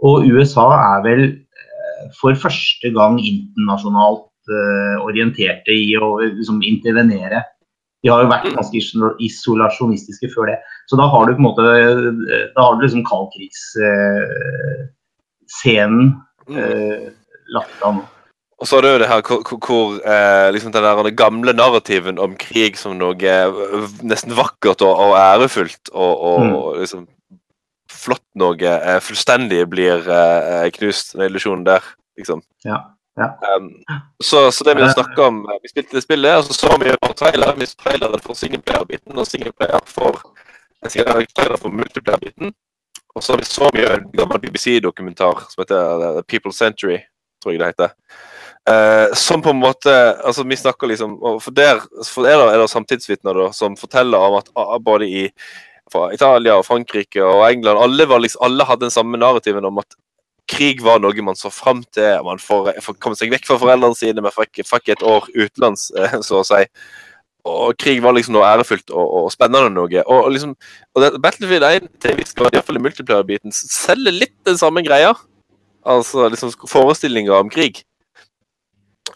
Og 0.00 0.24
USA 0.32 0.64
er 0.78 1.04
vel 1.04 1.26
for 2.16 2.32
første 2.38 2.90
gang 2.94 3.18
internasjonalt 3.20 4.28
uh, 4.48 4.96
orienterte 5.04 5.72
i 5.74 5.96
å 5.98 6.20
liksom, 6.22 6.62
intervenere. 6.66 7.42
De 8.02 8.08
har 8.12 8.22
jo 8.22 8.30
vært 8.30 8.54
ganske 8.54 8.78
isolasjonistiske 9.26 10.28
før 10.34 10.44
det. 10.52 10.58
Så 10.88 10.94
da 11.00 11.04
har 11.10 11.22
du 11.26 11.32
på 11.34 11.42
en 11.42 11.48
måte 11.48 11.62
Da 12.54 12.60
har 12.62 12.72
du 12.76 12.80
liksom 12.84 13.08
kaldkrigsscenen 13.08 16.04
uh, 16.54 17.06
lagt 17.56 17.78
an. 17.84 17.98
Og 18.58 18.66
så 18.66 18.78
er 18.78 18.82
det 18.82 18.90
jo 18.90 18.98
det 19.04 19.08
her 19.08 19.20
hvor, 19.22 19.58
hvor 19.62 19.98
eh, 20.02 20.48
liksom 20.50 20.72
den 20.74 20.82
der 20.82 21.10
gamle 21.14 21.52
narrativen 21.54 22.18
om 22.18 22.34
krig 22.38 22.78
som 22.78 22.96
noe 22.98 23.36
nesten 24.02 24.34
vakkert 24.34 24.82
og, 24.82 24.98
og 24.98 25.14
ærefullt 25.14 25.92
og, 25.92 26.24
og 26.30 26.40
mm. 26.42 26.56
liksom 26.82 27.06
flott 27.98 28.24
noe 28.38 28.74
eh, 28.78 29.00
fullstendig 29.04 29.62
blir 29.70 30.06
eh, 30.10 30.68
knust, 30.74 31.14
den 31.14 31.28
illusjonen 31.28 31.66
der, 31.66 31.86
liksom. 32.18 32.42
Ja. 32.66 32.82
Ja. 33.18 33.56
Um, 33.56 33.82
så, 34.24 34.50
så, 34.54 34.64
det 34.64 34.76
vi 34.78 34.88
snakka 34.92 35.24
om 35.26 35.40
eh, 35.50 35.56
Vi 35.62 35.68
spilte 35.72 35.96
det 35.96 36.04
spillet, 36.04 36.36
og 36.38 36.44
så 36.44 36.54
så 36.54 36.76
vi 36.78 36.92
på 37.02 37.12
trailer. 37.18 37.56
Vi 37.58 37.66
så 37.66 37.74
traileren 37.82 38.22
for 38.22 38.38
singleplayer-biten 38.38 39.18
og 39.18 39.26
singleplayer 39.26 39.82
for 39.90 40.20
for 41.58 41.68
multiplayer-biten. 41.68 42.52
Og 43.14 43.22
så 43.22 43.38
så 43.42 43.70
vi 43.74 43.82
en 43.82 44.06
gammel 44.14 44.38
BBC-dokumentar 44.40 45.48
som 45.50 45.64
heter 45.64 46.20
The 46.20 46.22
People's 46.30 46.58
Century, 46.58 46.98
tror 47.42 47.52
jeg 47.52 47.60
det 47.60 47.72
heter. 47.72 47.90
Uh, 48.68 49.14
som 49.16 49.40
på 49.40 49.52
en 49.54 49.62
måte 49.62 49.92
altså 50.26 50.42
Vi 50.44 50.56
snakker 50.58 50.90
liksom 50.90 51.14
For 51.40 51.54
der 51.56 51.78
for 52.04 52.26
er 52.28 52.36
det, 52.36 52.48
er 52.52 52.60
det 52.60 52.66
samtidsvitner 52.68 53.38
som 53.56 53.78
forteller 53.80 54.18
om 54.18 54.36
at 54.42 54.50
både 54.84 55.08
i 55.08 55.22
Italia 56.12 56.58
og 56.58 56.66
Frankrike 56.66 57.22
og 57.24 57.46
England. 57.46 57.78
Alle, 57.80 58.04
liksom, 58.20 58.42
alle 58.44 58.66
hadde 58.68 58.84
den 58.84 58.92
samme 58.92 59.16
narrativen 59.16 59.64
om 59.64 59.80
at 59.80 59.96
krig 60.48 60.82
var 60.84 61.00
noe 61.00 61.24
man 61.24 61.36
så 61.36 61.50
fram 61.52 61.82
til. 61.94 62.18
Man 62.24 62.40
får, 62.40 62.74
får 62.84 62.96
komme 63.00 63.18
seg 63.18 63.32
vekk 63.32 63.48
fra 63.48 63.58
foreldrene 63.60 63.96
sine, 63.96 64.24
men 64.24 64.34
fikk, 64.34 64.62
fikk 64.68 64.94
et 64.94 65.04
år 65.06 65.28
utenlands, 65.34 65.90
eh, 65.96 66.18
så 66.24 66.42
å 66.42 66.46
si. 66.46 66.62
Og 67.48 67.76
krig 67.80 68.02
var 68.04 68.16
liksom 68.16 68.34
noe 68.36 68.48
ærefullt 68.48 68.92
og, 68.92 69.06
og 69.22 69.32
spennende 69.32 69.72
noe. 69.72 70.04
Og, 70.04 70.30
liksom, 70.34 70.54
og 70.94 71.04
det, 71.04 71.12
Battlefield 71.24 71.68
1 71.68 71.90
til 72.04 72.16
viss 72.18 72.36
grad, 72.36 72.56
iallfall 72.56 72.80
i 72.80 72.84
multiplayer-biten, 72.84 73.54
selger 73.54 74.16
litt 74.16 74.36
den 74.48 74.58
samme 74.60 74.84
greia. 74.84 75.14
Altså 75.88 76.26
liksom 76.28 76.52
forestillinger 76.68 77.38
om 77.38 77.52
krig. 77.52 77.84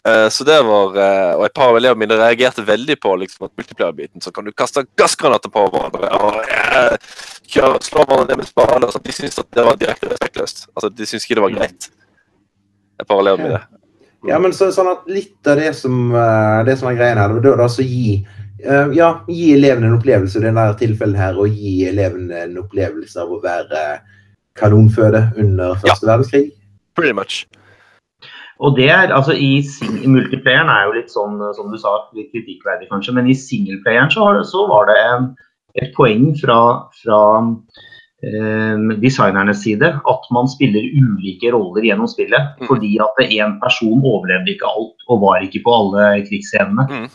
Uh, 0.09 0.29
så 0.29 0.45
det 0.45 0.57
var 0.67 0.97
uh, 0.99 1.35
Og 1.39 1.45
et 1.47 1.53
par 1.55 1.69
av 1.71 1.77
elever 1.79 1.95
mine 1.95 2.17
reagerte 2.19 2.65
veldig 2.67 2.97
på 2.99 3.13
liksom, 3.21 3.45
at 3.47 3.53
multiplayer-biten 3.55 4.25
så 4.25 4.33
kan 4.35 4.43
du 4.43 4.51
kaste 4.51 4.83
gassgranater 4.99 5.53
på 5.55 5.63
hverandre 5.71 6.09
og 6.17 6.41
uh, 6.43 6.97
kjøre, 7.47 7.79
slå 7.87 8.03
hverandre 8.09 8.41
med 8.41 8.49
spade. 8.49 8.81
Altså, 8.81 8.99
de 9.05 9.15
syntes 9.15 9.39
at 9.39 9.51
det 9.55 9.67
var 9.69 9.79
direkte 9.79 10.11
respektløst. 10.11 10.67
Altså, 10.75 10.91
de 10.91 11.07
syntes 11.07 11.29
ikke 11.29 11.39
det 11.39 11.47
var 11.47 11.55
greit. 11.55 11.89
Et 12.99 13.07
par 13.07 13.23
elever 13.23 13.45
mine. 13.45 13.63
Ja, 14.27 14.43
men 14.43 14.55
så, 14.55 14.73
sånn 14.75 14.91
at 14.91 15.07
litt 15.11 15.51
av 15.51 15.63
det 15.63 15.71
som, 15.75 16.13
det 16.67 16.77
som 16.79 16.91
er 16.91 16.99
greia 16.99 17.19
her, 17.19 17.39
det 17.43 17.55
var 17.55 17.65
altså 17.65 17.83
gi 17.83 18.21
ja, 18.95 19.09
gi 19.27 19.49
elevene 19.57 19.89
en 19.89 19.97
opplevelse 19.97 20.39
i 20.39 20.45
denne 20.45 20.69
tilfellet 20.79 21.19
her, 21.19 21.39
og 21.43 21.51
gi 21.51 21.81
elevene 21.91 22.45
en 22.45 22.61
opplevelse 22.63 23.19
av 23.19 23.33
å 23.35 23.41
være 23.43 23.81
kanonføde 24.59 25.25
under 25.43 25.75
første 25.83 26.07
ja. 26.07 26.13
verdenskrig. 26.13 26.45
Pretty 26.95 27.17
much. 27.19 27.43
Og 28.63 28.77
det 28.79 28.89
er, 28.95 29.11
altså 29.11 29.35
i, 29.35 29.57
i 29.59 30.11
multiplayeren 30.11 30.71
er 30.71 30.87
jo 30.87 30.95
litt 30.95 31.11
sånn, 31.11 31.41
som 31.57 31.73
du 31.73 31.79
sa, 31.81 31.97
litt 32.15 32.31
kritikkverdig 32.31 32.87
kanskje, 32.93 33.15
men 33.17 33.31
i 33.31 33.35
singleplayeren 33.39 34.13
så, 34.15 34.29
så 34.47 34.67
var 34.71 34.87
det 34.91 34.99
en, 35.03 35.33
et 35.83 35.91
poeng 35.97 36.29
fra, 36.39 36.59
fra 37.03 37.19
eh, 38.23 38.95
designernes 39.03 39.65
side 39.65 39.91
at 39.91 40.31
man 40.35 40.51
spiller 40.51 40.87
ulike 40.95 41.51
roller 41.55 41.89
gjennom 41.89 42.11
spillet. 42.11 42.55
Mm. 42.61 42.69
Fordi 42.71 42.93
at 43.03 43.23
én 43.27 43.59
person 43.65 43.99
overlevde 43.99 44.55
ikke 44.55 44.71
alt 44.71 45.11
og 45.11 45.27
var 45.27 45.43
ikke 45.43 45.65
på 45.67 45.77
alle 45.81 46.09
krigsscenene. 46.29 46.87
Mm. 46.87 47.09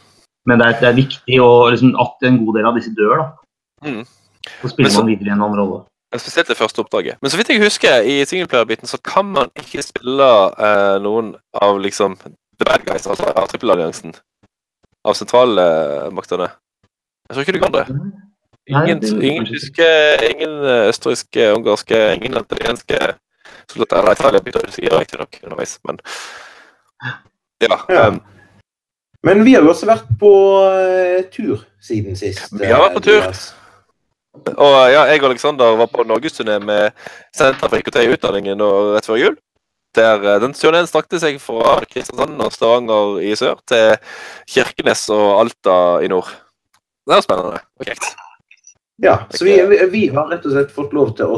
Men 0.47 0.59
det 0.59 0.67
er, 0.67 0.79
det 0.81 0.91
er 0.91 0.99
viktig 0.99 1.43
å, 1.43 1.51
liksom, 1.71 1.95
at 2.03 2.27
en 2.27 2.41
god 2.43 2.59
del 2.59 2.67
av 2.69 2.79
disse 2.79 2.95
dør. 2.97 3.23
da. 3.23 3.27
Mm. 3.87 4.03
Så 4.61 4.71
spiller 4.71 4.91
så, 4.91 4.99
man 4.99 5.13
videre 5.13 5.31
i 5.31 5.35
en 5.35 5.41
annen 5.43 5.59
rolle. 5.59 5.85
Spesielt 6.15 6.47
det 6.47 6.57
første 6.57 6.79
oppdraget. 6.79 7.17
Men 7.21 7.29
så 7.29 7.37
vidt 7.37 7.49
jeg 7.49 7.59
husker, 7.59 7.99
i 7.99 8.25
singleplayer-biten 8.25 8.87
så 8.87 8.97
kan 9.03 9.25
man 9.25 9.49
ikke 9.59 9.83
spille 9.83 10.29
eh, 10.55 10.95
noen 11.03 11.33
av 11.53 11.81
liksom 11.83 12.15
the 12.59 12.65
bad 12.65 12.85
guys, 12.87 13.07
altså 13.07 13.27
av 13.35 13.49
trippelalliansen. 13.51 14.15
Av 15.03 15.17
sentralmaktene. 15.19 16.47
Jeg 17.27 17.35
tror 17.35 17.43
ikke 17.43 17.57
du 17.57 17.59
kan 17.59 17.75
det. 17.75 17.85
Ingen, 18.67 19.03
ingen 19.23 19.45
tyske, 19.45 19.89
ingen 20.31 20.55
eh, 20.63 20.87
østerrikske, 20.93 21.51
ungarske, 21.53 21.99
ingen 22.15 22.39
italienske 22.39 23.03
soldater. 23.67 23.99
Eller 23.99 24.15
Italia 24.15 24.43
bytter 24.47 24.71
sier 24.71 24.97
riktignok 24.99 25.39
underveis, 25.43 25.77
men 25.87 25.99
ja. 27.61 27.77
ja. 27.89 28.07
Um, 28.07 28.21
men 29.27 29.43
vi 29.45 29.53
har 29.57 29.63
jo 29.65 29.71
også 29.75 29.87
vært 29.89 30.07
på 30.19 30.33
uh, 30.63 31.23
tur 31.35 31.67
siden 31.83 32.15
sist. 32.15 32.47
Vi 32.55 32.71
har 32.71 32.85
vært 32.87 32.99
på 33.01 33.07
tur. 33.09 33.31
Og 34.53 34.77
ja, 34.91 35.03
jeg 35.09 35.21
og 35.21 35.29
Aleksander 35.31 35.77
var 35.79 35.89
på 35.91 36.05
norgesturné 36.07 36.57
med 36.63 36.95
Senter 37.35 37.69
for 37.69 37.79
IKT 37.79 37.99
i 38.03 38.13
utdanningen 38.15 38.63
rett 38.93 39.09
før 39.09 39.21
jul. 39.21 39.35
Der 39.97 40.23
eh, 40.23 40.39
Den 40.43 40.55
turneen 40.57 40.89
strakte 40.89 41.19
seg 41.21 41.39
fra 41.41 41.79
Kristiansand 41.89 42.41
og 42.43 42.53
Stavanger 42.53 43.19
i 43.25 43.33
sør 43.39 43.59
til 43.67 43.97
Kirkenes 44.49 45.07
og 45.13 45.27
Alta 45.41 45.77
i 46.05 46.11
nord. 46.11 46.29
Det 47.07 47.15
er 47.15 47.23
spennende 47.25 47.61
og 47.61 47.87
kjekt. 47.87 48.09
Ja, 48.97 49.19
så 49.29 49.45
vi, 49.45 49.53
vi, 49.91 50.07
har 50.09 50.25
rett 50.31 50.45
og 50.49 50.55
slett 50.55 50.73
fått 50.73 50.93
lov 50.97 51.13
til 51.17 51.29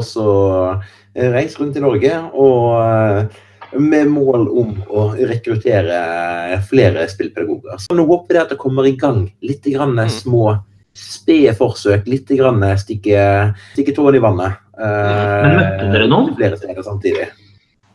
eh, 0.72 1.28
reise 1.28 1.60
rundt 1.60 1.76
i 1.76 1.84
Norge 1.84 2.14
og 2.32 2.68
eh, 2.80 3.40
med 3.76 4.08
mål 4.10 4.48
om 4.48 4.72
å 4.88 5.02
rekruttere 5.14 5.98
flere 6.66 7.04
spillpedagoger. 7.10 7.76
Så 7.84 7.94
nå 7.94 8.06
håper 8.08 8.38
jeg 8.38 8.46
at 8.46 8.54
det 8.54 8.58
kommer 8.62 8.88
i 8.88 8.96
gang 8.98 9.26
litt 9.44 9.68
grann 9.68 9.94
mm. 9.94 10.08
små 10.10 10.56
spede 10.96 11.52
forsøk, 11.56 12.08
litt 12.10 12.30
grann 12.38 12.62
stikke, 12.80 13.20
stikke 13.74 13.94
tåen 13.96 14.18
i 14.18 14.22
vannet. 14.22 14.58
Men 14.80 15.58
møtte 15.58 15.90
dere 15.92 16.08
noen? 16.10 16.32
Flere 16.38 16.58
steder 16.58 16.86
samtidig. 16.86 17.28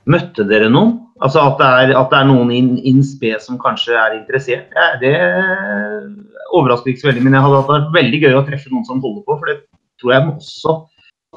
Møtte 0.09 0.45
dere 0.47 0.69
noen? 0.69 0.99
Altså 1.23 1.41
at 1.47 1.61
det 1.61 1.67
er, 1.67 1.93
at 1.95 2.11
det 2.11 2.17
er 2.19 2.27
noen 2.27 2.51
in, 2.51 2.73
in 2.83 2.99
spe 3.07 3.31
som 3.41 3.57
kanskje 3.61 3.95
er 3.95 4.17
interessert? 4.17 4.73
Ja, 4.75 4.89
det 4.99 5.15
overrasker 6.55 6.91
ikke 6.91 7.05
så 7.05 7.09
veldig, 7.09 7.23
men 7.23 7.37
jeg 7.37 7.45
hadde 7.45 7.61
hatt 7.61 7.71
det 7.71 7.95
veldig 7.95 8.21
gøy 8.25 8.35
å 8.35 8.43
treffe 8.47 8.71
noen 8.73 8.85
som 8.87 9.01
holder 9.03 9.23
på, 9.23 9.37
for 9.39 9.51
det 9.51 9.57
tror 10.01 10.15
jeg 10.15 10.27
også 10.33 10.75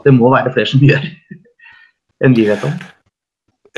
det 0.04 0.14
må 0.14 0.30
være 0.34 0.52
flere 0.54 0.70
som 0.70 0.82
gjør 0.82 1.06
enn 2.26 2.34
vi 2.36 2.48
vet 2.50 2.66
om. 2.66 2.74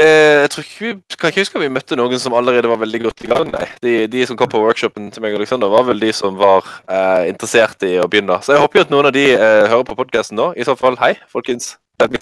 Eh, 0.00 0.40
jeg 0.44 0.50
tror 0.54 0.64
ikke 0.64 1.18
kan 1.20 1.32
ikke 1.32 1.42
huske 1.44 1.58
om 1.58 1.64
vi 1.64 1.72
møtte 1.72 1.98
noen 1.98 2.22
som 2.22 2.34
allerede 2.36 2.70
var 2.70 2.80
veldig 2.80 3.02
godt 3.04 3.24
i 3.26 3.30
gang. 3.30 3.50
nei. 3.52 3.66
De, 3.84 3.94
de 4.08 4.24
som 4.28 4.38
kom 4.38 4.48
på 4.50 4.62
workshopen 4.62 5.10
til 5.12 5.24
meg 5.24 5.36
og 5.36 5.42
Alexander, 5.42 5.72
var 5.72 5.84
vel 5.90 6.00
de 6.00 6.12
som 6.16 6.38
var 6.40 6.64
eh, 6.88 7.28
interessert 7.28 7.84
i 7.84 7.98
å 8.00 8.08
begynne. 8.08 8.40
Så 8.44 8.56
jeg 8.56 8.64
håper 8.64 8.80
jo 8.80 8.86
at 8.88 8.94
noen 8.94 9.10
av 9.10 9.14
de 9.16 9.26
eh, 9.34 9.68
hører 9.68 9.86
på 9.90 9.98
podkasten 10.00 10.40
nå. 10.40 10.52
I 10.56 10.66
så 10.68 10.76
fall, 10.78 10.96
hei, 11.02 11.14
folkens. 11.32 11.74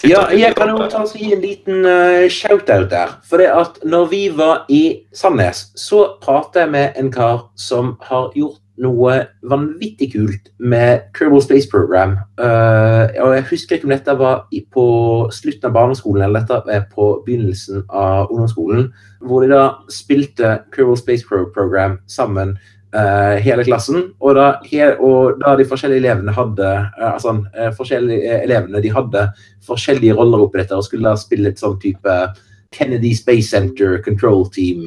Ja, 0.03 0.25
jeg 0.35 0.57
kan 0.57 0.73
jo 0.73 0.87
ta 0.91 1.05
gi 1.07 1.29
en 1.31 1.39
liten 1.39 1.85
uh, 1.87 2.25
shout-out 2.27 2.89
der. 2.91 3.13
For 3.29 3.39
det 3.39 3.47
at 3.55 3.77
når 3.87 4.09
vi 4.11 4.23
var 4.35 4.65
i 4.67 5.05
Sandnes, 5.15 5.69
så 5.79 6.01
pratet 6.19 6.65
jeg 6.65 6.73
med 6.73 6.99
en 6.99 7.11
kar 7.13 7.45
som 7.55 7.93
har 8.09 8.33
gjort 8.35 8.59
noe 8.79 9.15
vanvittig 9.51 10.13
kult 10.13 10.49
med 10.57 11.09
Kerbal 11.17 11.43
Space 11.43 11.69
Program. 11.69 12.17
Uh, 12.39 13.11
og 13.23 13.35
Jeg 13.35 13.45
husker 13.51 13.77
ikke 13.77 13.89
om 13.89 13.93
dette 13.93 14.15
var 14.19 14.41
på 14.73 14.87
slutten 15.35 15.69
av 15.69 15.75
barneskolen 15.75 16.25
eller 16.25 16.43
dette 16.43 16.61
var 16.67 16.87
på 16.93 17.11
begynnelsen 17.25 17.85
av 17.89 18.31
ungdomsskolen. 18.31 18.89
Hvor 19.25 19.43
de 19.43 19.51
da 19.51 19.63
spilte 19.91 20.59
Kerbal 20.75 20.99
Space 20.99 21.27
Program 21.27 21.99
sammen, 22.07 22.55
uh, 22.95 23.35
hele 23.43 23.67
klassen. 23.67 24.11
Og 24.23 24.35
da, 24.39 24.49
he 24.69 24.93
og 24.95 25.39
da, 25.43 25.55
de 25.59 25.67
forskjellige 25.67 26.05
elevene 26.05 26.35
hadde 26.35 26.73
uh, 26.87 27.13
altså, 27.13 27.39
forskjellige 27.77 28.43
elevene 28.43 28.83
de 28.83 28.93
hadde 28.95 29.27
forskjellige 29.67 30.15
roller 30.17 30.45
oppi 30.45 30.63
dette 30.63 30.77
og 30.77 30.87
skulle 30.87 31.11
da 31.11 31.19
spille 31.19 31.51
et 31.51 31.61
sånn 31.61 31.79
type 31.83 32.19
Kennedy 32.75 33.15
Space 33.17 33.49
Center 33.49 33.97
Control 34.05 34.45
Team 34.53 34.85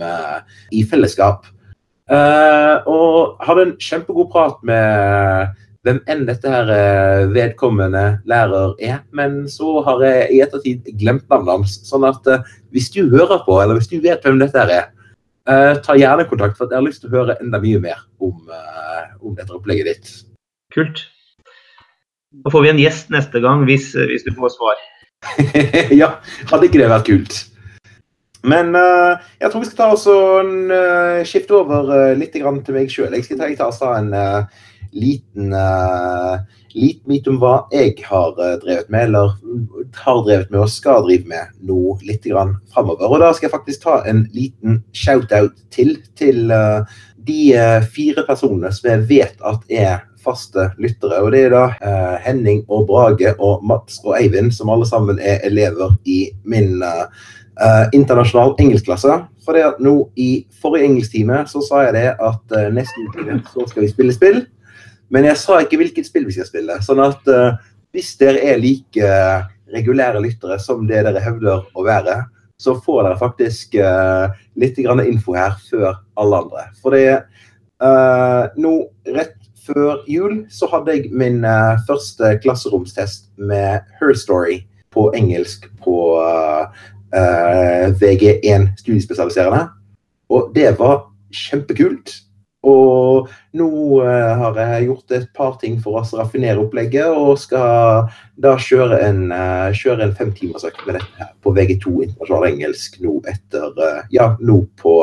i 0.71 0.85
fellesskap. 0.87 1.49
Uh, 2.11 2.83
og 2.91 3.45
hadde 3.47 3.69
en 3.69 3.77
kjempegod 3.79 4.27
prat 4.33 4.57
med 4.67 5.53
hvem 5.87 6.01
enn 6.11 6.25
dette 6.27 6.51
her 6.51 6.71
uh, 6.71 7.31
vedkommende 7.31 8.03
lærer 8.29 8.75
er. 8.83 8.99
Men 9.15 9.45
så 9.51 9.79
har 9.87 10.03
jeg 10.07 10.27
i 10.35 10.41
ettertid 10.43 10.91
glemt 10.99 11.29
navnet 11.31 11.55
hans. 11.55 11.79
Sånn 11.87 12.07
at 12.09 12.27
uh, 12.27 12.43
hvis 12.75 12.91
du 12.95 13.05
hører 13.07 13.45
på, 13.47 13.61
eller 13.63 13.79
hvis 13.79 13.91
du 13.93 14.01
vet 14.03 14.25
hvem 14.27 14.43
dette 14.43 14.59
her 14.59 14.75
er, 14.81 14.91
ta 15.83 15.97
gjerne 15.99 16.23
kontakt, 16.31 16.55
for 16.55 16.71
jeg 16.71 16.79
har 16.79 16.85
lyst 16.87 17.01
til 17.03 17.11
å 17.11 17.17
høre 17.17 17.35
enda 17.43 17.59
mye 17.59 17.81
mer 17.83 18.05
om, 18.23 18.37
om 19.27 19.33
dette 19.35 19.51
opplegget 19.51 19.89
ditt. 19.89 20.13
Kult. 20.71 21.01
Da 22.47 22.53
får 22.55 22.63
vi 22.63 22.71
en 22.71 22.79
gjest 22.79 23.11
neste 23.11 23.43
gang 23.43 23.65
hvis, 23.67 23.89
hvis 23.99 24.23
du 24.23 24.31
får 24.39 24.55
svar. 24.55 24.79
ja, 26.01 26.13
hadde 26.47 26.69
ikke 26.69 26.79
det 26.79 26.93
vært 26.95 27.11
kult? 27.11 27.41
Men 28.43 28.75
uh, 28.75 29.21
jeg 29.39 29.51
tror 29.51 29.63
vi 29.63 29.69
skal 29.71 29.79
ta 29.79 29.89
oss 29.95 30.09
en, 30.11 30.57
uh, 30.73 31.23
skifte 31.27 31.55
over 31.61 31.93
uh, 31.93 32.15
litt 32.19 32.35
til 32.35 32.75
meg 32.75 32.91
sjøl. 32.91 33.15
Jeg 33.15 33.29
skal 33.29 33.39
ta, 33.39 33.51
jeg 33.51 33.61
tar 33.61 33.71
oss 33.71 33.83
en 33.87 34.11
liten 34.93 35.55
liten 36.73 37.09
bit 37.09 37.29
om 37.29 37.39
hva 37.41 37.53
jeg 37.73 37.95
har 38.05 38.35
drevet 38.37 38.91
med, 38.93 39.07
eller 39.07 39.33
har 40.05 40.21
drevet 40.27 40.51
med 40.53 40.61
og 40.61 40.73
skal 40.73 41.05
drive 41.07 41.29
med 41.29 41.55
nå 41.65 41.97
litt 42.05 42.25
grann 42.29 42.55
framover. 42.73 43.09
Og 43.09 43.23
da 43.23 43.31
skal 43.33 43.49
jeg 43.49 43.55
faktisk 43.55 43.87
ta 43.87 43.99
en 44.09 44.27
liten 44.37 44.83
shout-out 44.97 45.57
til 45.73 45.97
til 46.19 46.53
de 47.25 47.41
fire 47.95 48.25
personene 48.29 48.73
som 48.73 48.91
jeg 48.91 49.05
vet 49.09 49.45
at 49.49 49.69
er 49.73 50.01
faste 50.25 50.69
lyttere. 50.81 51.21
Og 51.25 51.33
det 51.33 51.47
er 51.47 51.57
da 51.57 52.17
Henning 52.25 52.65
og 52.69 52.89
Brage 52.89 53.33
og 53.39 53.65
Mats 53.69 54.01
og 54.05 54.17
Eivind, 54.21 54.53
som 54.53 54.73
alle 54.73 54.89
sammen 54.89 55.21
er 55.21 55.41
elever 55.49 55.97
i 56.05 56.27
min 56.45 56.83
uh, 56.85 57.09
Uh, 57.61 57.85
internasjonal 57.93 58.55
engelskklasse. 58.65 59.13
For 59.45 59.53
det 59.53 59.65
at 59.67 59.81
nå 59.85 60.07
I 60.17 60.47
forrige 60.63 60.87
engelsktime 60.89 61.43
så 61.51 61.61
sa 61.67 61.83
jeg 61.85 61.93
det 61.99 62.07
at 62.17 62.55
eh, 62.57 62.71
neste 62.73 63.03
uke 63.05 63.35
så 63.51 63.67
skal 63.69 63.85
vi 63.85 63.91
spille 63.91 64.15
spill. 64.17 64.39
Men 65.13 65.27
jeg 65.29 65.37
sa 65.37 65.59
ikke 65.61 65.77
hvilket 65.83 66.09
spill 66.09 66.25
vi 66.25 66.37
skal 66.37 66.49
spille. 66.49 66.79
Sånn 66.87 67.03
at 67.05 67.29
eh, 67.29 67.59
hvis 67.93 68.15
dere 68.23 68.41
er 68.55 68.63
like 68.63 69.11
regulære 69.75 70.23
lyttere 70.25 70.57
som 70.63 70.87
det 70.89 71.03
dere 71.05 71.21
hevder 71.21 71.67
å 71.77 71.85
være, 71.85 72.23
så 72.57 72.79
får 72.79 73.03
dere 73.03 73.21
faktisk 73.21 73.77
litt 74.63 74.79
grann 74.79 75.03
info 75.03 75.35
her 75.37 75.59
før 75.67 75.99
alle 76.23 76.43
andre. 76.45 76.67
For 76.81 76.95
det 76.95 77.21
nå 78.63 78.75
rett 79.13 79.37
før 79.67 80.05
jul 80.09 80.45
så 80.53 80.71
hadde 80.71 80.95
jeg 80.95 81.11
min 81.11 81.43
første 81.89 82.37
klasseromstest 82.45 83.33
med 83.37 83.83
Her 83.99 84.15
Story 84.17 84.63
på 84.93 85.09
engelsk 85.17 85.67
på 85.83 85.97
eh, 86.21 86.83
VG1 87.13 88.71
studiespesialiserende. 88.81 89.67
Og 90.33 90.53
det 90.55 90.71
var 90.79 91.03
kjempekult. 91.33 92.15
Og 92.63 93.31
nå 93.59 93.69
eh, 94.05 94.33
har 94.39 94.59
jeg 94.61 94.87
gjort 94.87 95.15
et 95.17 95.27
par 95.35 95.57
ting 95.59 95.81
for 95.83 95.99
å 95.99 96.03
raffinere 96.21 96.63
opplegget, 96.63 97.11
og 97.11 97.41
skal 97.43 98.07
da 98.43 98.55
kjøre 98.55 99.01
en, 99.03 99.25
uh, 99.35 99.75
kjøre 99.75 100.07
en 100.07 100.15
femtimersøkt 100.15 100.85
med 100.87 101.01
dette 101.01 101.19
her 101.19 101.33
på 101.43 101.55
VG2 101.57 101.97
internasjonal 102.07 102.49
engelsk 102.53 103.01
nå 103.03 103.19
etter 103.33 103.75
Ja, 104.15 104.37
nå 104.39 104.63
på 104.79 104.97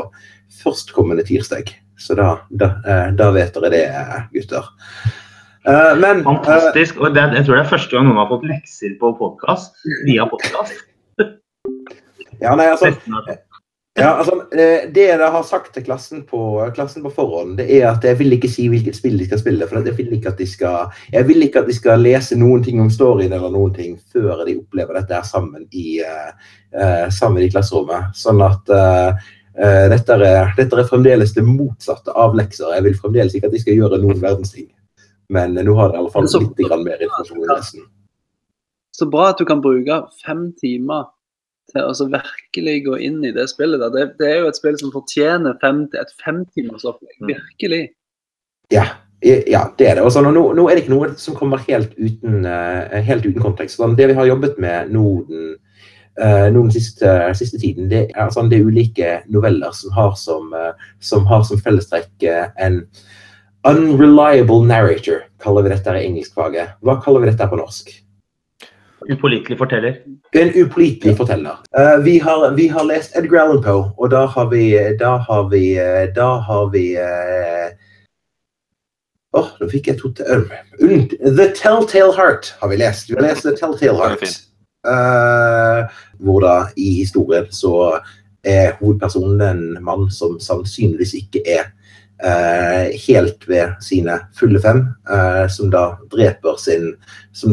førstkommende 0.61 1.27
tirsdag. 1.27 1.75
Så 1.99 2.15
da, 2.15 2.29
da, 2.47 2.71
da 3.11 3.27
vet 3.35 3.57
dere 3.57 3.73
det, 3.73 3.83
gutter. 4.31 4.69
men 5.99 6.23
Fantastisk. 6.23 6.95
og 7.03 7.11
det, 7.17 7.25
jeg 7.35 7.43
tror 7.43 7.59
det 7.59 7.63
er 7.65 7.71
første 7.73 7.97
gang 7.97 8.07
noen 8.07 8.21
har 8.21 8.31
fått 8.31 8.47
lekser 8.47 8.95
på 9.01 9.11
podkast 9.19 9.83
via 10.07 10.23
podkast. 10.31 10.85
Ja, 12.39 12.55
nei, 12.55 12.69
altså, 12.71 12.93
ja, 13.99 14.09
altså, 14.15 14.35
eh, 14.51 14.91
Det 14.93 15.05
jeg 15.07 15.31
har 15.31 15.43
sagt 15.43 15.73
til 15.73 15.83
klassen 15.83 16.21
på, 16.27 16.39
klassen 16.75 17.03
på, 17.03 17.11
forhånd, 17.11 17.57
det 17.57 17.65
er 17.79 17.89
at 17.89 18.03
jeg 18.03 18.19
vil 18.19 18.35
ikke 18.37 18.51
si 18.51 18.67
hvilket 18.71 18.95
spill 18.95 19.17
de 19.19 19.25
skal 19.25 19.41
spille. 19.41 19.67
for 19.67 19.83
Jeg 19.83 19.97
vil 19.97 20.13
ikke 20.13 20.29
at 20.29 20.37
de 20.37 20.47
skal, 20.47 20.93
jeg 21.11 21.27
vil 21.27 21.43
ikke 21.43 21.59
at 21.59 21.67
de 21.67 21.75
skal 21.75 21.99
lese 21.99 22.37
noen 22.37 22.63
ting 22.63 22.79
om 22.81 22.89
storyen 22.89 23.33
eller 23.33 23.51
noen 23.51 23.73
ting 23.73 23.99
før 24.13 24.45
de 24.45 24.59
opplever 24.61 25.01
dette 25.01 25.13
her 25.13 25.27
sammen 25.27 25.67
i, 25.71 25.99
uh, 25.99 27.09
sammen 27.09 27.43
i 27.43 27.51
klasserommet. 27.51 28.15
Sånn 28.15 28.41
at 28.45 28.71
uh, 28.71 29.11
uh, 29.59 29.85
dette, 29.91 30.15
er, 30.15 30.53
dette, 30.55 30.79
er, 30.79 30.87
fremdeles 30.87 31.35
det 31.35 31.43
motsatte 31.43 32.15
av 32.15 32.37
lekser. 32.39 32.71
Jeg 32.77 32.87
vil 32.87 32.99
fremdeles 33.03 33.35
ikke 33.35 33.51
at 33.51 33.57
de 33.57 33.63
skal 33.65 33.79
gjøre 33.81 33.99
noen 33.99 34.21
verdens 34.21 34.55
ting. 34.55 34.69
Men 35.29 35.53
nå 35.53 35.75
har 35.75 35.91
dere 35.91 35.99
i 35.99 36.03
alle 36.05 36.13
fall 36.13 36.29
litt 36.29 36.85
mer 36.85 37.03
informasjon 37.03 37.43
i 37.43 37.51
lesen. 37.51 37.87
Så 38.95 39.05
bra 39.11 39.29
at 39.31 39.39
du 39.39 39.45
kan 39.47 39.61
bruke 39.63 40.05
fem 40.23 40.49
timer 40.59 41.07
til 41.71 41.85
å 41.85 42.07
virkelig 42.13 42.75
gå 42.87 42.97
inn 43.05 43.19
i 43.25 43.33
det 43.35 43.47
spillet. 43.51 43.83
Det, 43.93 44.07
det, 44.19 44.29
er 44.29 44.41
jo 44.43 44.49
et 44.49 44.59
spill 44.59 44.79
som 44.79 44.93
fortjener 44.93 45.57
fem, 45.61 45.85
et 45.99 46.11
femtimersopplegg. 46.23 47.15
Mm. 47.21 47.31
Virkelig. 47.33 47.83
Ja, 48.73 48.85
ja, 49.25 49.63
det 49.79 49.89
er 49.89 49.97
det. 49.99 50.05
Også, 50.07 50.23
nå, 50.23 50.31
nå, 50.33 50.65
er 50.65 50.77
det 50.77 50.85
ikke 50.85 50.95
noe 50.95 51.11
som 51.19 51.37
kommer 51.37 51.61
helt 51.67 51.95
uten, 51.97 52.45
uh, 52.47 52.99
helt 53.03 53.25
uten 53.27 53.41
kontekst. 53.43 53.79
Sånn, 53.79 53.97
det 53.99 54.09
vi 54.11 54.17
har 54.17 54.29
jobbet 54.29 54.59
med 54.61 54.93
nå 54.95 55.05
den, 55.29 55.47
den 56.55 56.71
siste, 56.73 57.13
siste, 57.39 57.59
tiden, 57.61 57.87
det 57.91 58.05
er, 58.11 58.31
sånn, 58.35 58.49
det 58.51 58.59
er 58.59 58.67
ulike 58.67 59.11
noveller 59.31 59.71
som 59.75 59.93
har 59.95 60.15
som, 60.19 60.51
uh, 60.55 60.91
som, 61.03 61.27
har 61.29 61.45
som 61.47 61.61
fellestrekk 61.63 62.27
en 62.59 62.83
unreliable 63.67 64.63
narrator, 64.67 65.25
kaller 65.43 65.65
vi 65.65 65.73
dette 65.73 65.95
i 65.95 66.05
engelskfaget. 66.07 66.77
Hva 66.83 66.99
kaller 67.03 67.25
vi 67.25 67.31
dette 67.31 67.47
på 67.51 67.59
norsk? 67.59 67.91
Upålitelig 69.07 69.57
forteller. 69.57 70.01
En 70.31 70.49
upålitelig 70.55 71.17
forteller. 71.17 71.59
Uh, 71.77 72.03
vi, 72.03 72.19
har, 72.19 72.51
vi, 72.55 72.67
har, 72.67 72.83
lest 72.83 73.15
Edgar 73.15 73.39
Allan 73.45 73.63
Poe, 73.63 73.91
og 73.97 74.11
da 74.11 74.25
har 74.25 74.49
vi 74.51 74.63
Da 74.99 75.15
har 75.17 75.49
vi, 75.49 75.63
da 76.15 76.29
har 76.47 76.69
vi 76.73 76.83
uh, 76.97 77.69
Åh, 79.37 79.45
oh, 79.45 79.49
nå 79.61 79.69
fikk 79.69 79.91
jeg 79.91 79.99
to 79.99 80.09
til 80.17 80.45
The 81.21 81.51
Telltale 81.53 82.15
Heart 82.17 82.55
har 82.61 82.71
vi 82.71 82.79
lest. 82.81 83.09
Vi 83.09 83.15
har 83.15 83.27
lest 83.27 83.45
The 83.45 83.53
Telltale 83.53 83.97
Heart. 83.99 84.39
Uh, 84.87 85.85
hvor 86.23 86.41
da 86.41 86.55
i 86.75 86.95
historien 87.03 87.45
så 87.53 87.99
er 88.43 88.73
hovedpersonen 88.79 89.41
en 89.45 89.83
mann 89.85 90.07
som 90.11 90.39
sannsynligvis 90.41 91.13
ikke 91.19 91.43
er 91.45 91.69
Eh, 91.69 91.78
helt 92.19 93.45
ved 93.47 93.77
sine 93.81 94.17
fulle 94.35 94.59
fem, 94.59 94.81
eh, 95.11 95.45
som, 95.47 95.69
da 95.71 95.99
dreper 96.11 96.57
sin, 96.59 96.91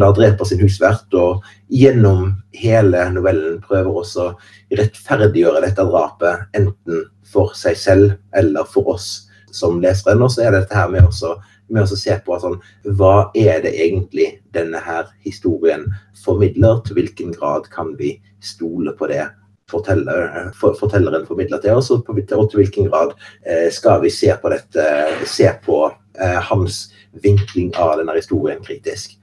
da 0.01 0.11
dreper 0.13 0.49
sin 0.49 0.63
husvert. 0.65 1.07
Og 1.15 1.45
gjennom 1.71 2.33
hele 2.57 3.05
novellen 3.15 3.61
prøver 3.63 4.01
også 4.03 4.25
å 4.25 4.33
rettferdiggjøre 4.79 5.63
dette 5.69 5.87
drapet, 5.87 6.49
enten 6.59 7.07
for 7.27 7.55
seg 7.59 7.79
selv 7.79 8.17
eller 8.37 8.67
for 8.71 8.97
oss 8.97 9.29
som 9.55 9.79
lesere. 9.83 10.19
Og 10.19 10.33
så 10.35 10.47
er 10.47 10.53
det 10.53 10.65
dette 10.65 10.79
her 10.79 10.91
med, 10.91 11.07
å 11.07 11.37
med 11.69 11.83
å 11.83 11.99
se 11.99 12.15
på 12.23 12.37
sånn, 12.39 12.61
hva 12.99 13.31
er 13.35 13.63
det 13.65 13.73
egentlig 13.75 14.29
denne 14.55 14.79
her 14.83 15.09
historien 15.27 15.87
formidler, 16.25 16.83
til 16.87 17.01
hvilken 17.01 17.35
grad 17.35 17.67
kan 17.73 17.95
vi 17.99 18.17
stole 18.43 18.95
på 18.99 19.09
det 19.11 19.25
forteller, 19.71 20.51
for, 20.55 20.77
fortelleren 20.79 21.27
formidler 21.27 21.61
til 21.63 21.79
oss, 21.79 21.91
og, 21.91 22.07
til 22.07 22.61
hvilken 22.61 22.91
grad 22.91 23.15
eh, 23.47 23.69
skal 23.75 24.03
vi 24.05 24.13
se 24.15 24.31
på 24.43 24.53
dette, 24.53 24.87
se 25.27 25.51
på 25.65 25.81
eh, 25.91 26.41
hans 26.51 26.87
vinkling 27.25 27.73
av 27.81 27.97
denne 28.01 28.15
historien 28.17 28.63
kritisk. 28.65 29.17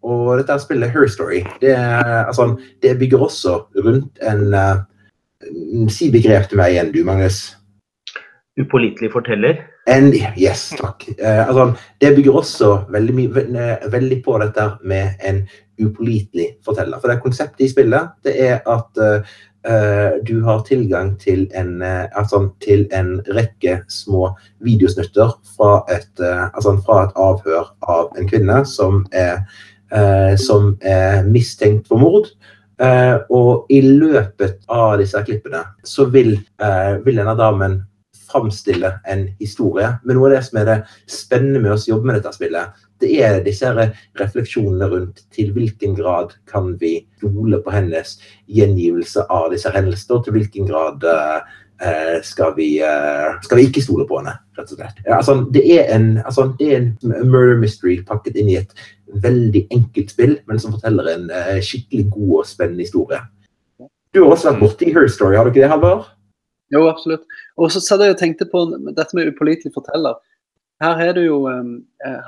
Og 0.00 0.38
dette 0.40 0.56
spillet 0.62 0.94
Her 0.94 1.08
Story, 1.12 1.42
det, 1.60 1.74
altså, 1.76 2.54
det 2.80 2.96
bygger 2.98 3.26
også 3.26 3.58
rundt 3.84 4.22
en 4.24 4.54
uh, 4.54 4.86
Si 5.92 6.10
begrep 6.12 6.50
til 6.50 6.58
meg 6.60 6.74
igjen, 6.74 6.90
du, 6.92 6.98
Magnus. 7.04 7.54
Upålitelig 8.60 9.08
forteller? 9.12 9.62
En, 9.88 10.10
yes, 10.36 10.66
takk. 10.76 11.06
Altså, 11.16 11.70
det 12.00 12.10
bygger 12.18 12.36
også 12.42 12.68
veldig, 12.92 13.24
veldig 13.88 14.18
på 14.26 14.34
dette 14.42 14.66
med 14.84 15.24
en 15.24 15.40
upålitelig 15.80 16.50
forteller. 16.64 17.00
For 17.00 17.08
det 17.08 17.22
konseptet 17.24 17.64
i 17.64 17.70
spillet 17.72 18.12
det 18.28 18.36
er 18.50 18.60
at 18.68 19.00
du 20.24 20.40
har 20.46 20.62
tilgang 20.64 21.10
til 21.20 21.42
en, 21.54 21.82
uh, 21.82 22.06
altså, 22.16 22.46
til 22.64 22.86
en 22.96 23.18
rekke 23.36 23.82
små 23.92 24.30
videosnutter 24.64 25.34
fra 25.56 25.82
et, 25.92 26.08
uh, 26.22 26.46
altså, 26.54 26.78
fra 26.86 27.02
et 27.04 27.18
avhør 27.20 27.68
av 27.82 28.16
en 28.16 28.30
kvinne 28.30 28.62
som 28.64 29.04
er, 29.12 29.44
som 30.38 30.76
er 30.86 31.24
mistenkt 31.26 31.88
for 31.90 31.98
mord. 31.98 32.28
og 33.30 33.66
i 33.74 33.80
løpet 33.82 34.60
av 34.70 35.00
disse 35.00 35.18
klippene 35.26 35.64
så 35.84 36.04
vil, 36.14 36.36
vil 37.02 37.18
denne 37.18 37.34
damen 37.34 37.74
framstille 38.30 38.92
en 39.10 39.26
historie. 39.40 39.88
Men 40.04 40.16
noe 40.16 40.30
av 40.30 40.36
det 40.36 40.44
som 40.46 40.60
er 40.60 40.68
det 40.68 40.78
spennende 41.10 41.64
med 41.64 41.74
å 41.74 41.80
jobbe 41.90 42.06
med 42.06 42.20
dette 42.20 42.32
spillet, 42.36 42.86
det 43.00 43.10
er 43.24 43.40
disse 43.44 43.70
refleksjonene 44.20 44.88
rundt 44.90 45.24
til 45.34 45.52
hvilken 45.56 45.96
grad 45.98 46.34
kan 46.50 46.74
vi 46.80 47.00
stole 47.20 47.60
på 47.64 47.72
hennes 47.74 48.18
gjengivelse 48.50 49.26
av 49.32 49.50
disse 49.54 49.72
hendelsene, 49.74 50.18
og 50.18 50.26
til 50.26 50.36
hvilken 50.36 50.68
grad 50.68 51.04
uh, 51.08 51.40
skal, 52.26 52.54
vi, 52.58 52.70
uh, 52.84 53.40
skal 53.44 53.60
vi 53.60 53.66
ikke 53.70 53.84
stole 53.84 54.06
på 54.08 54.20
henne, 54.20 54.36
rett 54.58 54.70
og 54.70 54.78
slett. 54.80 55.02
Ja, 55.06 55.18
altså, 55.18 55.40
det, 55.54 55.64
er 55.78 55.90
en, 55.96 56.12
altså, 56.24 56.50
det 56.60 56.70
er 56.70 56.80
en 56.82 56.94
murder 57.30 57.58
mystery 57.60 57.98
pakket 58.06 58.38
inn 58.40 58.52
i 58.52 58.60
et 58.60 58.72
veldig 59.24 59.66
enkelt 59.74 60.14
spill, 60.14 60.38
men 60.46 60.62
som 60.62 60.76
forteller 60.76 61.12
en 61.14 61.28
uh, 61.34 61.58
skikkelig 61.64 62.08
god 62.14 62.38
og 62.42 62.48
spennende 62.48 62.86
historie. 62.86 63.20
Du 64.10 64.24
har 64.24 64.32
også 64.34 64.50
vært 64.50 64.64
borti 64.64 64.88
Her 64.90 65.06
Story, 65.06 65.36
har 65.38 65.46
du 65.46 65.52
ikke 65.52 65.62
det, 65.62 65.70
Halvor? 65.70 66.08
Jo, 66.74 66.84
absolutt. 66.90 67.22
Og 67.58 67.70
så 67.74 67.82
satt 67.82 68.02
jeg 68.02 68.14
og 68.14 68.18
tenkte 68.18 68.46
på 68.50 68.62
dette 68.94 69.16
med 69.18 69.30
upålitelig 69.30 69.72
forteller. 69.74 70.18
Her 70.80 71.00
er 71.04 71.12
det 71.16 71.26
jo 71.26 71.42
um, 71.44 71.72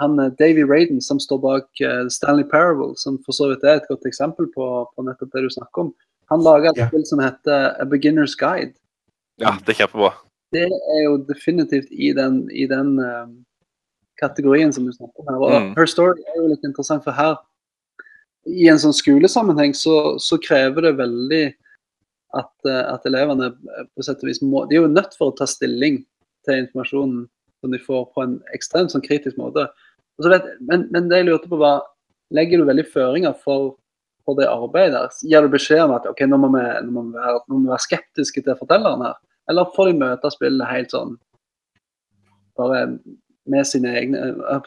han 0.01 0.19
eh, 0.21 0.33
Davy 0.37 0.65
Raiden 0.69 1.01
som 1.01 1.21
står 1.21 1.39
bak 1.41 1.69
uh, 1.81 2.09
Stanley 2.13 2.45
Parable, 2.49 2.93
som 3.01 3.17
for 3.25 3.37
så 3.37 3.49
vidt 3.49 3.65
er 3.65 3.81
et 3.81 3.89
godt 3.89 4.05
eksempel 4.09 4.51
på, 4.53 4.67
på 4.93 5.05
nettopp 5.07 5.33
det 5.33 5.47
du 5.47 5.55
snakker 5.55 5.87
om. 5.87 5.95
Han 6.33 6.45
lager 6.45 6.71
et 6.71 6.83
yeah. 6.83 6.91
spill 6.91 7.07
som 7.09 7.23
heter 7.25 7.73
A 7.81 7.87
Beginner's 7.89 8.37
Guide. 8.39 8.77
Ja, 9.41 9.55
det 9.57 9.75
er 9.75 9.83
kjempebra. 9.83 10.13
Det 10.53 10.69
er 10.69 11.01
jo 11.07 11.17
definitivt 11.25 11.89
i 11.93 12.13
den, 12.17 12.45
i 12.53 12.67
den 12.69 12.99
um, 13.01 13.33
kategorien 14.21 14.73
som 14.73 14.85
du 14.85 14.93
snakker 14.93 15.25
om 15.25 15.33
her. 15.33 15.41
Og 15.41 15.57
mm. 15.57 15.73
Her 15.81 15.89
Story 15.89 16.21
er 16.21 16.39
jo 16.43 16.53
litt 16.53 16.69
interessant, 16.69 17.05
for 17.07 17.17
her 17.17 17.39
i 18.53 18.69
en 18.69 18.81
sånn 18.83 18.97
skolesammenheng 18.97 19.73
så, 19.77 20.19
så 20.21 20.37
krever 20.43 20.89
det 20.89 20.97
veldig 20.99 21.45
at, 22.37 22.53
at, 22.67 23.05
elevene 23.07 23.53
på 23.93 24.05
sett 24.05 24.23
og 24.25 24.31
vis 24.31 24.41
må 24.43 24.65
De 24.67 24.79
er 24.79 24.83
jo 24.83 24.91
nødt 24.91 25.15
for 25.19 25.31
å 25.31 25.37
ta 25.37 25.47
stilling 25.47 26.01
til 26.47 26.63
informasjonen 26.65 27.27
som 27.63 27.73
de 27.73 27.79
får 27.79 28.05
på 28.13 28.25
en 28.25 28.37
ekstremt 28.57 28.93
sånn 28.93 29.05
kritisk 29.05 29.39
måte. 29.39 29.69
Vet, 30.23 30.45
men, 30.67 30.89
men, 30.91 31.09
det 31.11 31.23
jeg 31.23 31.31
lurte 31.31 31.51
på 31.51 31.61
var, 31.63 31.87
legger 32.35 32.61
du 32.61 32.67
veldig 32.69 32.85
føringer 32.91 33.35
for, 33.39 33.77
for 34.27 34.39
det 34.39 34.51
arbeidet? 34.51 34.99
der? 34.99 35.19
Gir 35.31 35.47
du 35.47 35.55
beskjed 35.55 35.85
om 35.87 35.97
at 35.97 36.09
ok, 36.11 36.25
nå 36.29 36.41
må, 36.43 36.51
vi, 36.57 36.65
nå 36.87 36.95
må 36.95 37.07
vi, 37.09 37.17
være, 37.17 37.43
nå 37.47 37.57
må 37.57 37.67
vi 37.67 37.73
være 37.73 37.87
skeptiske 37.87 38.45
til 38.45 38.59
fortelleren 38.59 39.07
her? 39.07 39.19
Eller 39.51 39.71
får 39.77 39.91
de 39.91 40.01
møte 40.03 40.31
spillet 40.35 40.71
helt 40.71 40.95
sånn 40.95 41.17
bare 42.59 42.83
med 43.51 43.67
sine 43.67 43.91
egne 43.97 44.19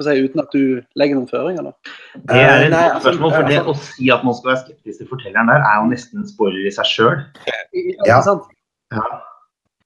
si, 0.02 0.16
Uten 0.26 0.42
at 0.42 0.56
du 0.56 0.82
legger 1.00 1.20
noen 1.20 1.30
føringer? 1.30 1.70
da? 1.70 1.94
Det 2.32 2.42
er 2.42 2.66
et 2.66 2.74
godt 2.74 3.06
spørsmål. 3.06 3.36
for 3.36 3.52
det 3.52 3.60
Å 3.62 3.76
si 3.80 4.10
at 4.12 4.26
man 4.28 4.36
skal 4.36 4.52
være 4.52 4.64
skeptisk 4.64 5.04
til 5.04 5.12
fortelleren 5.12 5.52
der, 5.52 5.64
er 5.64 5.78
jo 5.80 5.92
nesten 5.94 6.24
en 6.24 6.28
spoiler 6.28 6.68
i 6.68 6.74
seg 6.76 6.90
sjøl. 6.92 7.24
Ja. 8.08 8.20
ja. 8.98 9.06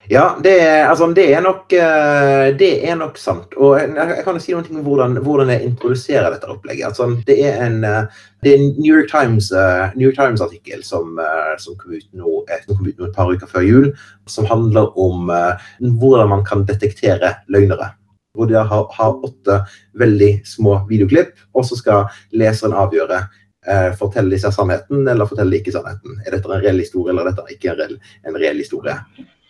Ja, 0.08 0.40
det 0.44 0.56
er, 0.60 0.88
altså, 0.90 1.06
det 1.14 1.26
er, 1.34 1.42
nok, 1.46 1.74
eh, 1.74 2.48
det 2.58 2.70
er 2.90 2.96
nok 2.98 3.18
sant. 3.22 3.52
Og 3.62 3.76
jeg 3.78 4.24
kan 4.26 4.38
jo 4.40 4.42
si 4.42 4.56
noe 4.56 4.66
om 4.66 4.80
hvordan, 4.88 5.20
hvordan 5.22 5.52
jeg 5.54 5.68
introduserer 5.68 6.32
dette 6.34 6.50
opplegget. 6.50 6.88
Altså, 6.88 7.12
det 7.28 7.36
er 7.46 7.60
en, 7.68 7.84
eh, 7.86 8.24
det 8.42 8.54
er 8.54 8.58
en 8.58 8.72
New 8.80 8.96
York 8.96 9.12
Times-artikkel 9.12 10.16
Times 10.16 10.42
eh, 10.42 10.82
som, 10.88 11.22
som, 11.62 11.78
kom 11.78 11.94
ut 11.94 12.08
nå, 12.18 12.34
som 12.66 12.80
kom 12.80 12.88
ut 12.88 12.98
nå 12.98 13.06
et 13.06 13.20
par 13.20 13.30
uker 13.30 13.52
før 13.52 13.68
jul, 13.68 13.90
som 14.26 14.50
handler 14.50 14.98
om 14.98 15.30
hvordan 15.30 16.34
man 16.34 16.46
kan 16.48 16.66
detektere 16.66 17.36
løgnere. 17.52 17.92
Hvor 18.34 18.50
de 18.50 18.58
har, 18.58 18.90
har 18.96 19.26
åtte 19.26 19.62
veldig 20.00 20.40
små 20.48 20.80
videoklipp, 20.90 21.36
og 21.54 21.66
så 21.68 21.78
skal 21.78 22.08
leseren 22.34 22.74
avgjøre 22.78 23.20
eh, 23.68 23.92
fortelle 24.00 24.34
disse 24.34 24.52
sannheten 24.56 25.06
eller 25.06 25.30
fortelle 25.30 25.60
ikke 25.60 25.76
sannheten. 25.76 26.18
Er 26.26 26.34
dette 26.34 26.50
en 26.50 26.64
reell 26.64 26.82
historie 26.82 27.14
eller 27.14 27.28
er 27.28 27.36
dette 27.36 27.60
ikke 27.60 27.76
en 27.76 27.84
reell, 27.84 28.00
en 28.26 28.40
reell 28.42 28.64
historie? 28.64 28.98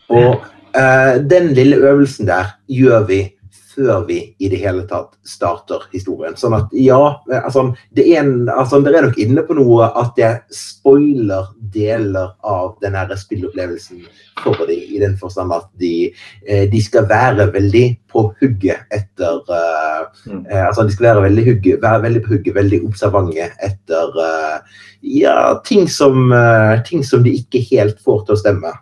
Og 0.10 0.46
eh, 0.78 1.20
den 1.30 1.54
lille 1.58 1.82
øvelsen 1.90 2.30
der 2.30 2.56
gjør 2.68 3.06
vi 3.10 3.24
før 3.80 4.06
vi 4.08 4.18
i 4.40 4.50
det 4.52 4.60
hele 4.60 4.84
tatt 4.90 5.14
starter 5.28 5.86
historien. 5.94 6.36
Sånn 6.40 6.56
at 6.58 6.74
ja, 6.76 7.00
altså, 7.40 7.70
det 7.96 8.06
er, 8.12 8.24
en, 8.24 8.50
altså, 8.52 8.82
dere 8.84 9.00
er 9.00 9.08
nok 9.08 9.20
inne 9.22 9.44
på 9.48 9.56
noe 9.58 9.90
at 10.00 10.20
jeg 10.20 10.42
spoiler 10.54 11.52
deler 11.74 12.34
av 12.44 12.76
den 12.84 12.98
spillopplevelsen 13.20 14.04
for 14.44 14.66
dem, 14.66 14.82
i 14.96 15.00
den 15.02 15.16
forstand 15.20 15.54
at 15.56 15.70
de, 15.82 16.10
eh, 16.48 16.66
de, 16.72 16.82
skal 16.84 17.08
være 17.10 17.50
veldig 17.54 17.86
på 18.10 18.26
hugget 18.42 18.88
etter 18.96 19.42
uh, 19.52 20.08
mm. 20.26 20.46
eh, 20.48 20.66
Altså 20.66 20.88
de 20.88 20.96
skal 20.96 21.12
være 21.12 21.26
veldig, 21.28 21.46
hugget, 21.50 21.82
være 21.84 22.04
veldig 22.08 22.22
på 22.26 22.36
hugget, 22.36 22.56
veldig 22.56 22.84
observante 22.88 23.50
etter 23.66 24.20
uh, 24.20 24.78
ja, 25.04 25.40
ting 25.68 25.90
som, 25.92 26.32
uh, 26.34 26.80
ting 26.88 27.04
som 27.06 27.24
de 27.24 27.36
ikke 27.42 27.64
helt 27.72 28.00
får 28.04 28.24
til 28.26 28.38
å 28.38 28.44
stemme 28.44 28.78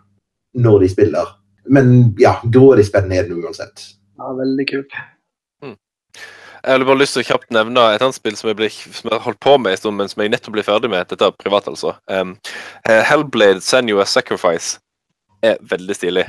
når 0.58 0.82
de 0.84 0.90
spiller. 0.92 1.36
Men 1.68 2.14
ja, 2.18 2.38
grådig 2.44 2.86
spennende 2.88 3.20
er 3.20 3.28
det 3.28 3.36
uansett. 3.36 3.84
Ja, 4.18 4.32
veldig 4.34 4.66
kult. 4.68 4.96
Mm. 5.62 5.76
Jeg 6.64 6.72
har 6.72 6.86
bare 6.88 7.00
lyst 7.02 7.16
til 7.16 7.24
å 7.24 7.28
kjapt 7.28 7.52
nevne 7.54 7.84
et 7.92 8.02
annet 8.02 8.18
spill 8.18 8.36
som 8.38 8.50
jeg, 8.50 8.58
ble, 8.58 8.70
som 8.72 9.12
jeg 9.12 9.22
holdt 9.26 9.40
på 9.44 9.54
med 9.60 9.76
en 9.76 9.80
stund, 9.82 9.98
men 10.00 10.10
som 10.10 10.24
jeg 10.24 10.32
nettopp 10.32 10.56
ble 10.56 10.66
ferdig 10.66 10.90
med. 10.92 11.06
Dette 11.12 11.28
er 11.28 11.38
privat, 11.38 11.68
altså. 11.70 11.94
Um, 12.10 12.34
Hellblade 12.88 13.62
Senua 13.64 14.08
Sacrifice 14.08 14.80
er 15.44 15.60
veldig 15.70 15.96
stilig. 15.96 16.26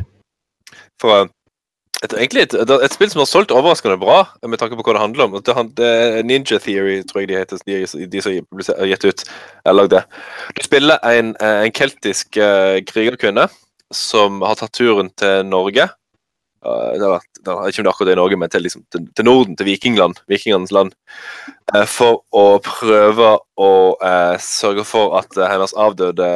For 1.02 1.30
et, 2.04 2.14
egentlig 2.14 2.46
et, 2.46 2.54
et, 2.56 2.94
spill 2.94 3.10
som 3.12 3.24
har 3.24 3.28
solgt 3.28 3.52
overraskende 3.56 3.98
bra, 4.00 4.22
med 4.48 4.60
tanke 4.62 4.78
på 4.78 4.86
hva 4.86 4.96
det 4.96 5.02
handler 5.02 5.26
om. 5.26 5.40
Det, 5.40 5.56
det 5.80 5.90
Ninja 6.28 6.60
Theory, 6.62 7.00
tror 7.08 7.24
jeg 7.24 7.32
de 7.32 7.40
heter, 7.40 7.64
de, 7.66 7.80
de 8.12 8.22
som 8.24 8.38
har 8.78 8.92
gitt 8.92 9.08
ut, 9.08 9.26
har 9.66 9.76
lagd 9.76 9.96
det. 9.96 10.04
Du 10.60 10.62
spiller 10.68 11.02
en, 11.10 11.34
en 11.42 11.74
keltisk 11.76 12.40
uh, 12.40 12.78
krigerkvinne 12.88 13.50
som 13.94 14.44
har 14.46 14.60
tatt 14.60 14.76
turen 14.78 15.10
til 15.18 15.46
Norge. 15.48 15.90
Uh, 16.60 17.20
ikke 17.70 17.88
akkurat 17.88 18.12
i 18.12 18.18
Norge, 18.20 18.38
men 18.38 18.50
til, 18.52 18.66
liksom, 18.66 18.84
til, 18.92 19.06
til, 19.16 19.26
Norden, 19.26 19.56
til 19.56 19.70
Vikingland, 19.70 20.20
vikingenes 20.28 20.74
land. 20.76 20.92
Uh, 21.72 21.86
for 21.88 22.26
å 22.36 22.60
prøve 22.64 23.38
å 23.56 23.70
uh, 23.96 24.36
sørge 24.44 24.84
for 24.88 25.16
at 25.22 25.40
hennes 25.40 25.76
avdøde 25.80 26.28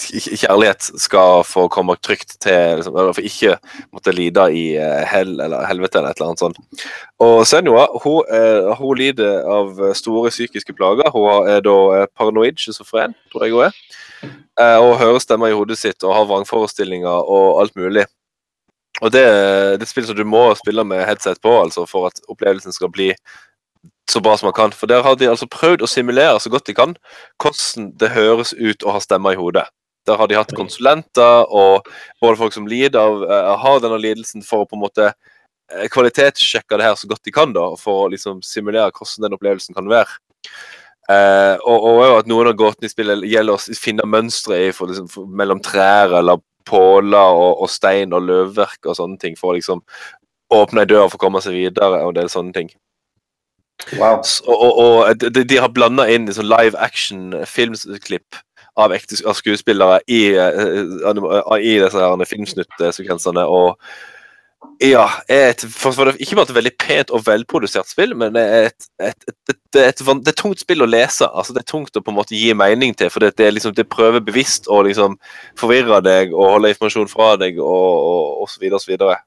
kjærlighet 0.00 0.86
skal 0.98 1.44
få 1.44 1.66
komme 1.70 1.92
trygt 2.00 2.38
til 2.40 2.78
liksom, 2.78 2.94
Eller 2.96 3.12
for 3.12 3.26
ikke 3.26 3.58
måtte 3.92 4.14
lide 4.16 4.46
i 4.56 4.62
hell 5.06 5.34
eller 5.44 5.66
helvete 5.68 6.00
eller 6.00 6.14
et 6.14 6.20
eller 6.20 6.30
annet 6.30 6.42
sånt. 6.42 6.86
Og 7.20 7.42
Senua 7.46 7.84
hun, 8.00 8.24
hun 8.78 8.96
lider 8.96 9.44
av 9.44 9.76
store 9.98 10.32
psykiske 10.32 10.72
plager. 10.78 11.10
Hun 11.12 11.50
er 11.52 11.60
da 11.66 12.06
paranoid 12.16 12.56
schizofren, 12.62 13.12
tror 13.28 13.44
jeg 13.44 13.54
hun 13.58 13.66
er. 13.68 13.76
Eh, 14.22 14.78
og 14.78 14.98
hører 15.00 15.20
stemmer 15.22 15.50
i 15.50 15.56
hodet 15.56 15.78
sitt 15.80 16.04
og 16.04 16.14
har 16.14 16.26
vrangforestillinger 16.28 17.28
og 17.30 17.60
alt 17.62 17.76
mulig. 17.78 18.06
Og 19.00 19.12
det, 19.14 19.22
det 19.80 19.86
er 19.86 19.88
spill 19.88 20.08
som 20.08 20.18
du 20.18 20.26
må 20.28 20.50
spille 20.58 20.84
med 20.84 21.06
headset 21.08 21.40
på 21.42 21.52
altså 21.60 21.86
for 21.88 22.10
at 22.10 22.20
opplevelsen 22.28 22.74
skal 22.74 22.90
bli 22.92 23.12
så 24.10 24.20
bra 24.20 24.36
som 24.36 24.50
man 24.50 24.56
kan. 24.56 24.72
For 24.74 24.90
der 24.90 25.04
har 25.06 25.16
de 25.16 25.28
altså 25.30 25.48
prøvd 25.50 25.84
å 25.84 25.90
simulere 25.90 26.40
så 26.42 26.50
godt 26.52 26.68
de 26.68 26.76
kan 26.76 26.96
hvordan 27.40 27.92
det 28.00 28.14
høres 28.16 28.52
ut 28.58 28.84
å 28.84 28.96
ha 28.96 29.02
stemmer 29.02 29.36
i 29.36 29.40
hodet. 29.40 29.66
Der 30.08 30.18
har 30.18 30.28
de 30.28 30.38
hatt 30.38 30.54
konsulenter 30.56 31.46
og 31.46 31.86
både 32.20 32.40
folk 32.40 32.56
som 32.56 32.68
lider 32.68 33.00
av 33.00 33.22
uh, 33.22 33.54
har 33.62 33.82
denne 33.84 34.00
lidelsen, 34.00 34.42
for 34.42 34.64
å 34.64 34.68
på 34.68 34.78
en 34.78 34.82
måte 34.82 35.10
uh, 35.12 35.86
kvalitetssjekke 35.92 36.80
det 36.80 36.88
her 36.88 36.96
så 36.98 37.08
godt 37.10 37.24
de 37.28 37.34
kan, 37.36 37.52
da, 37.54 37.66
for 37.78 38.06
å 38.06 38.12
liksom 38.12 38.40
simulere 38.44 38.90
hvordan 38.96 39.28
den 39.28 39.36
opplevelsen 39.36 39.76
kan 39.76 39.90
være. 39.92 40.18
Uh, 41.10 41.56
og, 41.66 41.86
og, 41.88 42.00
at 42.20 42.28
noen 42.30 42.52
av 42.52 42.58
gåtene 42.58 42.86
i 42.86 42.92
spillet 42.92 43.24
gjelder 43.26 43.56
å 43.56 43.78
finne 43.80 44.04
mønstre 44.06 44.60
i 44.68 44.68
for, 44.76 44.92
liksom, 44.92 45.08
for, 45.10 45.26
mellom 45.26 45.58
trær 45.64 46.12
eller 46.20 46.38
påler 46.68 47.40
og, 47.40 47.64
og, 47.64 47.70
stein 47.72 48.14
og 48.14 48.28
løvverk 48.28 48.86
og 48.86 48.94
sånne 48.94 49.18
ting, 49.18 49.34
for 49.38 49.50
å 49.50 49.56
liksom 49.56 49.82
åpne 50.54 50.84
ei 50.84 50.90
dør 50.90 51.08
for 51.08 51.18
å 51.18 51.24
komme 51.24 51.42
seg 51.42 51.56
videre 51.56 52.04
og 52.04 52.12
en 52.12 52.20
del 52.20 52.30
sånne 52.30 52.54
ting. 52.54 52.70
Wow. 53.96 54.20
Så, 54.28 54.44
og, 54.52 54.78
og 54.78 55.24
de, 55.24 55.42
de, 55.42 55.58
har 55.58 55.72
blanda 55.74 56.06
inn 56.12 56.28
liksom, 56.28 56.46
live 56.46 56.78
action 56.78 57.34
filmklipp 57.48 58.38
av, 58.78 58.94
av 58.94 59.38
skuespillere 59.40 59.98
i, 60.06 60.22
uh, 60.36 61.56
i 61.58 61.74
disse 61.80 62.30
filmsnuttsekvensene. 62.34 63.46
og 63.48 63.80
ja, 64.80 65.06
et, 65.28 65.62
for, 65.72 66.08
ikke 66.20 66.36
bare 66.36 66.48
et 66.48 66.56
veldig 66.56 66.72
pent 66.80 67.10
og 67.12 67.22
velprodusert 67.26 67.88
spill, 67.88 68.14
men 68.16 68.32
det 68.32 68.42
er 68.44 68.66
et, 68.70 68.86
et, 69.10 69.26
et, 69.28 69.58
det 69.72 69.82
er 69.82 69.92
et, 69.92 70.30
tungt 70.36 70.60
spill 70.60 70.84
å 70.84 70.88
lese. 70.88 71.28
altså 71.28 71.52
Det 71.56 71.62
er 71.62 71.68
tungt 71.68 71.96
å 71.96 72.02
på 72.04 72.12
en 72.12 72.16
måte 72.16 72.36
gi 72.36 72.54
mening 72.56 72.96
til, 72.96 73.10
for 73.12 73.24
det, 73.24 73.34
det, 73.40 73.50
liksom, 73.56 73.74
det 73.76 73.88
prøver 73.92 74.24
bevisst 74.24 74.68
å 74.72 74.82
liksom 74.84 75.18
forvirre 75.60 76.00
deg 76.04 76.32
og 76.32 76.56
holde 76.56 76.72
informasjon 76.72 77.12
fra 77.12 77.34
deg 77.40 77.60
og, 77.60 77.68
og, 77.68 78.40
og 78.44 78.52
så 78.52 78.64
videre 78.64 78.80
og 78.80 78.84
så 78.84 78.92
videre. 78.92 79.18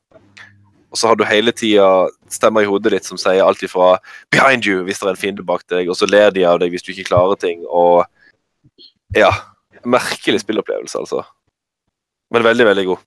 Og 0.94 1.02
så 1.02 1.10
har 1.10 1.18
du 1.18 1.26
hele 1.26 1.54
tida 1.58 1.88
stemmer 2.34 2.66
i 2.66 2.70
hodet 2.70 2.94
ditt 2.94 3.10
som 3.10 3.18
sier 3.18 3.42
alt 3.46 3.62
ifra 3.66 3.96
'behind 4.34 4.66
you' 4.70 4.84
hvis 4.86 5.02
det 5.02 5.08
er 5.08 5.16
en 5.16 5.22
fiende 5.22 5.46
bak 5.46 5.66
deg, 5.70 5.90
og 5.90 5.98
så 5.98 6.10
ler 6.10 6.30
de 6.34 6.46
av 6.46 6.60
deg 6.62 6.74
hvis 6.74 6.86
du 6.86 6.94
ikke 6.94 7.10
klarer 7.10 7.38
ting, 7.42 7.66
og 7.66 8.06
ja. 9.18 9.34
merkelig 9.86 10.42
spillopplevelse, 10.42 10.98
altså. 10.98 11.26
Men 12.34 12.46
veldig, 12.46 12.66
veldig 12.66 12.86
god. 12.86 13.02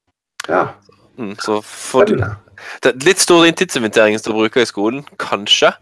Ja, 0.46 0.66
Mm, 1.18 1.36
så 1.40 1.60
for, 1.64 2.04
du 2.04 2.20
det 2.82 2.92
er 2.92 3.04
litt 3.06 3.20
stor 3.20 3.44
tidsinventering 3.46 4.18
som 4.18 4.32
du 4.32 4.38
bruker 4.38 4.64
i 4.64 4.68
skolen, 4.68 5.04
kanskje. 5.20 5.72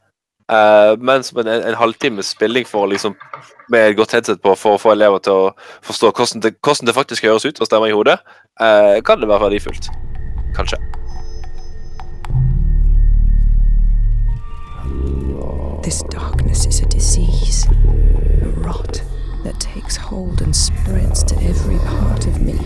Uh, 0.52 0.92
men 1.00 1.22
som 1.24 1.40
en, 1.40 1.48
en 1.48 1.78
halvtimes 1.78 2.34
spilling 2.34 2.66
for 2.68 2.86
liksom, 2.90 3.14
med 3.72 3.90
et 3.90 3.96
godt 3.96 4.12
headset 4.12 4.42
på 4.44 4.52
for 4.60 4.76
å 4.76 4.80
få 4.82 4.92
elever 4.92 5.22
til 5.24 5.32
å 5.32 5.52
forstå 5.86 6.10
hvordan 6.12 6.44
det, 6.44 6.52
hvordan 6.60 6.90
det 6.90 6.96
faktisk 6.96 7.24
høres 7.24 7.46
ut 7.48 7.60
og 7.60 7.70
stemmer 7.70 7.88
i 7.88 7.96
hodet, 7.96 8.18
uh, 8.60 9.00
kan 9.06 9.22
det 9.22 9.30
være 9.30 9.46
verdifullt. 9.48 9.88
Kanskje. 10.56 10.80
This 15.84 16.02
darkness 16.10 16.66
is 16.66 16.80
a 16.80 16.86
disease, 16.88 17.66
a 17.68 18.48
rot 18.64 19.02
that 19.44 19.60
takes 19.60 19.96
hold 19.96 20.40
and 20.40 20.56
spreads 20.56 21.22
to 21.24 21.36
every 21.42 21.78
part 21.78 22.26
of 22.26 22.40
me. 22.40 22.56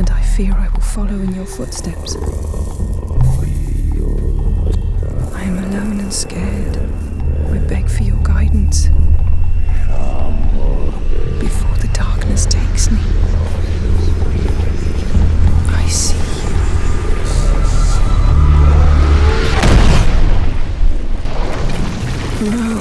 And 0.00 0.08
I 0.08 0.22
fear 0.22 0.54
I 0.54 0.68
will 0.70 0.80
follow 0.80 1.12
in 1.12 1.34
your 1.34 1.44
footsteps. 1.44 2.16
I 5.34 5.42
am 5.42 5.58
alone 5.58 6.00
and 6.00 6.10
scared. 6.10 6.78
I 7.50 7.58
beg 7.68 7.86
for 7.86 8.02
your 8.02 8.16
guidance. 8.22 8.86
Before 11.38 11.76
the 11.76 11.90
darkness 11.92 12.46
takes 12.46 12.90
me, 12.90 12.98
I 15.68 15.86
see 15.86 16.16
you. 22.46 22.50
No. 22.56 22.79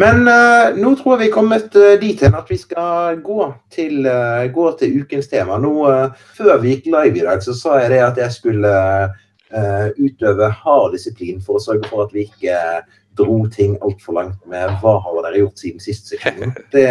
Men 0.00 0.24
uh, 0.26 0.74
nå 0.74 0.94
tror 0.98 1.14
jeg 1.14 1.20
vi 1.20 1.28
er 1.28 1.34
kommet 1.34 1.76
uh, 1.78 1.94
dit 2.00 2.22
hen 2.24 2.34
at 2.34 2.48
vi 2.50 2.58
skal 2.58 3.20
gå 3.22 3.46
til, 3.72 4.06
uh, 4.08 4.46
gå 4.50 4.70
til 4.80 4.96
ukens 5.02 5.30
tema. 5.30 5.58
Nå, 5.62 5.74
eh, 5.90 6.24
før 6.34 6.58
vi 6.62 6.74
gikk 6.74 6.88
live 6.90 7.20
i 7.20 7.26
dag, 7.26 7.42
så 7.44 7.54
sa 7.54 7.78
jeg 7.82 7.92
det 7.94 8.02
at 8.02 8.18
jeg 8.18 8.34
skulle 8.34 8.72
eh, 9.54 9.88
utøve 9.98 10.50
hard 10.50 10.92
disiplin 10.94 11.40
for 11.42 11.58
å 11.58 11.64
sørge 11.64 11.88
for 11.90 12.06
at 12.06 12.14
vi 12.14 12.26
ikke 12.28 12.54
eh, 12.54 13.00
dro 13.14 13.44
ting 13.52 13.76
altfor 13.84 14.16
langt 14.18 14.40
med 14.50 14.72
hva 14.82 14.96
har 15.04 15.20
dere 15.22 15.44
gjort 15.44 15.62
siden 15.62 15.82
sist 15.82 16.10
sekund. 16.10 16.56
Det, 16.74 16.88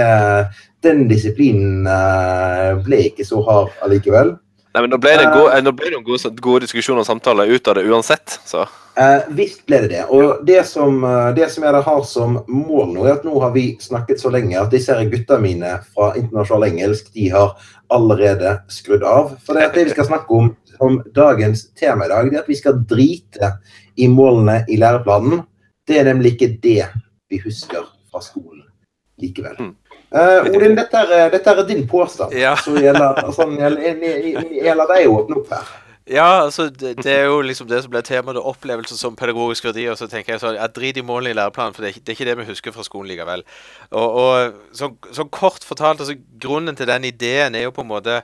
den 0.86 1.06
disiplinen 1.12 1.88
eh, 1.90 2.72
ble 2.86 3.04
ikke 3.10 3.28
så 3.28 3.44
hard 3.48 3.74
allikevel. 3.86 4.38
Nei, 4.74 4.82
men 4.82 4.90
Nå 4.90 4.98
ble 4.98 5.12
det, 5.20 5.26
gode, 5.30 5.58
nå 5.62 5.72
ble 5.78 5.92
det 5.94 6.00
gode, 6.06 6.32
gode 6.42 6.64
diskusjoner 6.66 7.04
og 7.04 7.06
samtaler 7.06 7.52
ut 7.54 7.68
av 7.70 7.78
det 7.78 7.84
uansett. 7.86 8.40
så. 8.50 8.66
Eh, 8.98 9.28
visst 9.34 9.64
ble 9.66 9.84
det 9.84 9.90
det. 9.92 10.02
Og 10.14 10.42
det 10.46 10.64
som, 10.70 11.04
eh, 11.04 11.30
det 11.34 11.52
som 11.52 11.64
jeg 11.66 11.84
har 11.86 12.02
som 12.10 12.40
mål 12.48 12.94
nå, 12.94 13.06
er 13.06 13.14
at 13.14 13.24
nå 13.26 13.40
har 13.42 13.54
vi 13.54 13.78
snakket 13.82 14.22
så 14.22 14.32
lenge 14.34 14.58
at 14.58 14.74
disse 14.74 14.98
gutta 15.12 15.38
mine 15.42 15.80
fra 15.94 16.12
internasjonal 16.18 16.68
engelsk 16.72 17.14
de 17.14 17.30
har 17.34 17.56
allerede 17.94 18.60
skrudd 18.70 19.04
av. 19.04 19.36
For 19.46 19.58
det, 19.58 19.72
det 19.74 19.86
vi 19.90 19.96
skal 19.96 20.10
snakke 20.10 20.38
om 20.38 20.56
som 20.78 21.00
dagens 21.14 21.68
tema 21.78 22.06
i 22.06 22.10
dag, 22.10 22.30
det 22.30 22.38
er 22.38 22.44
at 22.44 22.50
vi 22.50 22.58
skal 22.58 22.82
drite 22.90 23.54
i 23.98 24.10
målene 24.10 24.64
i 24.70 24.78
læreplanen. 24.82 25.46
Det 25.88 26.00
er 26.00 26.10
nemlig 26.10 26.34
ikke 26.36 26.54
det 26.62 26.90
vi 27.30 27.42
husker 27.46 27.86
fra 28.10 28.22
skolen 28.22 28.64
likevel. 29.22 29.58
Mm. 29.60 29.76
Eh, 30.14 30.50
Odin, 30.50 30.76
dette 30.78 31.00
er, 31.00 31.32
dette 31.34 31.54
er 31.54 31.64
din 31.66 31.88
påstand. 31.90 32.36
Ja. 32.38 32.54
som 32.62 32.78
gjelder, 32.78 33.24
sånn, 33.34 33.56
gjelder, 33.58 34.86
deg 34.92 35.08
å 35.10 35.16
åpne 35.24 35.40
opp 35.42 35.56
her. 35.56 35.72
Ja, 36.04 36.44
altså 36.44 36.66
det, 36.68 36.98
det 37.00 37.12
er 37.16 37.30
jo 37.30 37.38
liksom 37.48 37.70
det 37.70 37.80
som 37.86 37.92
ble 37.94 38.02
temaet, 38.04 38.38
Opplevelsen 38.38 39.00
som 39.00 39.16
pedagogisk 39.16 39.70
verdi. 39.70 39.86
Og 39.88 39.98
så 39.98 40.10
tenker 40.12 40.36
jeg 40.36 40.44
sånn, 40.44 40.58
jeg 40.60 40.76
drit 40.76 41.00
i 41.00 41.06
målene 41.06 41.32
i 41.32 41.38
læreplanen, 41.40 41.76
for 41.76 41.86
det 41.86 41.94
er, 41.94 42.02
det 42.02 42.12
er 42.12 42.18
ikke 42.18 42.28
det 42.28 42.38
vi 42.42 42.48
husker 42.50 42.76
fra 42.76 42.84
skolen 42.86 43.10
likevel. 43.10 43.46
Og, 43.96 44.20
og 44.20 44.76
sånn, 44.76 44.98
så 45.16 45.26
kort 45.32 45.64
fortalt, 45.66 46.04
altså 46.04 46.18
grunnen 46.44 46.76
til 46.78 46.92
den 46.92 47.08
ideen 47.08 47.56
er 47.56 47.66
jo 47.66 47.76
på 47.76 47.86
en 47.86 47.94
måte 47.94 48.20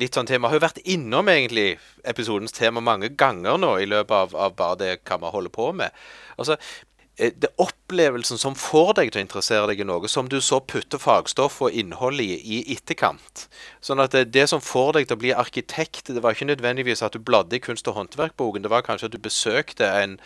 litt 0.00 0.16
sånn 0.16 0.28
tema. 0.28 0.48
Har 0.48 0.58
jo 0.58 0.64
vært 0.64 0.82
innom 0.88 1.28
egentlig 1.28 1.68
episodens 2.08 2.56
tema 2.56 2.80
mange 2.84 3.12
ganger 3.18 3.60
nå 3.60 3.76
i 3.82 3.88
løpet 3.88 4.14
av, 4.16 4.34
av 4.48 4.56
bare 4.58 4.80
det 4.80 4.92
hva 5.02 5.20
vi 5.20 5.32
holder 5.36 5.54
på 5.54 5.70
med. 5.76 6.04
Altså, 6.38 6.56
eh, 6.56 6.78
det 7.18 7.48
er 7.48 7.62
opplevelsen 7.62 8.38
som 8.38 8.54
får 8.54 8.92
deg 9.00 9.08
til 9.10 9.18
å 9.18 9.24
interessere 9.24 9.66
deg 9.70 9.80
i 9.82 9.86
noe, 9.88 10.06
som 10.10 10.28
du 10.30 10.36
så 10.44 10.60
putter 10.62 11.00
fagstoff 11.02 11.56
og 11.66 11.74
innhold 11.74 12.22
i 12.22 12.28
i 12.38 12.60
etterkant. 12.76 13.48
Sånn 13.82 13.98
at 14.02 14.14
det, 14.14 14.28
det 14.36 14.46
som 14.52 14.62
får 14.62 14.92
deg 14.94 15.08
til 15.08 15.18
å 15.18 15.22
bli 15.24 15.32
arkitekt, 15.34 16.12
det 16.14 16.22
var 16.22 16.36
ikke 16.36 16.48
nødvendigvis 16.52 17.02
at 17.02 17.16
du 17.16 17.18
bladde 17.18 17.58
i 17.58 17.62
kunst- 17.64 17.90
og 17.90 17.98
håndverkboken, 17.98 18.62
det 18.62 18.70
var 18.70 18.86
kanskje 18.86 19.10
at 19.10 19.16
du 19.16 19.18
besøkte 19.24 19.90
en, 19.98 20.16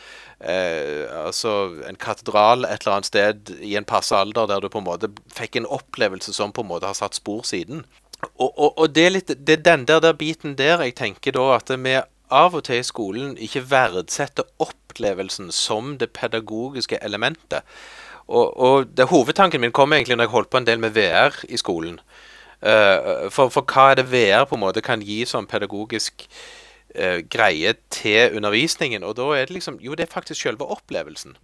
eh, 0.45 1.09
altså 1.22 1.72
en 1.88 1.97
katedral 1.97 2.68
et 2.68 2.84
eller 2.84 2.99
annet 2.99 3.09
sted 3.09 3.57
i 3.61 3.74
en 3.80 3.88
passe 3.88 4.12
alder, 4.12 4.51
der 4.53 4.61
du 4.61 4.68
på 4.68 4.82
en 4.82 4.90
måte 4.90 5.12
fikk 5.32 5.57
en 5.57 5.70
opplevelse 5.72 6.36
som 6.36 6.53
på 6.53 6.66
en 6.66 6.72
måte 6.74 6.90
har 6.90 6.99
satt 6.99 7.16
spor 7.16 7.40
siden. 7.49 7.86
Og, 8.36 8.51
og, 8.53 8.78
og 8.78 8.93
det, 8.95 9.07
er 9.07 9.16
litt, 9.16 9.32
det 9.32 9.59
er 9.59 9.68
den 9.72 9.86
der, 9.88 10.03
der 10.05 10.18
biten 10.18 10.59
der 10.61 10.84
jeg 10.84 10.99
tenker 11.01 11.34
da 11.34 11.55
at 11.57 11.72
vi 11.72 11.97
av 12.32 12.56
og 12.56 12.64
til 12.68 12.80
i 12.80 12.86
skolen 12.86 13.36
ikke 13.36 13.66
verdsetter 13.70 14.48
opplevelsen 14.62 15.52
som 15.52 15.96
det 16.00 16.12
pedagogiske 16.16 16.98
elementet. 17.04 17.62
Og, 18.26 18.56
og 18.56 18.96
det 18.96 19.10
hovedtanken 19.10 19.60
min 19.60 19.74
kom 19.74 19.92
egentlig 19.92 20.16
når 20.16 20.28
jeg 20.28 20.34
holdt 20.36 20.50
på 20.50 20.62
en 20.62 20.66
del 20.66 20.80
med 20.80 20.96
VR 20.96 21.36
i 21.48 21.60
skolen. 21.60 22.00
Uh, 22.62 23.28
for, 23.34 23.50
for 23.50 23.66
hva 23.66 23.90
er 23.90 23.98
det 23.98 24.10
VR 24.12 24.46
på 24.46 24.54
en 24.54 24.62
måte 24.62 24.84
kan 24.84 25.02
gi 25.02 25.24
som 25.26 25.48
pedagogisk 25.50 26.28
uh, 26.94 27.18
greie 27.26 27.74
til 27.90 28.36
undervisningen? 28.36 29.02
Og 29.04 29.16
da 29.18 29.32
er 29.36 29.50
det 29.50 29.58
liksom 29.58 29.80
Jo, 29.82 29.96
det 29.98 30.06
er 30.06 30.14
faktisk 30.14 30.46
selve 30.46 30.68
opplevelsen. 30.70 31.36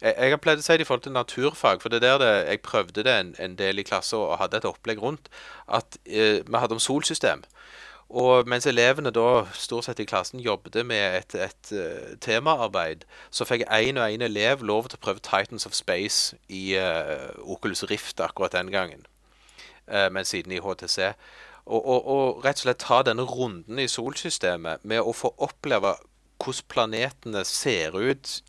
Jeg, 0.00 0.14
jeg 0.16 0.32
har 0.32 0.40
pleid 0.42 0.62
å 0.62 0.64
si 0.64 0.78
det 0.78 0.86
i 0.86 0.88
forhold 0.88 1.04
til 1.04 1.14
naturfag, 1.14 1.82
for 1.82 1.92
det 1.92 2.00
er 2.00 2.06
der 2.06 2.22
det, 2.24 2.32
jeg 2.48 2.64
prøvde 2.64 3.04
det 3.04 3.12
en, 3.18 3.34
en 3.38 3.58
del 3.58 3.78
i 3.78 3.86
klasse 3.86 4.16
og 4.16 4.38
hadde 4.40 4.58
et 4.58 4.66
opplegg 4.66 5.02
rundt, 5.02 5.28
at 5.68 6.00
uh, 6.08 6.40
vi 6.40 6.62
hadde 6.64 6.78
om 6.78 6.82
solsystem. 6.82 7.44
Og 8.12 8.48
mens 8.48 8.66
elevene 8.68 9.08
da 9.14 9.46
stort 9.56 9.86
sett 9.86 10.00
i 10.02 10.04
klassen 10.04 10.40
jobbet 10.44 10.74
med 10.84 11.16
et, 11.16 11.34
et 11.34 11.70
eh, 11.72 12.10
temaarbeid, 12.20 13.06
så 13.32 13.46
fikk 13.48 13.64
én 13.72 13.96
og 13.96 14.12
én 14.12 14.24
elev 14.26 14.60
lov 14.68 14.90
til 14.90 15.00
å 15.00 15.04
prøve 15.06 15.24
Titans 15.24 15.64
of 15.66 15.72
Space 15.72 16.36
i 16.52 16.74
uh, 16.76 17.32
Oculus 17.40 17.86
Rift 17.88 18.20
akkurat 18.20 18.52
den 18.52 18.68
gangen. 18.74 19.06
Uh, 19.88 20.10
men 20.12 20.28
siden 20.28 20.52
i 20.52 20.60
HTC. 20.60 21.14
Og, 21.64 21.80
og, 21.80 22.04
og 22.04 22.44
rett 22.44 22.60
og 22.60 22.66
slett 22.66 22.84
ta 22.84 23.00
denne 23.06 23.24
runden 23.24 23.80
i 23.80 23.88
solsystemet 23.88 24.84
med 24.84 25.00
å 25.00 25.16
få 25.16 25.32
oppleve 25.40 25.96
hvordan 26.42 26.68
planetene 26.68 27.46
ser 27.48 27.96
ut 27.96 28.42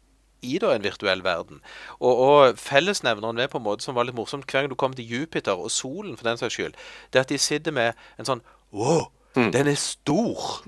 i 0.43 0.57
da 0.59 0.73
en 0.75 0.83
virtuell 0.83 1.23
verden. 1.23 1.63
Og, 2.01 2.13
og 2.27 2.59
fellesnevneren 2.59 3.39
med 3.39 3.47
på 3.53 3.63
en 3.63 3.67
måte 3.69 3.87
som 3.87 3.95
var 3.95 4.09
litt 4.09 4.17
morsomt 4.17 4.43
hver 4.43 4.65
gang 4.65 4.73
du 4.73 4.75
kom 4.75 4.97
til 4.97 5.07
Jupiter 5.07 5.55
og 5.55 5.71
solen, 5.71 6.17
for 6.19 6.27
den 6.27 6.41
saks 6.41 6.57
skyld, 6.57 6.79
det 7.13 7.23
at 7.23 7.31
de 7.31 7.39
sitter 7.39 7.71
med 7.71 7.93
en 8.19 8.33
sånn 8.33 8.43
Wow! 8.73 9.13
Den 9.35 9.67
er 9.67 9.75
stor! 9.75 10.63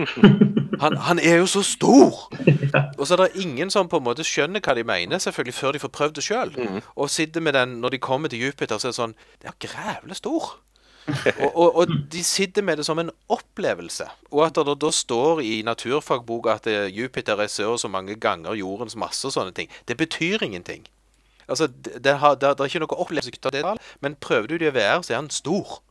Han, 0.82 0.98
han 0.98 1.20
er 1.20 1.36
jo 1.36 1.46
så 1.46 1.62
stor! 1.64 2.34
Og 3.00 3.08
så 3.08 3.14
er 3.14 3.26
det 3.26 3.44
ingen 3.46 3.70
som 3.70 3.90
på 3.90 4.02
en 4.02 4.08
måte 4.08 4.26
skjønner 4.26 4.64
hva 4.66 4.76
de 4.76 4.84
mener, 4.84 5.22
selvfølgelig 5.22 5.54
før 5.54 5.76
de 5.76 5.82
får 5.84 5.94
prøvd 5.98 6.16
det 6.18 6.26
sjøl. 6.26 6.56
Og 6.96 7.10
sitter 7.10 7.46
med 7.46 7.54
den 7.54 7.78
når 7.84 7.96
de 7.96 8.02
kommer 8.04 8.32
til 8.32 8.42
Jupiter, 8.42 8.78
så 8.78 8.90
er 8.90 8.96
det 8.96 9.00
sånn 9.00 9.18
Det 9.42 9.52
er 9.52 9.60
grævlig 9.68 10.18
stor! 10.20 10.56
og, 11.44 11.52
og, 11.54 11.76
og 11.76 11.92
de 12.12 12.24
sitter 12.26 12.66
med 12.66 12.78
det 12.82 12.86
som 12.88 13.00
en 13.00 13.12
opplevelse. 13.30 14.08
Og 14.32 14.46
at 14.48 14.58
det 14.58 14.78
da 14.82 14.92
står 14.92 15.44
i 15.46 15.62
naturfagboka 15.66 16.58
at 16.58 16.68
eh, 16.72 16.90
Jupiter 16.90 17.38
er 17.38 17.52
så 17.52 17.76
og 17.76 17.80
så 17.80 17.92
mange 17.92 18.16
ganger 18.18 18.58
jordens 18.58 18.98
masse 18.98 19.28
og 19.28 19.36
sånne 19.36 19.54
ting, 19.54 19.70
det 19.88 19.98
betyr 20.02 20.42
ingenting. 20.42 20.88
Altså, 21.48 21.68
det, 21.68 22.04
det, 22.04 22.18
har, 22.20 22.36
det, 22.42 22.56
det 22.58 22.66
er 22.66 22.72
ikke 22.72 22.82
noe 22.82 23.02
opplevelse 23.06 23.52
det, 23.54 23.64
men 24.02 24.16
prøver 24.18 24.48
du 24.48 24.58
det 24.58 24.72
i 24.72 24.74
VR, 24.74 25.04
så 25.06 25.14
er 25.14 25.22
han 25.22 25.30
stor. 25.30 25.82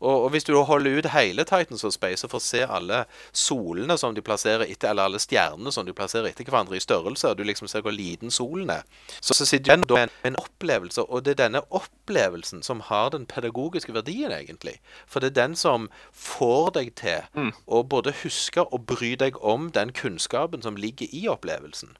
Og, 0.00 0.26
og 0.26 0.28
hvis 0.34 0.44
du 0.44 0.54
holder 0.56 0.98
ut 0.98 1.08
hele 1.14 1.44
Titans 1.48 1.84
of 1.84 1.94
Space 1.94 2.26
og 2.26 2.32
får 2.34 2.44
se 2.44 2.62
alle 2.64 3.02
solene 3.32 3.96
som 4.00 4.14
de 4.14 4.24
plasserer 4.24 4.66
etter, 4.66 4.90
eller 4.90 5.08
alle 5.08 5.20
stjernene 5.22 5.72
som 5.72 5.86
de 5.86 5.94
plasserer 5.96 6.30
etter 6.30 6.48
hverandre 6.48 6.78
i 6.78 6.82
størrelse, 6.82 7.30
og 7.30 7.38
du 7.38 7.44
liksom 7.46 7.70
ser 7.70 7.84
hvor 7.86 7.94
liten 7.94 8.32
solen 8.34 8.70
er, 8.72 8.86
så, 9.20 9.34
så 9.34 9.46
sitter 9.46 9.64
du 9.66 9.72
igjen 9.72 9.86
med 9.88 10.02
en, 10.06 10.14
en 10.32 10.40
opplevelse, 10.42 11.06
og 11.06 11.24
det 11.24 11.36
er 11.36 11.42
denne 11.44 11.64
opplevelsen 11.70 12.64
som 12.66 12.82
har 12.90 13.12
den 13.14 13.26
pedagogiske 13.30 13.94
verdien, 13.96 14.32
egentlig. 14.32 14.78
For 15.06 15.20
det 15.20 15.32
er 15.32 15.40
den 15.42 15.56
som 15.56 15.90
får 16.12 16.74
deg 16.80 16.94
til 16.98 17.52
å 17.66 17.82
både 17.86 18.14
huske 18.22 18.64
og 18.66 18.86
bry 18.88 19.14
deg 19.18 19.38
om 19.42 19.70
den 19.74 19.92
kunnskapen 19.96 20.64
som 20.64 20.76
ligger 20.80 21.08
i 21.12 21.26
opplevelsen. 21.30 21.96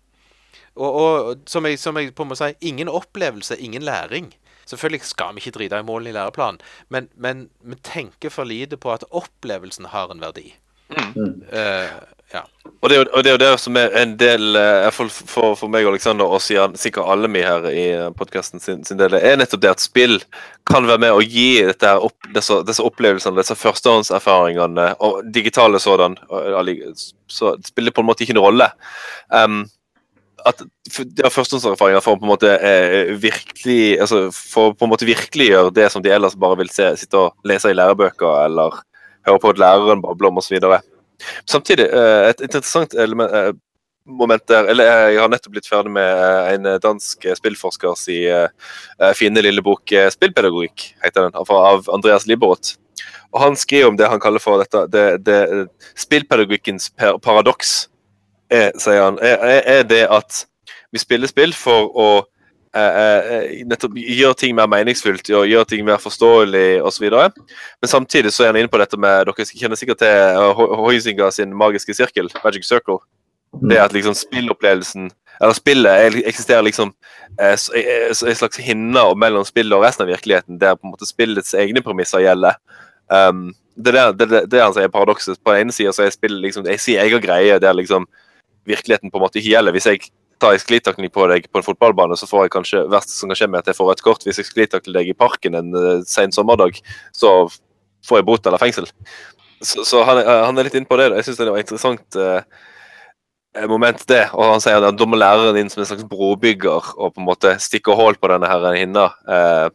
Og, 0.76 0.94
og 0.94 1.49
som, 1.49 1.64
jeg, 1.64 1.78
som 1.80 1.97
jeg 1.97 2.12
på 2.14 2.26
måte 2.28 2.42
sier, 2.42 2.59
ingen 2.61 2.90
opplevelse, 2.92 3.57
ingen 3.57 3.84
læring. 3.86 4.34
Selvfølgelig 4.66 5.06
skal 5.06 5.34
vi 5.34 5.44
ikke 5.44 5.54
drite 5.58 5.80
i 5.80 5.86
målene 5.86 6.10
i 6.10 6.16
læreplanen, 6.16 6.60
men, 6.90 7.08
men 7.14 7.48
vi 7.62 7.78
tenker 7.86 8.34
for 8.34 8.48
lite 8.48 8.78
på 8.80 8.92
at 8.92 9.06
opplevelsen 9.10 9.92
har 9.94 10.10
en 10.12 10.22
verdi. 10.24 10.50
Eh, 11.52 11.90
ja. 12.32 12.42
Og 12.82 12.90
det, 12.90 12.96
er 12.96 13.08
og 13.14 13.22
det 13.22 13.30
er 13.30 13.34
jo 13.36 13.40
det 13.40 13.50
som 13.62 13.78
er 13.78 13.94
en 14.00 14.12
del 14.18 14.58
eh, 14.58 14.88
for, 14.94 15.10
for, 15.10 15.54
for 15.58 15.70
meg 15.72 15.86
og 15.86 15.94
Alexander, 15.94 16.26
og 16.26 16.42
sikkert 16.42 17.06
alle 17.06 17.30
vi 17.32 17.44
her 17.46 17.68
i 17.70 17.86
podkasten 18.18 18.62
sin, 18.62 18.82
sin 18.86 18.98
del, 18.98 19.14
er 19.18 19.38
nettopp 19.38 19.62
det 19.62 19.72
at 19.72 19.84
spill 19.84 20.18
kan 20.66 20.88
være 20.88 21.04
med 21.06 21.14
å 21.14 21.22
gi 21.22 21.62
dette 21.66 21.90
her 21.90 22.02
opp, 22.02 22.18
disse, 22.34 22.58
disse 22.66 22.84
opplevelsene, 22.84 23.38
disse 23.38 23.58
førstehåndserfaringene, 23.58 24.88
og 25.06 25.22
digitale 25.34 25.80
sådan. 25.82 26.18
Og, 26.26 26.82
så 27.30 27.54
spiller 27.66 27.94
på 27.94 28.02
en 28.02 28.10
måte 28.10 28.26
ikke 28.26 28.36
en 28.36 28.42
rolle. 28.42 28.70
Um, 29.30 29.64
at 30.47 30.62
de 30.62 31.24
har 31.24 31.32
førstehåndserfaringer 31.34 32.03
for 32.05 32.14
å 32.14 32.20
på 32.20 32.26
en 32.26 32.30
måte 32.30 32.53
eh, 32.55 33.12
virkelig 33.20 33.97
altså 34.05 34.26
for 34.34 34.70
å 34.70 34.74
på 34.76 34.86
en 34.86 34.92
måte 34.92 35.09
virkeliggjøre 35.09 35.74
det 35.74 35.88
som 35.92 36.05
de 36.05 36.12
ellers 36.14 36.36
bare 36.38 36.61
vil 36.61 36.70
se, 36.72 36.92
sitte 37.01 37.18
og 37.18 37.49
lese 37.49 37.72
i 37.72 37.76
lærebøker 37.76 38.44
eller 38.44 38.78
høre 39.26 39.42
på 39.42 39.53
at 39.53 39.61
læreren 39.61 40.03
babler 40.05 40.30
om 40.30 40.38
osv. 40.42 40.59
Samtidig, 41.51 41.88
eh, 41.90 42.28
et 42.30 42.44
interessant 42.47 42.94
element, 42.94 43.32
eh, 43.34 43.53
moment 44.07 44.49
der 44.49 44.68
eller 44.70 44.86
eh, 44.86 45.12
Jeg 45.14 45.20
har 45.20 45.32
nettopp 45.32 45.57
blitt 45.57 45.68
ferdig 45.68 45.92
med 45.97 46.07
eh, 46.07 46.55
en 46.55 46.68
dansk 46.82 47.26
spillforsker 47.40 47.99
si 47.99 48.20
uh, 48.30 48.47
fine 49.18 49.42
lille 49.42 49.62
bok 49.62 49.90
'Spillpedagogikk', 49.90 50.92
heter 51.03 51.26
den, 51.26 51.34
av 51.34 51.90
Andreas 51.92 52.26
Liberoth. 52.26 52.76
Og 53.34 53.40
Han 53.40 53.57
skriver 53.57 53.88
om 53.88 53.97
det 53.97 54.09
han 54.09 54.20
kaller 54.20 54.40
for 54.40 54.62
dette, 54.62 54.86
det, 54.92 55.24
det, 55.26 55.68
spillpedagogikkens 55.99 56.92
paradoks 56.97 57.88
er, 58.51 58.72
sier 58.80 59.03
han, 59.03 59.18
er, 59.22 59.62
er, 59.62 59.84
det 59.88 60.05
at 60.12 60.44
vi 60.94 61.03
spiller 61.03 61.30
spill 61.30 61.55
for 61.57 61.90
å 61.99 62.09
eh, 62.76 63.01
eh, 63.01 63.64
nettopp 63.68 63.97
gjøre 63.99 64.38
ting 64.38 64.55
mer 64.57 64.70
meningsfullt, 64.70 65.28
gjøre, 65.28 65.49
gjøre 65.51 65.70
ting 65.72 65.84
mer 65.86 66.01
forståelig 66.03 66.82
osv. 66.86 67.09
Men 67.11 67.90
samtidig 67.90 68.32
så 68.34 68.47
er 68.47 68.53
han 68.53 68.61
inne 68.62 68.72
på 68.72 68.80
dette 68.82 68.99
med 69.01 69.26
Dere 69.28 69.49
kjenner 69.51 69.80
sikkert 69.80 70.03
til 70.05 70.57
Hoisinga 70.82 71.30
sin 71.34 71.55
magiske 71.57 71.97
sirkel, 71.97 72.30
Magic 72.44 72.66
Circle. 72.68 73.01
Det 73.57 73.78
at 73.80 73.94
liksom 73.94 74.12
spillopplevelsen 74.14 75.07
Eller 75.40 75.55
spillet 75.57 76.16
eksisterer 76.28 76.64
liksom 76.66 76.90
eh, 77.40 77.53
en 77.53 78.36
slags 78.36 78.59
hinne 78.61 79.03
mellom 79.16 79.44
spillet 79.44 79.76
og 79.76 79.84
resten 79.84 80.07
av 80.07 80.11
virkeligheten, 80.12 80.59
der 80.61 80.78
på 80.78 80.86
en 80.86 80.94
måte 80.94 81.09
spillets 81.09 81.53
egne 81.55 81.82
premisser 81.84 82.24
gjelder. 82.24 82.57
Um, 83.12 83.51
det 83.76 83.92
er 83.92 84.14
det, 84.16 84.28
det, 84.30 84.40
det 84.51 84.62
han 84.62 84.72
sier 84.72 84.88
paradokset. 84.88 85.36
På 85.44 85.53
den 85.53 85.66
ene 85.66 85.76
sida 85.76 85.92
så 85.92 86.07
er 86.07 86.14
spillet 86.14 86.40
liksom, 86.40 86.64
jeg 86.70 86.80
sier 86.80 87.05
egen 87.05 87.20
greie 87.20 87.59
der 87.61 87.76
liksom 87.76 88.09
virkeligheten 88.68 89.12
på 89.12 89.20
en 89.20 89.24
måte 89.26 89.40
ikke 89.40 89.54
gjelder. 89.54 89.76
Hvis 89.76 89.88
jeg 89.90 90.08
tar 90.42 90.52
en 90.52 90.60
sklitakling 90.60 91.12
på 91.12 91.26
deg 91.30 91.48
på 91.50 91.60
en 91.60 91.66
fotballbane, 91.66 92.16
så 92.18 92.28
får 92.28 92.46
jeg 92.46 92.54
kanskje 92.56 92.84
verst 92.92 93.14
som 93.16 93.30
kan 93.30 93.38
skje 93.38 93.48
med 93.50 93.62
at 93.62 93.70
jeg 93.70 93.78
får 93.78 93.94
et 93.94 94.04
kort. 94.04 94.26
Hvis 94.26 94.40
jeg 94.42 94.50
sklitakler 94.50 95.00
deg 95.00 95.10
i 95.12 95.16
parken 95.16 95.56
en 95.58 95.72
uh, 95.76 96.04
sen 96.08 96.34
sommerdag, 96.34 96.80
så 97.16 97.38
får 98.06 98.20
jeg 98.20 98.28
bot 98.28 98.46
eller 98.46 98.62
fengsel. 98.62 98.88
Så, 99.64 99.86
så 99.88 100.02
han, 100.04 100.20
er, 100.20 100.44
han, 100.44 100.58
er 100.58 100.68
litt 100.68 100.76
inne 100.78 100.88
på 100.88 100.98
det. 101.00 101.10
Jeg 101.16 101.28
syns 101.28 101.40
det 101.40 101.52
var 101.52 101.62
interessant 101.62 102.18
uh, 102.20 102.40
moment, 103.70 104.02
det. 104.10 104.26
Og 104.36 104.52
han 104.52 104.64
sier 104.64 104.84
at 104.84 104.98
da 104.98 105.08
må 105.08 105.18
læreren 105.18 105.56
inn 105.60 105.72
som 105.72 105.82
en 105.82 105.88
slags 105.88 106.06
brobygger 106.08 106.92
og 106.96 107.14
på 107.14 107.22
en 107.22 107.30
måte 107.30 107.56
stikke 107.62 107.96
hull 107.96 108.18
på 108.20 108.30
denne 108.32 108.50
her 108.50 108.68
hinna. 108.76 109.08
Uh, 109.24 109.70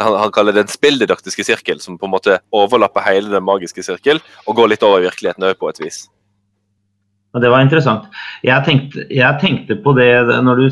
han, 0.00 0.16
han, 0.16 0.32
kaller 0.34 0.56
det 0.56 0.64
den 0.64 0.72
spilldidaktiske 0.72 1.44
sirkel, 1.46 1.80
som 1.84 1.98
på 2.00 2.08
en 2.08 2.14
måte 2.14 2.40
overlapper 2.54 3.04
hele 3.06 3.30
den 3.32 3.44
magiske 3.44 3.84
sirkel 3.84 4.22
og 4.46 4.56
går 4.56 4.72
litt 4.72 4.86
over 4.86 5.04
virkeligheten 5.04 5.46
òg, 5.46 5.58
på 5.60 5.68
et 5.70 5.82
vis. 5.84 6.06
Og 7.32 7.40
Det 7.40 7.50
var 7.50 7.64
interessant. 7.64 8.08
Jeg 8.44 8.64
tenkte, 8.66 9.06
jeg 9.08 9.40
tenkte, 9.40 9.78
på 9.80 9.94
det 9.96 10.10
når 10.44 10.60
du 10.60 10.66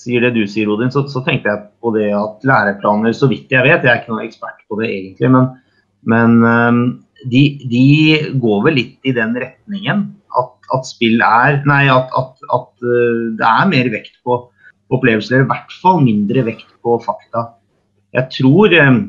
sier 0.00 0.24
det 0.24 0.32
du 0.36 0.46
sier, 0.48 0.70
Odin, 0.72 0.92
så, 0.92 1.04
så, 1.12 1.20
tenkte 1.26 1.50
jeg 1.52 1.66
på 1.82 1.92
det 1.96 2.08
at 2.16 2.46
læreplaner, 2.48 3.12
så 3.16 3.28
vidt 3.28 3.52
jeg 3.52 3.66
vet, 3.66 3.84
jeg 3.84 3.92
er 3.92 4.00
ikke 4.00 4.14
noen 4.14 4.24
ekspert 4.24 4.62
på 4.68 4.80
det 4.80 4.88
egentlig, 4.88 5.30
men, 5.34 5.50
men 6.08 6.38
um, 6.46 6.80
de, 7.28 7.42
de, 7.68 7.84
går 8.40 8.64
vel 8.64 8.78
litt 8.80 9.04
i 9.04 9.12
den 9.16 9.36
retningen 9.36 10.06
at, 10.40 10.54
at 10.72 10.88
spill 10.88 11.20
er 11.20 11.60
Nei, 11.68 11.82
at, 11.92 12.08
at, 12.16 12.48
at 12.48 12.72
uh, 12.80 13.28
det 13.36 13.50
er 13.50 13.70
mer 13.74 13.92
vekt 13.92 14.16
på 14.24 14.40
opplevelser, 14.90 15.44
i 15.44 15.50
hvert 15.50 15.76
fall 15.82 16.00
mindre 16.02 16.48
vekt 16.48 16.70
på 16.82 16.96
fakta. 17.04 17.50
Jeg 18.16 18.32
tror 18.40 18.72
um, 18.88 19.02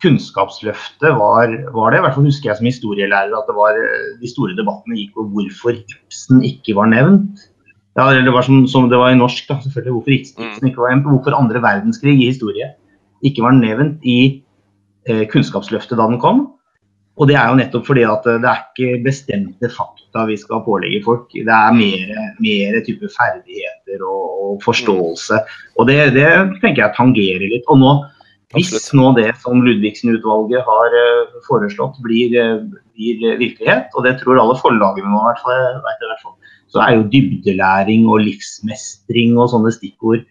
Kunnskapsløftet 0.00 1.14
var, 1.18 1.54
var, 1.74 1.92
det, 1.92 2.00
i 2.00 2.04
hvert 2.04 2.16
fall 2.16 2.28
husker 2.28 2.50
jeg 2.50 2.58
som 2.58 2.68
historielærer 2.68 3.34
at 3.36 3.48
det 3.50 3.56
var, 3.56 3.78
de 4.20 4.30
store 4.30 4.56
debattene 4.56 4.96
gikk 4.96 5.16
på 5.16 5.26
hvorfor 5.34 5.76
Ibsen 5.76 6.44
ikke 6.46 6.76
var 6.78 6.88
nevnt. 6.92 7.46
Ja, 7.98 8.06
det 8.14 8.32
var 8.32 8.46
som, 8.46 8.62
som, 8.70 8.86
det 8.88 9.00
var 9.00 9.12
i 9.12 9.18
norsk, 9.18 9.48
da, 9.48 9.58
selvfølgelig. 9.64 9.96
Hvorfor 9.96 10.14
Ibsen 10.16 10.46
mm. 10.46 10.70
ikke 10.70 10.84
var 10.84 10.94
nevnt. 10.94 11.10
Hvorfor 11.10 11.36
andre 11.36 11.62
verdenskrig 11.64 12.16
i 12.16 12.30
historie 12.30 12.70
ikke 13.26 13.44
var 13.44 13.58
nevnt 13.58 14.00
i 14.08 14.20
eh, 15.10 15.26
Kunnskapsløftet 15.28 16.00
da 16.00 16.08
den 16.08 16.20
kom. 16.22 16.46
Og 17.20 17.28
det 17.28 17.36
er 17.36 17.50
jo 17.50 17.58
nettopp 17.58 17.84
fordi 17.84 18.06
at 18.08 18.24
det 18.24 18.48
er 18.48 18.62
ikke 18.70 19.02
bestemte 19.04 19.68
fakta 19.74 20.24
vi 20.30 20.38
skal 20.40 20.62
pålegge 20.64 21.02
folk. 21.04 21.26
Det 21.34 21.52
er 21.52 21.76
mer, 21.76 22.14
mer 22.40 22.78
type 22.86 23.10
ferdigheter 23.12 24.06
og, 24.06 24.22
og 24.46 24.62
forståelse. 24.64 25.42
Og 25.76 25.90
det, 25.90 25.98
det, 26.16 26.30
tenker 26.62 26.86
jeg 26.86 26.96
tangerer 26.96 27.44
litt. 27.52 27.68
Og 27.68 27.82
nå 27.82 27.92
hvis 28.56 28.88
nå 28.98 29.12
det 29.14 29.28
som 29.42 29.62
Ludvigsen-utvalget 29.62 30.66
har 30.66 30.96
uh, 30.96 31.38
foreslått 31.46 32.00
blir, 32.02 32.34
uh, 32.34 32.64
blir, 32.98 33.22
virkelighet, 33.38 33.92
og 33.94 34.06
det 34.06 34.16
tror 34.18 34.40
alle 34.42 34.58
forlagene 34.58 35.10
nå 35.12 35.22
vet 35.22 36.02
i 36.02 36.10
hvert 36.10 36.24
fall, 36.24 36.34
så 36.70 36.82
er 36.82 36.96
jo 36.96 37.08
dybdelæring 37.12 38.08
og 38.10 38.24
livsmestring 38.26 39.38
og 39.38 39.52
sånne 39.54 39.70
stikkord 39.74 40.26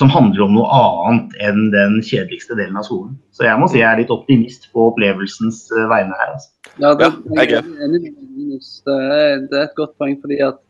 som 0.00 0.12
handler 0.12 0.46
om 0.46 0.54
noe 0.56 0.68
annet 0.72 1.34
enn 1.44 1.66
den 1.74 1.98
kjedeligste 2.00 2.56
delen 2.56 2.78
av 2.80 2.86
skolen. 2.86 3.18
Så 3.36 3.44
jeg 3.44 3.60
må 3.60 3.68
si 3.68 3.82
jeg 3.82 3.88
er 3.88 4.00
litt 4.00 4.12
optimist 4.12 4.70
på 4.72 4.86
opplevelsens 4.88 5.66
vegne 5.90 6.16
her. 6.16 6.36
Altså. 6.36 6.48
Ja, 6.80 6.94
det, 6.96 7.10
jeg 7.36 7.58
er. 7.58 7.68
Det 7.68 9.58
er, 9.58 9.66
et 9.66 9.76
godt 9.76 9.92
poeng. 10.00 10.16
fordi 10.22 10.40
at 10.46 10.60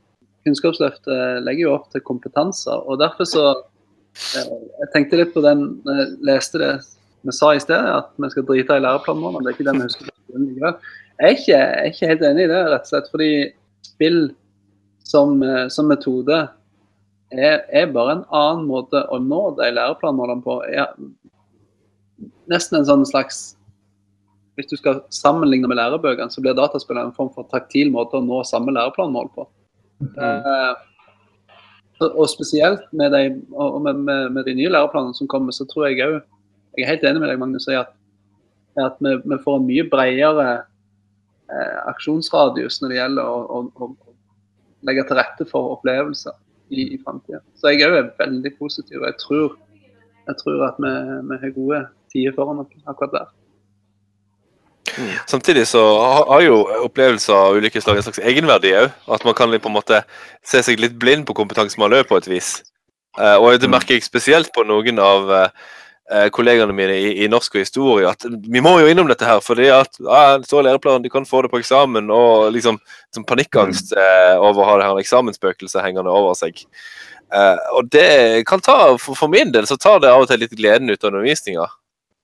Kunnskapsløftet 0.46 1.44
legger 1.46 1.68
jo 1.68 1.76
opp 1.76 1.92
til 1.94 2.02
kompetanser. 2.02 2.82
og 2.90 2.98
Derfor 2.98 3.28
så 3.28 3.44
Eh, 3.54 3.69
jeg 4.34 4.88
tenkte 4.94 5.20
litt 5.20 5.34
på 5.34 5.42
den 5.44 5.66
når 5.86 6.00
jeg 6.00 6.16
leste 6.28 6.62
det 6.62 6.72
vi 7.22 7.32
sa 7.36 7.54
i 7.54 7.60
sted, 7.60 7.76
at 7.76 8.12
vi 8.16 8.30
skal 8.32 8.46
drite 8.48 8.78
i 8.78 8.82
læreplanen. 8.82 9.42
Det 9.44 9.50
er 9.50 9.56
ikke 9.56 9.66
den 9.68 9.82
vi 9.82 9.88
husker 9.88 10.08
Jeg 10.40 10.74
er 11.20 11.34
ikke, 11.34 11.50
jeg 11.52 11.60
er 11.60 11.88
ikke 11.90 12.08
helt 12.08 12.22
enig 12.30 12.46
i 12.46 12.48
det, 12.48 12.60
rett 12.72 12.86
og 12.86 12.92
slett. 12.94 13.10
Fordi 13.12 13.30
spill 13.84 14.20
som, 15.04 15.42
eh, 15.42 15.66
som 15.68 15.90
metode 15.90 16.38
er, 17.30 17.60
er, 17.68 17.92
bare 17.92 18.16
en 18.16 18.26
annen 18.32 18.66
måte 18.70 19.02
å 19.12 19.20
nå 19.20 19.42
de 19.58 19.68
læreplanmålene 19.76 20.44
på. 20.46 20.60
Er 20.72 20.94
nesten 22.50 22.80
en 22.80 22.88
sånn 22.88 23.08
slags 23.08 23.56
Hvis 24.58 24.68
du 24.68 24.74
skal 24.76 24.98
sammenligne 25.14 25.68
med 25.70 25.78
lærebøkene, 25.78 26.28
så 26.28 26.42
blir 26.42 26.56
dataspill 26.58 26.98
en 27.00 27.14
form 27.16 27.30
for 27.32 27.46
taktil 27.48 27.88
måte 27.94 28.18
å 28.18 28.24
nå 28.24 28.42
samme 28.44 28.74
læreplanmål 28.74 29.30
på. 29.32 29.46
Mm. 30.02 30.10
Uh, 30.18 30.89
og 32.00 32.28
spesielt 32.32 32.86
med 32.96 33.12
de, 33.12 33.22
med, 33.84 33.94
med, 33.94 34.28
med 34.30 34.44
de 34.44 34.54
nye 34.56 34.72
læreplanene 34.72 35.14
som 35.16 35.28
kommer, 35.28 35.52
så 35.52 35.66
tror 35.68 35.88
jeg 35.88 36.00
òg 36.06 36.20
Jeg 36.76 36.84
er 36.84 36.92
helt 36.92 37.04
enig 37.04 37.20
med 37.20 37.28
deg, 37.28 37.38
Magnus, 37.40 37.66
i 37.66 37.74
at, 37.74 37.90
at 38.78 39.00
vi, 39.02 39.16
vi, 39.24 39.38
får 39.42 39.56
en 39.58 39.66
mye 39.66 39.84
bredere 39.90 40.44
eh, 41.50 41.78
aksjonsradius 41.90 42.78
når 42.80 42.92
det 42.92 43.00
gjelder 43.00 43.26
å, 43.26 43.40
å, 43.58 43.62
å, 43.74 43.88
legge 44.86 45.02
til 45.08 45.18
rette 45.18 45.46
for 45.50 45.74
opplevelser 45.74 46.36
i, 46.70 46.94
i 46.94 47.00
framtida. 47.02 47.42
Så 47.58 47.72
jeg 47.74 47.82
òg 47.88 47.98
er 47.98 48.12
veldig 48.22 48.54
positiv. 48.60 49.02
og 49.02 49.08
Jeg 49.10 49.18
tror, 49.24 49.58
jeg 50.30 50.38
tror 50.44 50.64
at 50.68 50.78
vi, 50.78 50.94
vi 51.32 51.40
har 51.42 51.56
gode 51.58 51.82
tider 52.14 52.38
foran 52.38 52.62
oss 52.62 52.86
akkurat 52.86 53.16
der. 53.18 53.34
Mm. 55.00 55.12
Samtidig 55.26 55.66
så 55.68 55.82
har 56.28 56.44
jo 56.44 56.60
opplevelser 56.84 57.34
av 57.34 57.56
ulike 57.56 57.80
slag 57.80 58.00
en 58.00 58.04
slags 58.04 58.20
egenverdi 58.20 58.74
òg. 58.76 58.94
At 59.16 59.24
man 59.24 59.36
kan 59.38 59.52
på 59.56 59.70
en 59.70 59.78
måte 59.78 60.02
se 60.46 60.62
seg 60.66 60.82
litt 60.82 60.98
blind 61.00 61.26
på 61.28 61.36
kompetansen 61.38 61.80
man 61.80 61.92
løper 61.94 62.12
på 62.12 62.20
et 62.20 62.30
vis. 62.30 62.50
Uh, 63.18 63.36
og 63.40 63.58
det 63.58 63.66
mm. 63.66 63.74
merker 63.74 63.96
jeg 63.96 64.06
spesielt 64.06 64.52
på 64.54 64.62
noen 64.68 65.00
av 65.02 65.30
uh, 65.30 66.26
kollegaene 66.34 66.74
mine 66.74 66.94
i, 66.94 67.10
i, 67.24 67.28
norsk 67.30 67.56
og 67.56 67.64
historie, 67.64 68.10
at 68.10 68.24
vi 68.26 68.62
må 68.62 68.76
jo 68.82 68.88
innom 68.90 69.06
dette 69.10 69.26
her. 69.26 69.42
fordi 69.42 69.68
at 69.70 69.98
ja, 70.02 70.38
det 70.38 70.48
står 70.48 70.66
læreplanen, 70.66 71.04
de 71.04 71.12
kan 71.12 71.26
få 71.26 71.42
det 71.42 71.52
på 71.52 71.60
eksamen, 71.60 72.10
og 72.10 72.50
liksom, 72.54 72.80
liksom 73.06 73.26
panikkangst 73.28 73.92
eh, 73.94 74.34
over 74.34 74.64
å 74.64 74.66
ha 74.66 74.74
det 74.80 74.88
her 74.88 75.02
eksamensspøkelset 75.04 75.84
hengende 75.84 76.10
over 76.10 76.34
seg. 76.34 76.64
og 77.78 77.86
det 77.94 78.42
kan 78.50 78.58
ta, 78.58 78.96
for, 78.98 79.14
for, 79.14 79.30
min 79.30 79.54
del 79.54 79.70
så 79.70 79.78
tar 79.78 80.02
det 80.02 80.10
av 80.10 80.24
og 80.24 80.26
til 80.26 80.42
litt 80.42 80.58
gleden 80.58 80.90
ut 80.90 80.98
av 81.04 81.12
undervisninga. 81.12 81.68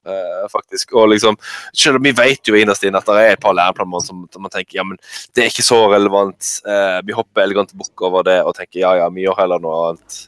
Uh, 0.07 0.45
faktisk. 0.53 0.93
Og 0.95 1.09
liksom, 1.11 1.35
selv 1.75 1.99
om 1.99 2.05
vi 2.05 2.13
vet 2.15 2.47
jo 2.47 2.55
innerst 2.55 2.85
inne 2.87 3.01
at 3.01 3.09
det 3.11 3.23
er 3.25 3.33
et 3.35 3.43
par 3.43 3.57
læreplaner 3.59 4.05
som, 4.07 4.23
man 4.39 4.53
tenker 4.53 4.79
ja, 4.79 4.85
men 4.87 5.01
det 5.35 5.43
er 5.43 5.51
ikke 5.51 5.67
så 5.67 5.81
relevant. 5.91 6.51
Uh, 6.63 7.01
vi 7.07 7.17
hopper 7.17 7.43
elegant 7.43 7.75
bukk 7.75 8.07
over 8.07 8.27
det 8.27 8.39
og 8.45 8.55
tenker 8.55 8.85
ja, 8.85 8.93
ja, 9.01 9.09
vi 9.11 9.25
gjør 9.27 9.41
heller 9.41 9.63
noe 9.65 9.81
annet 9.89 10.19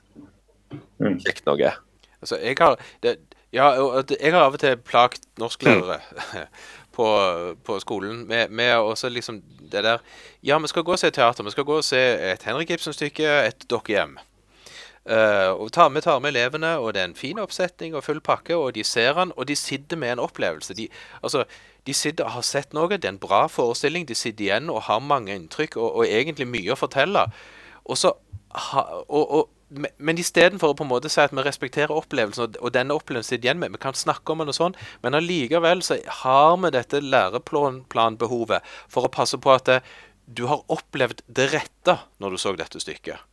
mm. 0.99 1.21
kjekt 1.23 1.47
noe. 1.47 1.71
Altså, 2.19 2.41
jeg 2.43 2.59
har, 2.59 2.75
det, 3.07 3.15
ja, 3.55 3.71
jeg 4.19 4.35
har 4.35 4.43
av 4.43 4.59
og 4.59 4.63
til 4.65 4.75
plagt 4.83 5.29
norsklærere 5.39 6.01
mm. 6.03 6.49
på, 6.99 7.09
på, 7.65 7.79
skolen 7.85 8.25
med, 8.27 8.51
med 8.51 8.75
også 8.77 9.13
liksom 9.15 9.43
det 9.71 9.85
der 9.85 10.03
Ja, 10.43 10.59
vi 10.59 10.71
skal 10.71 10.83
gå 10.83 10.97
og 10.97 10.99
se 10.99 11.11
teater. 11.11 11.45
Vi 11.45 11.55
skal 11.55 11.69
gå 11.69 11.79
og 11.79 11.87
se 11.87 12.01
et 12.33 12.43
Henrik 12.47 12.71
Ibsen-stykke, 12.75 13.31
et 13.47 13.71
Dokkehjem. 13.71 14.19
Uh, 15.09 15.57
og 15.57 15.73
tar, 15.73 15.89
Vi 15.89 16.01
tar 16.05 16.21
med 16.21 16.35
elevene, 16.35 16.75
og 16.79 16.93
det 16.95 17.01
er 17.01 17.09
en 17.09 17.17
fin 17.17 17.39
oppsetning 17.41 17.95
og 17.97 18.05
full 18.05 18.21
pakke. 18.21 18.57
Og 18.57 18.75
de 18.75 18.85
ser 18.85 19.15
han, 19.17 19.33
og 19.37 19.49
de 19.49 19.57
sitter 19.57 19.97
med 19.97 20.13
en 20.13 20.25
opplevelse. 20.27 20.75
De, 20.75 20.89
altså, 21.23 21.45
de 21.87 21.95
sitter 21.95 22.25
og 22.25 22.37
har 22.37 22.45
sett 22.45 22.75
noe. 22.77 22.89
Det 22.89 23.05
er 23.05 23.17
en 23.17 23.23
bra 23.23 23.47
forestilling. 23.49 24.09
De 24.09 24.15
sitter 24.15 24.45
igjen 24.45 24.71
og 24.71 24.83
har 24.91 25.01
mange 25.01 25.35
inntrykk 25.35 25.79
og, 25.81 26.03
og 26.03 26.05
egentlig 26.07 26.49
mye 26.49 26.75
å 26.75 26.81
fortelle. 26.81 27.25
Og 27.89 27.97
så, 27.97 28.13
ha, 28.69 28.85
og, 29.09 29.25
og, 29.39 29.49
men 29.97 30.21
istedenfor 30.21 30.73
å 30.73 30.77
på 30.77 30.85
en 30.85 30.91
måte 30.91 31.11
si 31.13 31.21
at 31.21 31.33
vi 31.37 31.45
respekterer 31.45 31.93
opplevelsen, 31.93 32.57
og, 32.61 32.69
denne 32.73 32.97
opplevelsen 32.97 33.35
sitter 33.35 33.49
igjen 33.49 33.63
med, 33.63 33.73
vi 33.77 33.81
kan 33.83 33.97
snakke 33.97 34.33
om 34.33 34.43
den 34.43 34.53
og 34.53 34.57
sånn, 34.57 34.77
men 35.05 35.17
allikevel 35.17 35.85
så 35.85 35.99
har 36.23 36.57
vi 36.63 36.73
dette 36.77 37.03
læreplanbehovet 37.05 38.77
for 38.89 39.09
å 39.09 39.13
passe 39.13 39.41
på 39.41 39.53
at 39.53 39.69
det, 39.69 39.81
du 40.29 40.47
har 40.49 40.65
opplevd 40.73 41.25
det 41.33 41.51
rette 41.55 41.99
når 42.21 42.37
du 42.37 42.41
så 42.41 42.53
dette 42.57 42.81
stykket. 42.81 43.28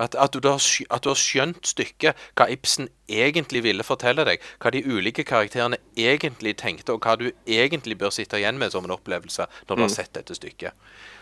At, 0.00 0.16
at, 0.16 0.32
du 0.32 0.48
har, 0.48 0.56
at, 0.60 1.04
du 1.04 1.10
har, 1.12 1.18
skjønt 1.18 1.66
stykket, 1.68 2.18
hva 2.38 2.48
Ibsen 2.52 2.88
egentlig 3.10 3.60
ville 3.66 3.84
fortelle 3.84 4.24
deg. 4.24 4.42
Hva 4.62 4.72
de 4.72 4.80
ulike 4.86 5.26
karakterene 5.28 5.80
egentlig 5.98 6.56
tenkte, 6.60 6.94
og 6.96 7.04
hva 7.04 7.18
du 7.20 7.28
egentlig 7.46 7.98
bør 8.00 8.14
sitte 8.14 8.40
igjen 8.40 8.60
med 8.60 8.72
som 8.72 8.86
en 8.86 8.96
opplevelse 8.96 9.44
når 9.68 9.74
du 9.74 9.82
har 9.82 9.90
mm. 9.90 9.96
sett 9.98 10.14
dette 10.16 10.36
stykket. 10.38 10.72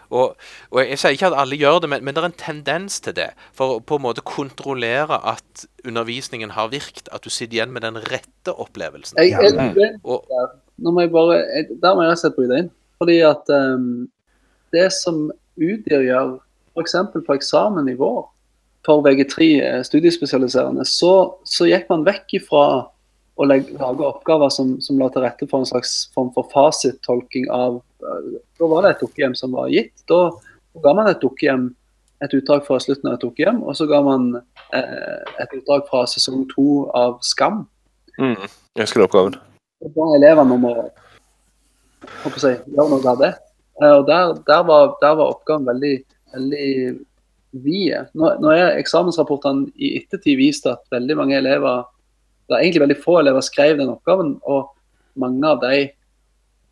Og, 0.08 0.38
og, 0.70 0.78
Jeg 0.80 1.00
sier 1.00 1.16
ikke 1.16 1.28
at 1.28 1.36
alle 1.42 1.58
gjør 1.60 1.82
det, 1.84 1.90
men, 1.92 2.04
men, 2.04 2.16
det 2.16 2.22
er 2.22 2.30
en 2.30 2.38
tendens 2.40 3.00
til 3.04 3.16
det. 3.18 3.28
For 3.56 3.76
å 3.76 3.82
på 3.84 3.98
en 3.98 4.06
måte 4.06 4.24
kontrollere 4.24 5.18
at 5.34 5.66
undervisningen 5.84 6.54
har 6.56 6.70
virket. 6.72 7.10
At 7.12 7.26
du 7.26 7.32
sitter 7.32 7.58
igjen 7.58 7.74
med 7.74 7.84
den 7.84 8.00
rette 8.08 8.54
opplevelsen. 8.54 9.20
Jeg, 9.20 9.36
jeg, 9.36 9.74
jeg, 9.76 9.98
og, 10.04 10.24
nå 10.78 10.94
må 10.94 11.04
jeg 11.04 11.12
bare, 11.12 11.42
Der 11.68 11.96
må 11.96 12.06
jeg 12.06 12.12
rett 12.12 12.20
og 12.20 12.24
slett 12.24 12.38
bryte 12.38 12.62
inn. 12.62 12.72
Fordi 12.98 13.20
at 13.26 13.52
um, 13.54 14.08
det 14.74 14.88
som 14.94 15.28
UDIR 15.58 16.02
gjør, 16.06 16.34
f.eks. 16.74 16.96
på 17.14 17.36
eksamen 17.36 17.90
i 17.90 17.96
vår, 17.98 18.26
for 18.88 19.04
VG3 19.04 19.48
eh, 19.62 19.80
studiespesialiserende, 19.84 20.86
så, 20.88 21.12
så 21.44 21.68
gikk 21.68 21.90
man 21.92 22.06
vekk 22.08 22.38
ifra 22.40 22.62
å 23.38 23.46
lage 23.46 24.06
oppgaver 24.06 24.50
som, 24.50 24.76
som, 24.82 24.98
la 24.98 25.10
til 25.14 25.22
rette 25.22 25.46
for 25.50 25.62
en 25.62 25.68
slags 25.68 26.08
form 26.14 26.32
for 26.34 26.48
fasittolking 26.54 27.46
av 27.54 27.80
eh, 28.02 28.38
Da 28.58 28.70
var 28.70 28.84
det 28.84 28.96
et 28.96 29.02
dukkehjem 29.04 29.36
som 29.38 29.52
var 29.54 29.68
gitt. 29.70 29.92
Da, 30.10 30.30
ga 30.82 30.94
man 30.96 31.10
et 31.10 31.20
dukkehjem, 31.22 31.68
et 32.24 32.32
utdrag 32.34 32.64
fra 32.66 32.80
slutten 32.82 33.10
av 33.10 33.18
et 33.18 33.26
dukkehjem, 33.26 33.60
og 33.62 33.76
så 33.78 33.86
ga 33.90 34.00
man 34.02 34.30
eh, 34.74 35.18
et 35.38 35.52
utdrag 35.60 35.86
fra 35.90 36.02
sesong 36.10 36.48
to 36.50 36.88
av 36.98 37.20
Skam. 37.26 37.66
Mm, 38.18 38.48
jeg 38.74 38.88
husker 38.88 39.04
oppgaven. 39.06 39.38
Da 39.84 40.08
elevene 40.16 40.56
om 40.56 40.66
å 40.66 40.72
gjøre 40.74 42.56
noe 42.74 43.04
av 43.12 43.22
det. 43.22 43.34
Eh, 43.82 43.92
og 43.92 44.08
der, 44.08 44.34
der, 44.48 44.64
var, 44.66 44.96
der, 45.02 45.14
var, 45.20 45.36
oppgaven 45.36 45.68
veldig, 45.68 45.94
veldig 46.34 46.68
vide. 47.52 48.04
Nå, 48.18 48.34
nå 48.42 48.50
er 48.52 48.78
eksamensrapportene 48.78 49.70
i 49.76 49.94
ettertid 50.00 50.38
vist 50.40 50.66
at 50.68 50.84
veldig 50.92 51.16
mange 51.18 51.38
elever 51.38 51.86
det 52.48 52.56
er 52.56 52.64
egentlig 52.64 52.80
veldig 52.86 53.02
få 53.02 53.18
elever 53.20 53.44
skrev 53.44 53.76
den 53.76 53.90
oppgaven, 53.92 54.30
og 54.48 54.70
mange 55.20 55.48
av 55.50 55.58
de 55.60 55.88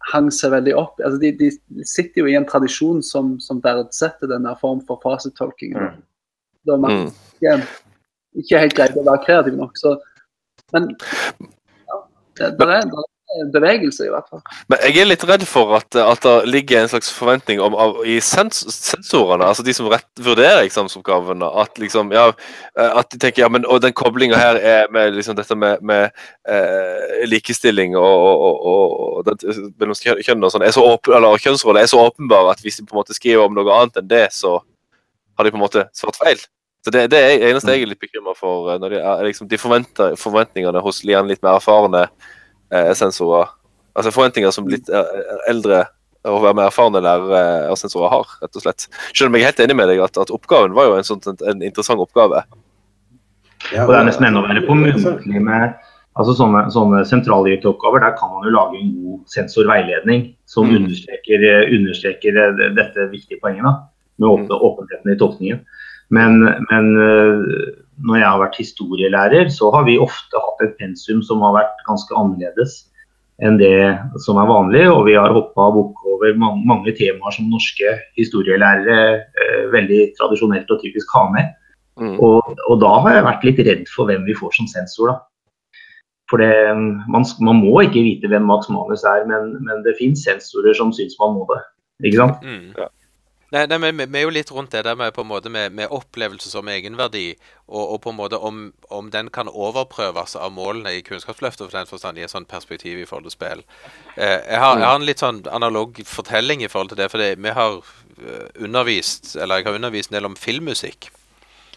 hang 0.09 0.31
seg 0.33 0.55
veldig 0.55 0.73
opp. 0.79 1.01
Altså, 1.05 1.19
de, 1.21 1.33
de, 1.37 1.85
sitter 1.85 2.23
jo 2.23 2.31
i 2.31 2.37
en 2.39 2.47
tradisjon 2.49 3.03
som, 3.05 3.35
som 3.45 3.61
verdsetter 3.65 4.31
denne 4.31 4.55
form 4.61 4.81
for 4.89 5.03
fasetolking. 5.03 5.75
Mm. 5.77 5.99
Da 6.67 6.79
man 6.81 7.03
mm. 7.03 7.11
ikke, 7.37 7.57
ikke 8.41 8.63
helt 8.65 8.79
greide 8.79 9.03
å 9.03 9.07
være 9.11 9.25
kreativ 9.27 9.59
nok. 9.59 9.77
Så, 9.77 9.93
men 10.73 10.89
ja, 10.95 12.01
det, 12.39 12.51
det, 12.57 12.71
er, 12.79 12.89
det, 12.89 13.05
bevegelse, 13.55 14.07
i 14.07 14.13
hvert 14.13 14.29
fall. 14.31 14.43
Men 14.73 14.83
jeg 14.85 15.03
er 15.03 15.09
litt 15.09 15.25
redd 15.29 15.45
for 15.49 15.75
at, 15.79 15.99
at 16.01 16.25
det 16.25 16.35
ligger 16.51 16.83
en 16.83 16.91
slags 16.93 17.11
forventning 17.15 17.61
om, 17.63 17.77
av, 17.79 17.99
i 18.09 18.19
sens, 18.25 18.63
sensorene, 18.73 19.47
altså 19.47 19.65
de 19.67 19.75
som 19.77 19.89
rett, 19.93 20.07
vurderer 20.23 20.65
eksamensoppgavene, 20.65 21.49
at 21.63 21.81
liksom, 21.83 22.13
ja, 22.17 22.29
eh, 22.79 22.91
at 23.03 23.11
de 23.13 23.21
tenker 23.23 23.45
ja, 23.45 23.51
men 23.53 23.67
og 23.67 23.83
den 23.85 23.95
koblinga 23.97 24.39
her 24.41 24.61
er 24.61 24.91
med 24.95 25.17
liksom 25.19 25.39
dette 25.39 25.59
med, 25.59 25.83
med 25.87 26.09
eh, 26.49 27.27
likestilling 27.29 27.97
og, 27.99 28.05
og, 28.05 28.67
og, 28.73 28.97
og 29.27 29.73
mellom 29.81 29.97
kjønn 29.97 30.45
og 30.47 30.55
sånn, 30.55 30.67
eller 30.67 31.41
kjønnsroller 31.43 31.85
er 31.85 31.93
så 31.93 32.03
åpenbare 32.07 32.55
at 32.55 32.65
hvis 32.65 32.81
de 32.81 32.87
på 32.87 32.97
en 32.97 33.03
måte 33.03 33.17
skriver 33.17 33.47
om 33.47 33.57
noe 33.57 33.81
annet 33.81 34.03
enn 34.03 34.11
det, 34.11 34.27
så 34.35 34.59
har 35.37 35.45
de 35.45 35.53
på 35.53 35.61
en 35.61 35.67
måte 35.67 35.89
svart 35.97 36.19
feil. 36.21 36.41
Så 36.87 36.93
Det, 36.95 37.09
det 37.11 37.19
er 37.19 37.49
eneste 37.49 37.73
jeg 37.75 37.83
er 37.83 37.89
litt 37.91 37.99
bekymra 37.99 38.33
for. 38.39 38.71
Eh, 38.71 38.79
når 38.79 38.93
de, 38.95 38.99
liksom, 39.27 39.49
de 39.51 39.59
forventningene 39.59 40.83
hos 40.85 41.03
litt 41.03 41.43
mer 41.43 41.57
erfarne 41.57 42.05
sensorer. 42.99 43.53
Altså 43.97 44.13
forventninger 44.13 44.53
som 44.53 44.69
litt 44.69 44.91
eh, 44.93 45.21
eldre 45.51 45.87
og 46.27 46.43
være 46.43 46.57
mer 46.59 46.69
erfarne 46.69 47.01
lærere 47.05 47.43
og 47.69 47.75
eh, 47.77 47.81
sensorer 47.81 48.13
har, 48.13 48.31
rett 48.43 48.59
og 48.59 48.65
slett. 48.65 48.87
Selv 49.13 49.31
om 49.31 49.37
jeg 49.37 49.45
er 49.45 49.53
helt 49.53 49.63
enig 49.65 49.77
med 49.79 49.91
deg 49.93 50.03
at, 50.05 50.19
at 50.21 50.33
oppgaven 50.35 50.75
var 50.77 50.89
jo 50.89 50.97
en, 50.99 51.07
sånn, 51.07 51.23
en 51.47 51.63
interessant 51.65 52.03
oppgave. 52.03 52.43
Ja, 53.73 53.87
og 53.87 53.93
det 53.93 54.01
er 54.01 54.09
nesten 54.11 54.29
enda 54.29 54.43
verre 54.45 54.65
på 54.67 54.77
muntlig 54.79 55.43
med 55.43 55.77
altså 56.17 56.33
sånne, 56.39 56.67
sånne 56.73 57.03
oppgaver, 57.69 58.01
Der 58.01 58.17
kan 58.19 58.33
man 58.33 58.47
jo 58.47 58.55
lage 58.55 58.81
en 58.81 58.93
god 59.05 59.23
sensorveiledning 59.33 60.29
som 60.49 60.69
mm. 60.69 60.77
understreker, 60.81 61.47
understreker, 61.77 62.39
dette 62.77 63.09
viktige 63.13 63.41
poenget 63.43 63.65
da, 63.65 63.75
med 64.19 64.29
åpen, 64.29 64.51
mm. 64.51 64.67
åpenheten 64.69 65.13
i 65.13 65.19
tolkningen. 65.19 65.65
Men, 66.09 66.41
men 66.71 66.93
når 68.05 68.21
jeg 68.21 68.29
har 68.29 68.43
vært 68.43 68.61
historielærer, 68.61 69.49
så 69.53 69.71
har 69.75 69.87
vi 69.87 69.97
ofte 70.03 70.41
hatt 70.43 70.65
et 70.67 70.77
pensum 70.81 71.23
som 71.25 71.45
har 71.47 71.55
vært 71.57 71.85
ganske 71.89 72.13
annerledes 72.19 72.79
enn 73.45 73.59
det 73.61 73.97
som 74.25 74.41
er 74.41 74.49
vanlig. 74.49 74.85
Og 74.91 75.05
vi 75.09 75.17
har 75.19 75.35
hoppa 75.35 75.69
bukk 75.75 76.03
over 76.09 76.35
mange, 76.41 76.65
mange, 76.69 76.95
temaer 76.97 77.37
som 77.37 77.49
norske 77.53 77.95
historielærere 78.19 78.99
eh, 79.21 79.63
veldig 79.73 80.03
tradisjonelt 80.19 80.71
og 80.73 80.83
typisk 80.83 81.15
har 81.17 81.31
med. 81.35 81.55
Mm. 82.01 82.19
Og, 82.21 82.57
og, 82.69 82.77
da 82.83 82.93
har 83.07 83.17
jeg 83.17 83.29
vært 83.31 83.49
litt 83.49 83.65
redd 83.69 83.89
for 83.93 84.09
hvem 84.09 84.27
vi 84.29 84.37
får 84.37 84.59
som 84.59 84.69
sensor. 84.69 85.15
da. 85.15 85.19
For 86.31 86.43
det, 86.43 86.51
man, 87.13 87.25
man, 87.47 87.63
må 87.63 87.85
ikke 87.85 88.03
vite 88.03 88.29
hvem 88.29 88.49
Max 88.49 88.69
Manus 88.73 89.05
er, 89.07 89.23
men, 89.31 89.55
men 89.63 89.85
det 89.87 89.95
finnes 90.01 90.25
sensorer 90.27 90.75
som 90.75 90.91
syns 90.93 91.15
man 91.21 91.37
må 91.37 91.47
det. 91.53 91.63
Ikke 92.05 92.21
sant? 92.21 92.43
Mm, 92.45 92.73
ja. 92.77 92.89
Nei, 93.57 93.65
nei 93.71 93.79
men 93.81 94.03
vi 94.13 94.21
er 94.21 94.27
jo 94.27 94.33
litt 94.35 94.51
rundt 94.53 94.75
det 94.75 94.83
der 94.85 94.97
med, 94.99 95.15
på 95.17 95.25
en 95.25 95.31
måte 95.31 95.51
med, 95.53 95.73
med 95.73 95.93
opplevelse 95.95 96.51
som 96.51 96.69
egenverdi, 96.69 97.31
og, 97.67 97.83
og, 97.83 98.01
på 98.05 98.13
en 98.13 98.19
måte 98.19 98.41
om, 98.45 98.67
om, 98.93 99.09
den 99.15 99.31
kan 99.33 99.49
overprøves 99.49 100.37
av 100.37 100.53
målene 100.53 100.93
i 100.99 101.05
Kunnskapsløftet 101.07 101.65
for 101.65 101.79
den 101.79 101.89
forstand 101.89 102.21
i 102.21 102.27
et 102.27 102.33
sånt 102.33 102.51
perspektiv 102.53 103.01
i 103.01 103.07
forhold 103.09 103.31
til 103.31 103.37
spill. 103.37 103.65
Eh, 104.17 104.43
jeg, 104.45 104.61
har, 104.61 104.77
jeg, 104.77 104.87
har, 104.87 104.99
en 105.01 105.09
litt 105.09 105.25
sånn 105.25 105.45
analog 105.49 106.03
fortelling 106.07 106.65
i 106.67 106.71
forhold 106.73 106.93
til 106.93 107.01
det. 107.01 107.09
For 107.13 107.23
vi 107.23 107.55
har 107.61 107.79
eh, 107.81 108.49
undervist, 108.67 109.35
eller 109.39 109.63
jeg 109.63 109.71
har 109.71 109.81
undervist 109.81 110.13
en 110.13 110.21
del 110.21 110.29
om 110.29 110.37
filmmusikk. 110.39 111.11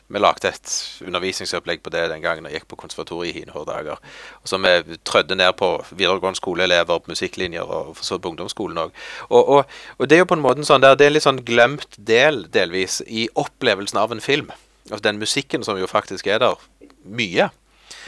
Vi 0.09 0.19
lagde 0.19 0.49
et 0.49 0.71
undervisningsopplegg 1.05 1.83
på 1.85 1.91
det 1.93 2.07
den 2.09 2.23
gangen 2.23 2.47
jeg 2.49 2.59
gikk 2.59 2.69
på 2.71 2.79
konservatoriet 2.81 3.35
i 3.35 3.43
hine 3.43 3.65
dager. 3.67 3.99
Så 4.47 4.57
vi 4.57 4.97
trødde 5.05 5.37
ned 5.37 5.53
på 5.59 5.69
videregående 5.91 6.39
skoleelever 6.39 6.97
på 6.99 7.13
musikklinjer 7.13 7.61
og 7.61 7.93
for 7.99 8.07
så 8.07 8.17
på 8.17 8.31
ungdomsskolen 8.31 8.81
òg. 8.85 8.95
Og, 9.29 9.43
og, 9.43 9.77
og, 9.97 10.09
det 10.09 10.17
er 10.17 10.23
jo 10.23 10.31
på 10.31 10.39
en 10.39 10.45
måte 10.45 10.65
sånn 10.65 10.81
der, 10.81 10.97
det 10.97 11.05
er 11.05 11.13
en 11.13 11.17
litt 11.19 11.27
sånn 11.27 11.43
glemt 11.45 11.99
del, 12.09 12.47
delvis, 12.49 13.03
i 13.05 13.27
opplevelsen 13.37 14.01
av 14.01 14.15
en 14.15 14.23
film. 14.23 14.49
Altså 14.89 15.05
den 15.05 15.21
musikken 15.21 15.65
som 15.65 15.77
jo 15.77 15.89
faktisk 15.89 16.27
er 16.27 16.41
der. 16.41 16.69
Mye. 17.05 17.51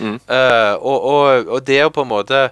Mm. 0.01 0.17
Uh, 0.25 0.73
og, 0.81 1.05
og, 1.45 1.57
det 1.67 1.77
er 1.77 1.85
jo 1.85 1.93
på 1.93 2.05
en 2.05 2.11
måte 2.11 2.47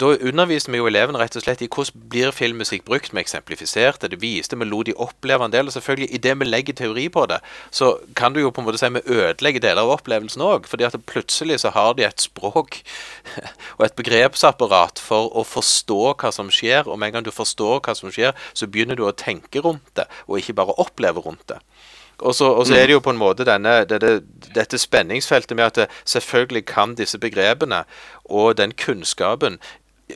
da 0.00 0.10
underviste 0.26 0.72
vi 0.72 0.80
jo 0.80 0.88
elevene 0.88 1.20
rett 1.20 1.36
og 1.38 1.44
slett 1.44 1.62
i 1.62 1.68
hvordan 1.70 2.04
blir 2.12 2.32
filmmusikk 2.34 2.84
brukt. 2.86 3.12
Vi 3.14 3.22
eksemplifiserte 3.22 4.10
det, 4.10 4.18
viste, 4.22 4.58
vi 4.58 4.68
lot 4.68 4.88
de 4.88 4.94
oppleve 4.98 5.46
en 5.46 5.52
del. 5.54 5.68
Og 5.68 5.74
selvfølgelig, 5.74 6.10
idet 6.16 6.36
vi 6.40 6.48
legger 6.48 6.78
teori 6.80 7.06
på 7.12 7.26
det, 7.30 7.40
så 7.70 7.92
kan 8.18 8.34
du 8.34 8.40
jo 8.42 8.50
på 8.54 8.62
en 8.62 8.68
måte 8.68 8.80
si 8.80 8.90
vi 8.94 9.04
ødelegger 9.06 9.64
deler 9.64 9.82
av 9.84 9.94
opplevelsen 9.98 10.44
òg. 10.44 10.66
fordi 10.70 10.88
at 10.88 10.98
plutselig 11.06 11.60
så 11.62 11.74
har 11.74 11.94
de 11.94 12.06
et 12.06 12.20
språk 12.20 12.80
og 13.78 13.86
et 13.86 13.96
begrepsapparat 13.98 14.98
for 14.98 15.30
å 15.36 15.44
forstå 15.46 16.00
hva 16.20 16.32
som 16.34 16.50
skjer. 16.50 16.88
Og 16.88 16.98
med 16.98 17.10
en 17.10 17.18
gang 17.18 17.28
du 17.28 17.34
forstår 17.34 17.80
hva 17.80 17.96
som 17.96 18.12
skjer, 18.12 18.34
så 18.54 18.66
begynner 18.66 18.98
du 18.98 19.06
å 19.06 19.14
tenke 19.14 19.62
rundt 19.62 19.94
det, 19.94 20.08
og 20.26 20.40
ikke 20.40 20.58
bare 20.58 20.78
oppleve 20.82 21.22
rundt 21.24 21.46
det. 21.50 21.60
Og 22.20 22.34
så, 22.36 22.50
og 22.52 22.66
så, 22.68 22.76
er 22.76 22.88
det 22.88 22.98
jo 22.98 23.02
på 23.04 23.14
en 23.14 23.20
måte 23.20 23.46
denne, 23.48 23.80
dette, 23.88 24.20
dette, 24.54 24.78
spenningsfeltet 24.78 25.56
med 25.56 25.70
at 25.70 25.78
det, 25.82 25.86
selvfølgelig 26.04 26.64
kan 26.68 26.96
disse 26.98 27.18
begrepene 27.18 27.84
og 28.28 28.58
den 28.60 28.74
kunnskapen 28.76 29.60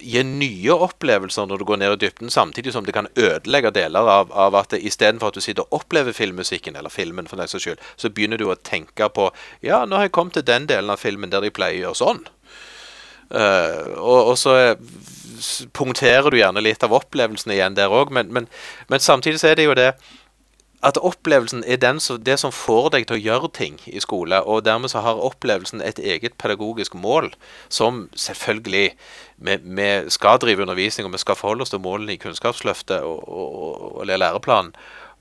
gi 0.01 0.23
nye 0.27 0.75
opplevelser 0.75 1.47
når 1.47 1.61
du 1.61 1.65
går 1.69 1.79
ned 1.81 1.93
i 1.95 1.99
dybden, 2.05 2.31
samtidig 2.31 2.73
som 2.75 2.87
det 2.87 2.95
kan 2.97 3.09
ødelegge 3.15 3.71
deler 3.75 4.09
av, 4.11 4.33
av 4.33 4.57
at 4.59 4.75
istedenfor 4.75 5.31
at 5.31 5.39
du 5.39 5.45
sitter 5.45 5.67
og 5.67 5.81
opplever 5.83 6.17
filmmusikken, 6.17 6.77
eller 6.77 6.91
filmen 6.91 7.29
for 7.31 7.41
den 7.41 7.51
saks 7.51 7.67
skyld, 7.67 7.85
så 7.97 8.11
begynner 8.11 8.41
du 8.41 8.49
å 8.49 8.59
tenke 8.59 9.09
på 9.15 9.31
Ja, 9.63 9.85
nå 9.87 9.99
har 9.99 10.09
jeg 10.09 10.17
kommet 10.17 10.39
til 10.39 10.49
den 10.49 10.67
delen 10.71 10.91
av 10.91 11.03
filmen 11.03 11.31
der 11.31 11.45
de 11.45 11.53
pleier 11.55 11.79
å 11.79 11.85
gjøre 11.85 12.01
sånn. 12.01 12.25
Uh, 13.31 13.95
og, 13.99 14.19
og, 14.33 14.35
så 14.39 14.75
punkterer 15.75 16.31
du 16.31 16.39
gjerne 16.39 16.63
litt 16.63 16.85
av 16.87 16.93
opplevelsen 16.95 17.55
igjen 17.55 17.79
der 17.79 17.93
òg, 17.93 18.13
men, 18.15 18.31
men, 18.35 18.51
men 18.93 19.03
samtidig 19.03 19.41
så 19.43 19.51
er 19.51 19.59
det 19.59 19.67
jo 19.67 19.79
det 19.79 19.93
at 20.85 20.99
opplevelsen 21.01 21.65
er 21.65 21.99
som, 21.99 22.19
det 22.21 22.37
som 22.41 22.53
får 22.53 22.91
deg 22.93 23.07
til 23.09 23.17
å 23.17 23.23
gjøre 23.23 23.51
ting 23.57 23.79
i 23.89 24.03
skole. 24.05 24.43
Og 24.45 24.65
dermed 24.67 24.93
så 24.93 25.01
har 25.05 25.21
opplevelsen 25.21 25.81
et 25.81 25.99
eget 25.99 26.37
pedagogisk 26.41 26.95
mål, 26.95 27.31
som 27.69 28.09
selvfølgelig 28.13 28.91
vi, 29.39 29.89
skal 30.09 30.39
drive 30.43 30.63
undervisning, 30.63 31.09
og 31.09 31.17
vi 31.17 31.23
skal 31.23 31.39
forholde 31.41 31.65
oss 31.65 31.73
til 31.73 31.83
målene 31.85 32.15
i 32.15 32.21
Kunnskapsløftet 32.21 33.01
og, 33.01 33.25
og, 33.29 33.97
og 33.97 34.07
læreplanen. 34.07 34.75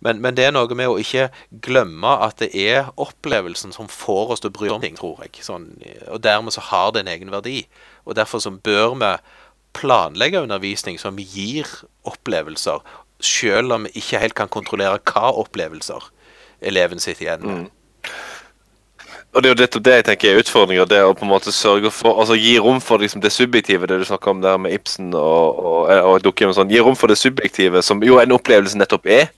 Men, 0.03 0.19
men, 0.19 0.35
det 0.35 0.49
er 0.49 0.51
noe 0.51 0.75
med 0.75 0.91
å 0.91 0.97
ikke 0.99 1.29
glemme 1.63 2.17
at 2.25 2.41
det 2.41 2.49
er 2.59 2.89
opplevelsen 2.99 3.71
som 3.71 3.87
får 3.87 4.33
oss 4.35 4.43
til 4.43 4.51
å 4.51 4.55
bry 4.57 4.71
om 4.73 4.83
ting, 4.83 4.97
tror 4.99 5.21
jeg. 5.23 5.39
Sånn, 5.45 5.69
og 6.11 6.19
dermed 6.25 6.51
så 6.51 6.65
har 6.73 6.91
det 6.91 7.05
en 7.05 7.13
egen 7.13 7.31
verdi. 7.31 7.61
Og 8.03 8.17
derfor 8.19 8.43
så 8.43 8.51
bør 8.51 8.97
vi 8.99 9.13
planlegge 9.73 10.43
undervisning 10.43 10.99
som 10.99 11.15
gir 11.17 11.69
opplevelser, 12.03 12.83
selv 13.25 13.75
om 13.75 13.87
vi 13.87 14.01
ikke 14.01 14.21
helt 14.21 14.37
kan 14.37 14.51
kontrollere 14.51 14.99
hva 14.99 15.33
opplevelser 15.43 16.11
eleven 16.63 17.01
sitter 17.03 17.27
igjen 17.27 17.47
med. 17.47 17.63
Mm. 17.63 18.13
Og 19.33 19.41
Det 19.41 19.49
er 19.49 19.53
jo 19.55 19.61
nettopp 19.63 19.85
det 19.85 19.93
jeg 19.93 20.05
tenker 20.05 20.29
er 20.29 20.39
utfordringer. 20.43 20.85
Det 20.85 20.99
å 21.01 21.13
på 21.17 21.25
en 21.25 21.31
måte 21.31 21.51
sørge 21.51 21.89
for, 21.91 22.19
altså 22.21 22.35
Gi 22.37 22.53
rom 22.61 22.77
for 22.83 23.01
liksom 23.01 23.21
det 23.23 23.31
subjektive, 23.33 23.87
det 23.89 23.97
du 24.03 24.05
snakker 24.05 24.29
om 24.29 24.43
der 24.43 24.59
med 24.61 24.75
Ibsen 24.75 25.09
og, 25.17 25.57
og, 25.57 25.89
og 25.89 26.27
og 26.29 26.53
Sånn. 26.53 26.69
Gi 26.69 26.83
rom 26.85 26.97
for 26.99 27.09
det 27.09 27.17
subjektive, 27.17 27.81
som 27.81 28.03
jo 28.05 28.19
en 28.21 28.35
opplevelse 28.35 28.77
nettopp 28.77 29.09
er. 29.09 29.31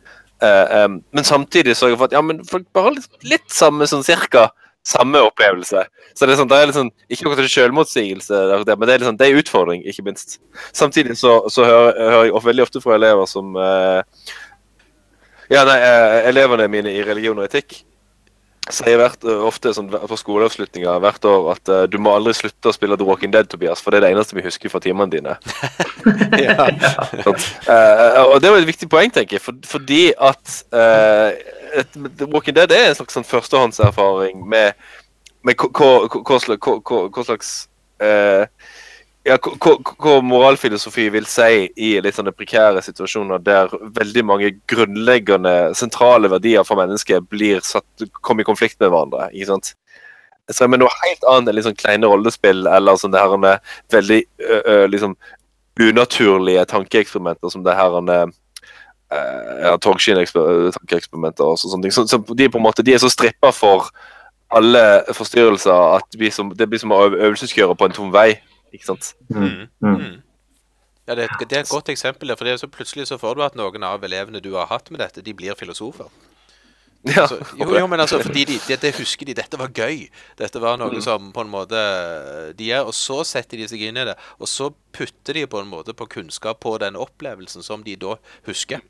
Uh, 0.44 0.84
um, 0.84 1.00
men 1.16 1.24
samtidig 1.24 1.78
sørge 1.80 1.96
for 1.96 2.10
at 2.10 2.16
ja, 2.18 2.20
men 2.22 2.44
folk 2.44 2.68
bare 2.76 2.98
litt, 2.98 3.08
litt 3.24 3.48
samme 3.48 3.88
sånn 3.88 4.04
cirka 4.04 4.50
samme 4.86 5.22
opplevelse. 5.26 5.86
Så 6.16 6.28
det 6.28 6.36
er 6.36 6.40
sånn, 6.40 6.50
det 6.52 6.60
er 6.62 6.74
sånn, 6.76 6.92
Ikke 7.12 7.28
noe 7.28 7.38
til 7.40 7.50
selvmotsigelse, 7.52 8.42
men 8.70 8.86
det 8.86 8.94
er, 8.96 9.06
sånn, 9.08 9.18
det 9.20 9.28
er 9.28 9.40
utfordring, 9.42 9.82
ikke 9.90 10.06
minst. 10.06 10.38
Samtidig 10.78 11.18
så, 11.20 11.40
så 11.52 11.66
hører, 11.66 11.98
hører 12.14 12.30
jeg 12.30 12.46
veldig 12.46 12.66
ofte 12.68 12.84
fra 12.84 13.00
elever 13.00 13.28
som 13.30 13.58
uh, 13.58 14.02
Ja, 15.52 15.66
nei, 15.68 15.80
uh, 15.82 16.22
elevene 16.30 16.70
mine 16.72 16.94
i 16.94 17.04
religion 17.06 17.42
og 17.42 17.50
etikk 17.50 17.82
sier 18.74 18.98
hvert, 18.98 19.22
eh, 19.28 19.44
ofte 19.46 19.74
sånn, 19.76 19.90
på 19.92 20.18
skoleavslutninger 20.18 21.02
hvert 21.04 21.28
år 21.30 21.52
at 21.54 21.70
uh, 21.72 21.84
du 21.90 21.98
må 22.02 22.16
aldri 22.16 22.34
slutte 22.34 22.72
å 22.72 22.74
spille 22.74 22.98
The 22.98 23.06
Walking 23.06 23.34
Dead, 23.34 23.50
Tobias, 23.50 23.84
for 23.84 23.94
det 23.94 24.00
er 24.00 24.08
det 24.08 24.14
eneste 24.16 24.38
vi 24.38 24.46
husker 24.46 24.74
fra 24.74 24.82
timene 24.84 25.12
dine. 25.12 25.38
Ja. 26.42 26.68
Eh, 27.26 28.20
og 28.30 28.38
det 28.42 28.50
var 28.52 28.60
et 28.60 28.68
viktig 28.68 28.88
poeng, 28.92 29.10
tenker 29.14 29.38
jeg, 29.38 29.44
for, 29.44 29.58
fordi 29.70 30.12
at 30.14 30.58
uh, 30.76 31.32
et, 31.78 31.96
The 32.20 32.28
Walking 32.30 32.56
Dead 32.58 32.72
er 32.74 32.90
en 32.90 32.98
slags 32.98 33.16
sånn 33.18 33.26
førstehåndserfaring 33.28 34.44
med, 34.50 34.76
med 35.46 35.58
hva 35.58 36.40
slags, 36.44 37.56
ja, 39.26 39.38
hva- 39.42 40.22
moralfilosofi 40.22 41.08
vil 41.14 41.26
si 41.30 41.70
i 41.76 41.96
litt 42.02 42.18
sånne 42.18 42.34
prekære 42.36 42.84
situasjoner 42.86 43.42
der 43.44 43.72
veldig 43.98 44.24
mange 44.26 44.52
grunnleggende, 44.70 45.74
sentrale 45.78 46.30
verdier 46.30 46.64
for 46.68 46.78
mennesket 46.78 47.26
blir 47.30 47.64
satt, 47.66 48.06
kommer 48.22 48.46
i 48.46 48.50
konflikt 48.52 48.80
med 48.80 48.92
hverandre. 48.94 49.32
ikke 49.34 49.50
sant? 49.54 49.74
Så 50.54 50.68
med 50.70 50.80
noe 50.84 50.94
helt 51.02 51.24
annet 51.26 51.50
enn 51.50 51.58
liksom 51.58 51.74
kleine 51.80 52.06
rollespill 52.12 52.68
eller 52.70 53.00
sånn 53.02 53.14
det 53.16 53.24
her 53.24 53.34
med 53.42 53.60
veldig 53.90 54.20
ø, 54.46 54.60
ø, 54.62 54.76
liksom 54.94 55.16
unaturlige 55.82 56.66
tankeeksperimenter 56.70 57.50
som 57.50 57.64
det 57.66 57.74
her 57.76 57.98
med 58.02 58.34
ja, 59.66 59.74
togskinntankeeksperimenter 59.82 61.46
og 61.46 61.58
sånne 61.60 61.88
ting. 61.88 61.96
Så, 61.96 62.06
så 62.08 62.20
de, 62.22 62.50
på 62.50 62.60
en 62.62 62.66
måte, 62.66 62.84
de 62.86 62.94
er 62.94 63.02
så 63.02 63.10
strippa 63.12 63.52
for 63.56 63.90
alle 64.56 65.04
forstyrrelser 65.18 65.98
at 65.98 66.18
blir 66.18 66.32
som, 66.32 66.52
det 66.56 66.68
blir 66.70 66.80
som 66.82 66.94
å 66.94 67.08
øvelseskjøre 67.10 67.76
på 67.78 67.90
en 67.90 67.96
tom 67.98 68.14
vei. 68.14 68.36
Ikke 68.74 68.86
sant? 68.86 69.14
Mm. 69.30 69.68
Mm. 69.82 69.96
Mm. 69.98 70.22
Ja, 71.08 71.14
det, 71.16 71.24
er 71.26 71.30
et- 71.36 71.50
det 71.50 71.58
er 71.58 71.62
et 71.62 71.70
godt 71.70 71.90
eksempel. 71.94 72.28
der, 72.28 72.36
for 72.36 72.46
det 72.46 72.54
er 72.54 72.58
så 72.58 72.68
Plutselig 72.72 73.08
så 73.08 73.18
får 73.22 73.36
du 73.36 73.44
at 73.44 73.56
noen 73.56 73.84
av 73.84 74.04
elevene 74.04 74.42
du 74.42 74.54
har 74.56 74.66
hatt 74.68 74.90
med 74.92 75.00
dette, 75.00 75.22
de 75.22 75.34
blir 75.34 75.54
filosofer. 75.56 76.08
Ja, 77.06 77.22
Altså, 77.22 77.38
jo, 77.60 77.68
jo, 77.78 77.86
men 77.88 78.00
altså, 78.02 78.18
fordi 78.24 78.46
de, 78.50 78.56
det, 78.68 78.80
det 78.82 78.96
husker 78.98 79.26
de. 79.28 79.36
Dette 79.38 79.60
var 79.62 79.68
gøy. 79.70 80.08
Dette 80.40 80.60
var 80.60 80.78
noe 80.82 81.00
som 81.06 81.28
på 81.32 81.42
en 81.46 81.52
måte 81.54 81.78
de 82.58 82.72
er, 82.72 82.82
Og 82.82 82.94
så 82.98 83.20
setter 83.24 83.58
de 83.62 83.68
seg 83.70 83.82
inn 83.86 83.98
i 84.02 84.06
det. 84.10 84.16
Og 84.42 84.48
så 84.50 84.72
putter 84.92 85.34
de 85.38 85.46
på 85.46 85.60
en 85.62 85.70
måte 85.70 85.94
på 85.94 86.08
kunnskap 86.10 86.60
på 86.66 86.80
den 86.82 86.96
opplevelsen 86.98 87.62
som 87.62 87.84
de 87.86 87.96
da 87.96 88.16
husker. 88.48 88.82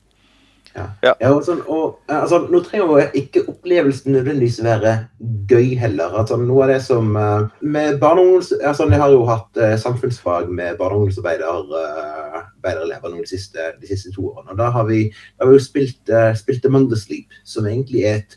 Ja. 0.76 0.90
Ja. 1.04 1.14
Ja, 1.22 1.30
og 1.32 1.44
sånn, 1.48 1.62
og, 1.72 2.00
altså, 2.12 2.42
nå 2.52 2.60
trenger 2.66 3.14
ikke 3.16 3.46
opplevelsen 3.48 4.12
nødvendigvis 4.16 4.64
være 4.66 5.08
gøy 5.48 5.76
heller. 5.80 6.10
Altså, 6.20 6.36
noe 6.42 6.64
av 6.66 6.70
det 6.74 6.82
som 6.84 7.16
uh, 7.16 7.48
med. 7.62 8.04
Altså, 8.04 8.90
jeg 8.92 9.00
har 9.00 9.12
jo 9.14 9.26
hatt 9.30 9.58
uh, 9.62 9.78
samfunnsfag 9.80 10.50
med 10.52 10.78
barne- 10.80 10.96
og 10.98 11.02
ungdomsarbeiderelever 11.06 13.10
nå 13.12 13.18
de 13.22 13.28
siste, 13.30 13.60
de 13.80 13.88
siste 13.88 14.12
to 14.16 14.22
årene. 14.34 14.52
Og 14.52 14.58
da 14.60 14.68
har 14.76 14.86
vi, 14.90 15.00
da 15.38 15.42
har 15.46 15.52
vi 15.54 15.60
jo 15.60 15.64
spilt, 15.64 16.04
uh, 16.12 16.34
spilt 16.36 16.66
Among 16.68 16.88
the 16.92 17.00
Sleep, 17.00 17.30
som 17.48 17.68
egentlig 17.70 18.02
er 18.04 18.16
et 18.20 18.34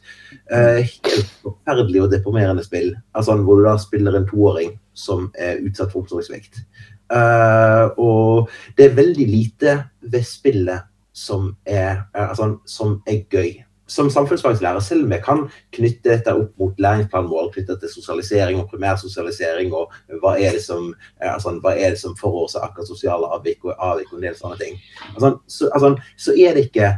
helt 0.48 1.06
forferdelig 1.42 2.00
og 2.04 2.12
deprimerende 2.12 2.64
spill. 2.64 2.90
Altså, 3.18 3.32
hvor 3.42 3.56
du 3.58 3.62
da 3.66 3.74
spiller 3.82 4.12
en 4.14 4.30
toåring 4.30 4.70
som 4.94 5.32
er 5.38 5.60
utsatt 5.66 5.92
for 5.92 6.00
omsorgssvikt. 6.04 6.54
Og 8.00 8.48
det 8.76 8.84
er 8.84 8.98
veldig 8.98 9.26
lite 9.28 9.70
ved 10.12 10.24
spillet 10.28 10.80
som 11.18 11.56
er, 11.66 12.04
eh, 12.14 12.28
altså, 12.28 12.56
som 12.66 13.02
er 13.06 13.24
gøy. 13.30 13.64
Som 13.88 14.10
samfunnsfagslærer, 14.12 14.82
selv 14.84 15.06
om 15.06 15.12
jeg 15.12 15.22
kan 15.24 15.46
knytte 15.72 16.10
dette 16.10 16.34
opp 16.36 16.50
mot 16.60 16.80
læringsplanmål 16.80 17.52
knyttet 17.54 17.80
til 17.80 17.92
sosialisering 17.94 18.58
og 18.60 18.68
primærsosialisering, 18.68 19.72
og 19.72 19.94
hva 20.20 20.34
er 20.36 20.58
det 20.58 20.64
som, 20.64 20.90
eh, 21.22 21.32
altså, 21.32 21.56
er 21.72 21.94
det 21.94 22.00
som 22.00 22.16
forårsaker 22.16 22.84
sosiale 22.84 23.30
avvik 23.32 23.64
og 23.64 23.74
avvik 23.78 24.12
og 24.12 24.18
en 24.18 24.26
del 24.28 24.36
sånne 24.36 24.58
ting, 24.60 24.76
altså, 25.14 25.38
så, 25.48 25.70
altså, 25.72 25.94
så 26.16 26.36
er 26.36 26.54
det 26.54 26.68
ikke 26.68 26.92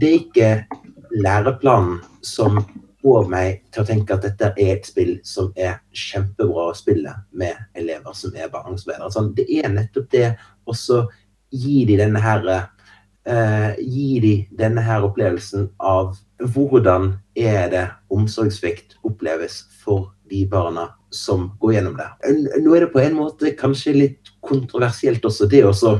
det 0.00 0.08
er 0.08 0.18
ikke 0.20 0.66
læreplanen 1.10 1.98
som 2.22 2.60
får 3.02 3.28
meg 3.32 3.62
til 3.72 3.82
å 3.82 3.88
tenke 3.88 4.14
at 4.14 4.26
dette 4.26 4.52
er 4.60 4.74
et 4.74 4.86
spill 4.86 5.14
som 5.26 5.50
er 5.56 5.80
kjempebra 5.96 6.68
å 6.70 6.76
spille 6.76 7.14
med 7.32 7.56
elever 7.78 8.14
som 8.16 8.36
er 8.36 8.52
barnsbedre. 8.52 9.08
Sånn, 9.12 9.32
det 9.34 9.48
er 9.48 9.70
nettopp 9.72 10.10
det 10.12 10.28
å 10.68 10.76
så 10.76 11.06
gi 11.50 11.82
de 11.88 11.96
denne 11.98 12.20
her 12.22 12.44
eh, 13.26 13.74
gi 13.80 14.20
de 14.20 14.34
denne 14.58 14.84
her 14.84 15.04
opplevelsen 15.06 15.68
av 15.78 16.16
hvordan 16.40 17.12
er 17.36 17.68
det 17.72 17.84
omsorgssvikt 18.12 18.96
oppleves 19.04 19.64
for 19.82 20.12
de 20.30 20.46
barna 20.48 20.88
som 21.10 21.50
går 21.58 21.72
gjennom 21.74 21.96
det. 21.98 22.06
Nå 22.62 22.74
er 22.76 22.84
det 22.84 22.92
på 22.92 23.00
en 23.02 23.16
måte 23.18 23.50
kanskje 23.58 23.94
litt 23.96 24.30
kontroversielt 24.46 25.24
også, 25.26 25.48
det 25.50 25.64
også 25.66 25.96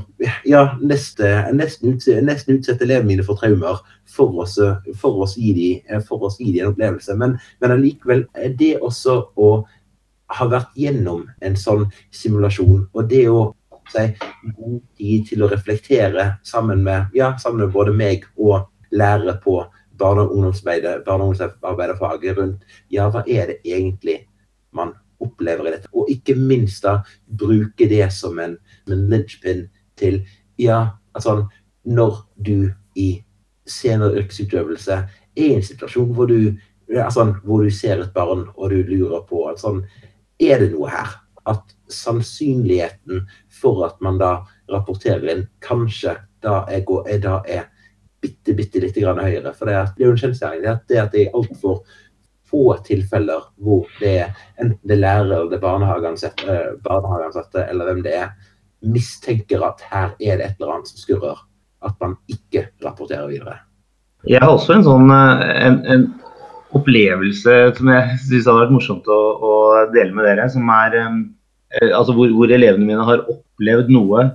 ja, 0.49 0.63
neste, 0.81 1.29
nesten, 1.53 1.97
utse- 1.97 2.21
nesten 2.25 2.61
utsette 2.61 2.87
elevene 2.87 3.11
mine 3.11 3.27
for 3.27 3.41
traumer 3.41 3.83
for 4.09 4.39
oss, 4.41 5.35
gi 5.37 5.51
de, 5.57 5.69
for 6.07 6.23
oss 6.29 6.39
gi 6.41 6.53
de 6.55 6.63
en 6.63 6.71
opplevelse. 6.71 7.17
Men, 7.19 7.37
men 7.61 7.75
allikevel, 7.75 8.25
er 8.39 8.55
det 8.57 8.77
også 8.81 9.19
å 9.37 9.51
ha 10.31 10.47
vært 10.47 10.79
gjennom 10.79 11.27
en 11.43 11.59
sånn 11.59 11.89
simulasjon, 12.15 12.87
og 12.95 13.11
det 13.11 13.27
å 13.29 13.51
si, 13.91 14.07
god 14.57 14.81
tid 14.99 15.27
til 15.29 15.45
å 15.45 15.51
reflektere 15.51 16.27
sammen 16.47 16.85
med, 16.87 17.11
ja, 17.17 17.35
sammen 17.39 17.65
med 17.65 17.75
både 17.75 17.95
meg 17.97 18.27
og 18.37 18.69
lærere 18.91 19.37
på 19.43 19.61
barne- 20.01 20.25
og 20.25 20.37
ungdomsarbeiderfaget 20.37 22.39
rundt 22.39 22.65
ja, 22.89 23.09
hva 23.11 23.25
er 23.27 23.53
det 23.53 23.61
egentlig 23.65 24.23
man 24.73 24.95
opplever 25.21 25.69
i 25.69 25.75
dette? 25.75 25.91
Og 25.93 26.09
ikke 26.11 26.37
minst 26.39 26.87
da 26.87 27.01
bruke 27.27 27.89
det 27.89 28.07
som 28.13 28.39
en, 28.41 28.57
en 28.89 29.09
linchpin 29.11 29.67
til 30.01 30.23
ja, 30.59 30.87
altså 31.15 31.45
når 31.85 32.27
du 32.37 32.71
i 32.97 33.23
senere 33.69 34.21
yrkesutøvelse 34.21 34.93
er 34.93 35.09
i 35.37 35.53
en 35.55 35.65
situasjon 35.65 36.15
hvor 36.15 36.27
du, 36.27 36.57
altså, 36.97 37.33
hvor 37.45 37.65
du 37.65 37.71
ser 37.71 38.01
et 38.01 38.15
barn 38.15 38.47
og 38.55 38.71
du 38.71 38.83
lurer 38.83 39.25
på 39.29 39.47
at 39.51 39.61
sånn, 39.63 39.85
er 40.41 40.63
det 40.63 40.73
noe 40.73 40.91
her? 40.91 41.19
At 41.49 41.77
sannsynligheten 41.91 43.25
for 43.61 43.87
at 43.87 44.01
man 44.05 44.19
da 44.21 44.33
rapporterer 44.71 45.27
inn, 45.33 45.47
kanskje 45.65 46.17
da 46.45 46.65
er, 46.69 46.85
er, 47.07 47.19
da 47.23 47.41
er 47.49 47.67
bitte, 48.21 48.55
bitte 48.57 48.83
litt 48.83 48.99
grann 49.01 49.21
høyere. 49.23 49.55
For 49.57 49.69
det 49.69 49.77
er, 49.77 49.91
det 49.97 50.05
er 50.05 50.11
jo 50.11 50.15
en 50.17 50.23
kjensgjerning. 50.25 50.63
Det, 50.65 50.77
det 50.91 51.03
at 51.03 51.13
det 51.15 51.27
er 51.27 51.37
altfor 51.37 51.83
få 52.51 52.77
tilfeller 52.87 53.45
hvor 53.63 53.87
det 54.01 54.15
er 54.25 54.31
enten 54.59 54.81
det 54.83 54.97
er 54.97 55.03
lærer 55.05 55.27
eller 55.27 55.51
det 55.53 55.61
barnehageansatte, 55.63 56.47
eh, 56.51 56.73
barnehageansatte 56.85 57.65
eller 57.71 57.91
hvem 57.91 58.03
det 58.07 58.15
er, 58.25 58.33
mistenker 58.81 59.63
at 59.67 59.85
her 59.91 60.15
er 60.19 60.41
det 60.41 60.47
et 60.47 60.61
eller 60.61 60.75
annet 60.75 60.91
som 60.91 61.03
skurrer. 61.03 61.45
At 61.81 61.95
man 62.01 62.17
ikke 62.29 62.67
rapporterer 62.85 63.29
videre. 63.31 63.61
Jeg 64.29 64.43
har 64.43 64.53
også 64.53 64.75
en 64.77 64.85
sånn 64.85 65.13
eh, 65.15 65.45
en, 65.67 65.79
en 65.89 66.09
opplevelse 66.77 67.57
som 67.77 67.91
jeg 67.91 68.19
syns 68.27 68.47
hadde 68.47 68.61
vært 68.63 68.75
morsomt 68.75 69.09
å, 69.11 69.21
å 69.41 69.53
dele 69.95 70.15
med 70.17 70.29
dere. 70.29 70.47
Som 70.53 70.71
er 70.75 70.97
eh, 71.01 71.91
altså 71.91 72.15
hvor, 72.17 72.31
hvor 72.37 72.53
elevene 72.53 72.87
mine 72.87 73.07
har 73.07 73.25
opplevd 73.31 73.91
noe 73.95 74.29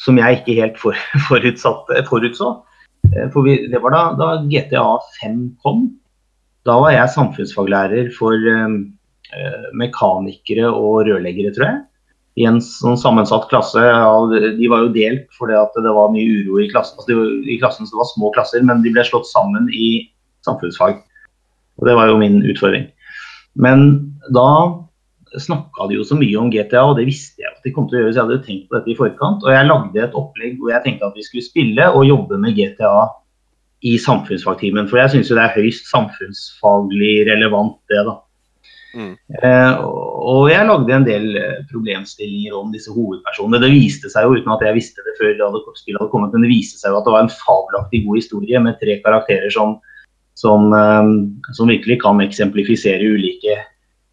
som 0.00 0.18
jeg 0.20 0.40
ikke 0.40 0.58
helt 0.60 0.80
for, 0.80 0.96
forutsatt, 1.28 1.90
forutså. 2.08 2.54
Eh, 3.10 3.28
For 3.32 3.46
vi, 3.46 3.58
det 3.72 3.82
var 3.82 3.96
da, 3.96 4.04
da 4.18 4.30
GTA 4.50 4.86
5 5.20 5.42
kom. 5.64 5.88
Da 6.68 6.76
var 6.82 6.94
jeg 6.94 7.14
samfunnsfaglærer 7.14 8.10
for 8.16 8.36
eh, 8.36 8.74
eh, 9.36 9.70
mekanikere 9.80 10.68
og 10.70 11.06
rørleggere, 11.08 11.54
tror 11.56 11.68
jeg. 11.68 11.80
I 12.40 12.46
en 12.46 12.60
sånn 12.62 12.96
sammensatt 13.00 13.48
klasse. 13.50 13.82
Ja, 13.82 14.12
de 14.30 14.68
var 14.70 14.86
jo 14.86 14.94
delt 14.94 15.26
fordi 15.36 15.58
det 15.84 15.94
var 15.96 16.12
mye 16.14 16.40
uro 16.40 16.60
i 16.62 16.70
klassen. 16.72 17.00
Altså, 17.00 17.16
var, 17.18 17.32
I 17.44 17.58
klassen 17.60 17.88
så 17.88 17.96
det 17.96 18.02
var 18.04 18.10
små 18.14 18.32
klasser, 18.36 18.64
men 18.64 18.84
de 18.84 18.92
ble 18.94 19.04
slått 19.04 19.28
sammen 19.28 19.66
i 19.74 19.90
samfunnsfag. 20.46 21.02
Og 21.80 21.88
det 21.88 21.96
var 21.96 22.10
jo 22.10 22.20
min 22.20 22.40
utfordring. 22.44 22.86
Men 23.58 23.88
da 24.34 24.48
snakka 25.38 25.86
de 25.88 25.98
jo 25.98 26.04
så 26.06 26.16
mye 26.18 26.38
om 26.38 26.50
GTA, 26.52 26.82
og 26.90 26.98
det 26.98 27.06
visste 27.08 27.42
jeg 27.42 27.50
at 27.52 27.64
de 27.64 27.72
kom 27.74 27.86
til 27.88 28.00
å 28.00 28.02
gjøre, 28.02 28.14
så 28.14 28.20
jeg 28.20 28.28
hadde 28.28 28.46
tenkt 28.46 28.68
på 28.68 28.78
dette 28.78 28.92
i 28.92 28.98
forkant. 28.98 29.44
Og 29.46 29.54
jeg 29.54 29.68
lagde 29.68 30.04
et 30.04 30.16
opplegg 30.18 30.56
hvor 30.58 30.72
jeg 30.74 30.84
tenkte 30.86 31.10
at 31.10 31.18
vi 31.18 31.26
skulle 31.26 31.46
spille 31.46 31.90
og 31.90 32.08
jobbe 32.08 32.40
med 32.42 32.56
GTA 32.58 32.94
i 33.86 33.94
samfunnsfagtimen. 34.00 34.88
For 34.90 35.00
jeg 35.00 35.14
syns 35.14 35.30
jo 35.30 35.38
det 35.38 35.46
er 35.46 35.56
høyst 35.56 35.86
samfunnsfaglig 35.90 37.14
relevant, 37.30 37.78
det, 37.92 38.02
da. 38.08 38.18
Mm. 38.90 39.12
Eh, 39.38 39.76
og 39.80 40.48
jeg 40.50 40.66
lagde 40.66 40.94
en 40.96 41.06
del 41.06 41.36
eh, 41.38 41.60
problemstillinger 41.70 42.56
om 42.58 42.72
disse 42.74 42.90
hovedpersonene. 42.90 43.62
Det 43.62 43.70
viste 43.70 44.10
seg 44.10 44.26
jo, 44.26 44.40
uten 44.40 44.50
at 44.54 44.64
jeg 44.66 44.76
visste 44.80 45.04
det 45.06 45.14
før 45.20 45.30
det 45.30 45.46
hadde, 45.46 45.62
spillet 45.78 46.02
hadde 46.02 46.12
kommet, 46.12 46.34
men 46.34 46.44
det 46.44 46.50
viste 46.50 46.80
seg 46.80 46.90
jo 46.90 46.98
at 46.98 47.06
det 47.06 47.14
var 47.14 47.26
en 47.26 47.32
fabelaktig 47.32 48.02
god 48.08 48.18
historie 48.18 48.62
med 48.64 48.80
tre 48.82 48.98
karakterer 49.04 49.54
som, 49.54 49.78
som, 50.40 50.72
eh, 50.72 51.10
som 51.56 51.68
virkelig 51.68 52.00
kan 52.04 52.22
eksemplifisere 52.24 53.12
ulike 53.12 53.58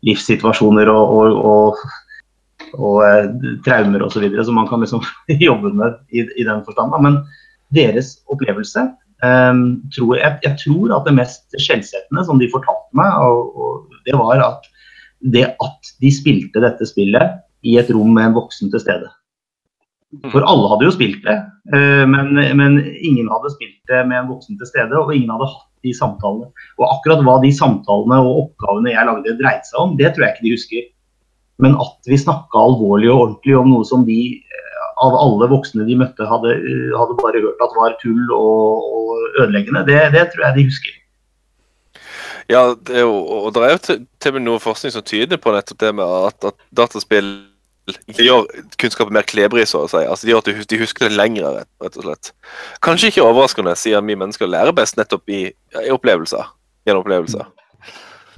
livssituasjoner 0.08 0.92
og, 0.92 1.16
og, 1.18 1.40
og, 1.52 2.78
og 2.78 3.02
eh, 3.08 3.28
traumer 3.66 4.04
osv. 4.06 4.28
som 4.44 4.60
man 4.60 4.70
kan 4.70 4.84
liksom 4.84 5.04
jobbe 5.50 5.74
med 5.74 6.00
i, 6.12 6.26
i 6.36 6.48
den 6.48 6.64
forstand. 6.68 6.96
Men 7.04 7.22
deres 7.76 8.18
opplevelse 8.32 8.90
Um, 9.26 9.80
tror, 9.96 10.12
jeg, 10.20 10.38
jeg, 10.44 10.54
tror 10.62 10.92
at 10.94 11.08
det 11.08 11.16
mest 11.18 11.56
skjellsettende 11.58 12.22
som 12.28 12.38
de 12.38 12.52
fortalte 12.52 13.00
meg, 13.00 13.16
det 14.06 14.14
var 14.14 14.44
at 14.46 14.68
det 15.34 15.48
at 15.58 15.90
de 16.04 16.12
spilte 16.14 16.62
dette 16.62 16.86
spillet 16.86 17.40
i 17.66 17.80
et 17.82 17.90
rom 17.90 18.12
med 18.14 18.28
en 18.28 18.36
voksen 18.36 18.70
til 18.70 18.84
stede. 18.84 19.10
For 20.30 20.46
alle 20.46 20.70
hadde 20.70 20.86
jo 20.86 20.94
spilt 20.94 21.26
det, 21.26 21.34
men, 22.14 22.30
men, 22.62 22.78
ingen 23.02 23.26
hadde 23.34 23.56
spilt 23.56 23.90
det 23.90 24.04
med 24.06 24.20
en 24.22 24.30
voksen 24.30 24.62
til 24.62 24.70
stede, 24.70 24.94
og 24.94 25.10
ingen 25.16 25.34
hadde 25.34 25.50
hatt 25.50 25.67
de 25.86 25.94
samtalene. 25.96 26.50
Og 26.80 26.86
akkurat 26.88 27.24
hva 27.26 27.38
de 27.44 27.52
samtalene 27.56 28.20
og 28.24 28.44
oppgavene 28.44 28.94
jeg 28.94 29.10
lagde 29.10 29.38
dreide 29.42 29.68
seg 29.70 29.82
om, 29.84 29.98
det 30.00 30.14
tror 30.14 30.28
jeg 30.28 30.36
ikke 30.36 30.48
de 30.48 30.56
husker. 30.56 30.86
Men 31.64 31.78
at 31.82 32.10
vi 32.10 32.20
snakka 32.22 32.62
alvorlig 32.62 33.10
og 33.10 33.22
ordentlig 33.22 33.58
om 33.58 33.72
noe 33.72 33.88
som 33.88 34.06
de 34.08 34.20
av 34.98 35.16
alle 35.18 35.50
voksne 35.52 35.86
de 35.86 35.98
møtte, 35.98 36.26
hadde, 36.26 36.54
hadde 36.98 37.18
bare 37.20 37.42
hørt 37.44 37.60
at 37.62 37.76
var 37.78 37.98
tull 38.02 38.24
og, 38.34 38.88
og 38.98 39.44
ødeleggende, 39.44 39.86
det, 39.86 40.00
det, 40.16 40.24
tror 40.34 40.48
jeg 40.48 40.58
de 40.58 40.66
husker. 40.72 40.96
Ja, 42.50 42.62
det 42.88 43.02
er 43.02 43.06
jo, 43.06 43.14
og 43.20 43.52
det 43.54 43.66
er 43.66 43.76
jo 43.76 43.82
til, 43.84 44.02
og 44.30 44.38
med 44.38 44.46
noe 44.46 44.64
forskning 44.64 44.96
som 44.96 45.06
tyder 45.06 45.40
på 45.42 45.54
nettopp 45.54 45.82
det 45.84 45.94
med 46.00 46.18
at, 46.32 46.50
at 46.50 46.68
dataspill 46.80 47.30
gjør 48.20 48.48
kunnskapen 48.82 49.16
mer 49.16 49.28
klebrig, 49.28 49.68
så 49.70 49.86
å 49.86 49.92
si. 49.92 50.02
Altså, 50.04 50.28
de 50.28 50.34
gjør 50.34 50.44
at 50.44 50.72
de 50.72 50.82
husker 50.82 51.08
det 51.08 51.16
lenger, 51.16 51.62
rett 51.84 52.00
og 52.00 52.08
slett. 52.08 52.34
Kanskje 52.84 53.12
ikke 53.12 53.28
overraskende, 53.28 53.76
siden 53.80 54.10
vi 54.10 54.18
mennesker 54.20 54.50
lærer 54.50 54.76
best 54.76 55.00
nettopp 55.00 55.30
i, 55.32 55.46
i 55.84 55.94
opplevelser. 55.94 56.50
Gjennom 56.88 57.06
opplevelser. 57.06 57.48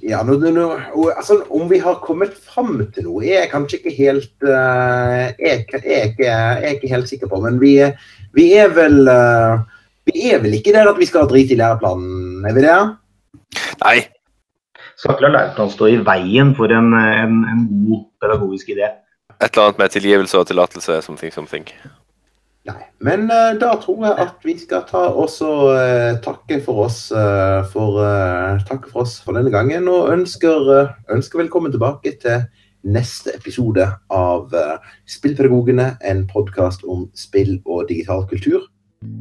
Ja, 0.05 0.21
nå, 0.23 0.37
nå, 0.39 0.67
altså, 1.11 1.41
Om 1.51 1.67
vi 1.71 1.81
har 1.83 1.99
kommet 2.03 2.37
fram 2.47 2.77
til 2.95 3.07
noe, 3.09 3.23
jeg 3.25 3.41
er 3.41 3.51
kanskje 3.51 3.81
ikke 3.81 3.95
helt 3.97 4.45
uh, 4.47 5.27
jeg, 5.41 5.65
jeg, 5.73 5.81
jeg, 5.83 6.13
jeg, 6.23 6.29
er 6.29 6.77
ikke 6.77 6.93
helt 6.93 7.09
sikker 7.11 7.31
på. 7.31 7.41
Men 7.43 7.59
vi, 7.59 7.73
vi 8.37 8.47
er 8.55 8.71
vel 8.75 9.01
uh, 9.11 9.65
Vi 10.07 10.29
er 10.31 10.39
vel 10.43 10.55
ikke 10.57 10.73
der 10.75 10.87
at 10.89 10.97
vi 10.99 11.09
skal 11.09 11.25
ha 11.25 11.31
drit 11.31 11.51
i 11.51 11.59
læreplanen, 11.59 12.47
er 12.47 12.55
vi 12.55 12.63
det? 12.63 12.77
Nei. 13.83 13.97
Skal 14.95 15.13
ikke 15.15 15.27
la 15.27 15.35
læreplanen 15.35 15.75
stå 15.75 15.91
i 15.91 15.99
veien 16.07 16.55
for 16.57 16.71
en, 16.73 16.93
en, 16.95 17.43
en 17.51 17.67
god 17.89 18.07
pedagogisk 18.23 18.71
idé. 18.73 18.89
Et 19.41 19.55
eller 19.55 19.69
annet 19.69 19.77
med 19.77 19.89
tilgivelse 19.89 20.39
og 20.39 20.47
tillatelse, 20.47 21.01
something, 21.01 21.33
something. 21.33 21.67
Nei. 22.67 22.81
Men 22.99 23.21
uh, 23.31 23.55
da 23.59 23.71
tror 23.79 24.05
jeg 24.05 24.15
at 24.19 24.43
vi 24.43 24.57
skal 24.59 24.83
ta 24.89 25.05
også 25.15 25.49
uh, 25.71 26.17
takke 26.23 26.59
for 26.65 26.83
oss 26.85 27.05
uh, 27.11 27.63
for, 27.71 28.01
takke 28.67 28.91
for 28.91 29.05
oss 29.05 29.21
for 29.23 29.37
denne 29.37 29.51
gangen. 29.51 29.87
Og 29.87 30.11
ønsker, 30.11 30.91
ønsker 31.11 31.39
velkommen 31.39 31.71
tilbake 31.71 32.17
til 32.21 32.43
neste 32.83 33.31
episode 33.35 33.87
av 34.11 34.53
Spillpedagogene, 35.07 35.97
en 36.03 36.25
podkast 36.27 36.83
om 36.87 37.09
spill 37.15 37.57
og 37.65 37.89
digital 37.89 38.23
kultur 38.27 38.67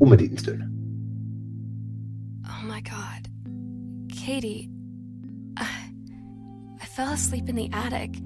om 0.02 0.12
en 0.12 0.18
liten 0.18 0.38
stund. 0.38 0.62
Oh 2.46 2.62
my 2.66 2.82
god. 2.86 3.30
Katie, 4.14 4.68
I, 5.58 5.66
I 6.82 6.86
fell 6.86 7.12
asleep 7.14 7.48
in 7.48 7.56
the 7.56 7.70
attic 7.72 8.22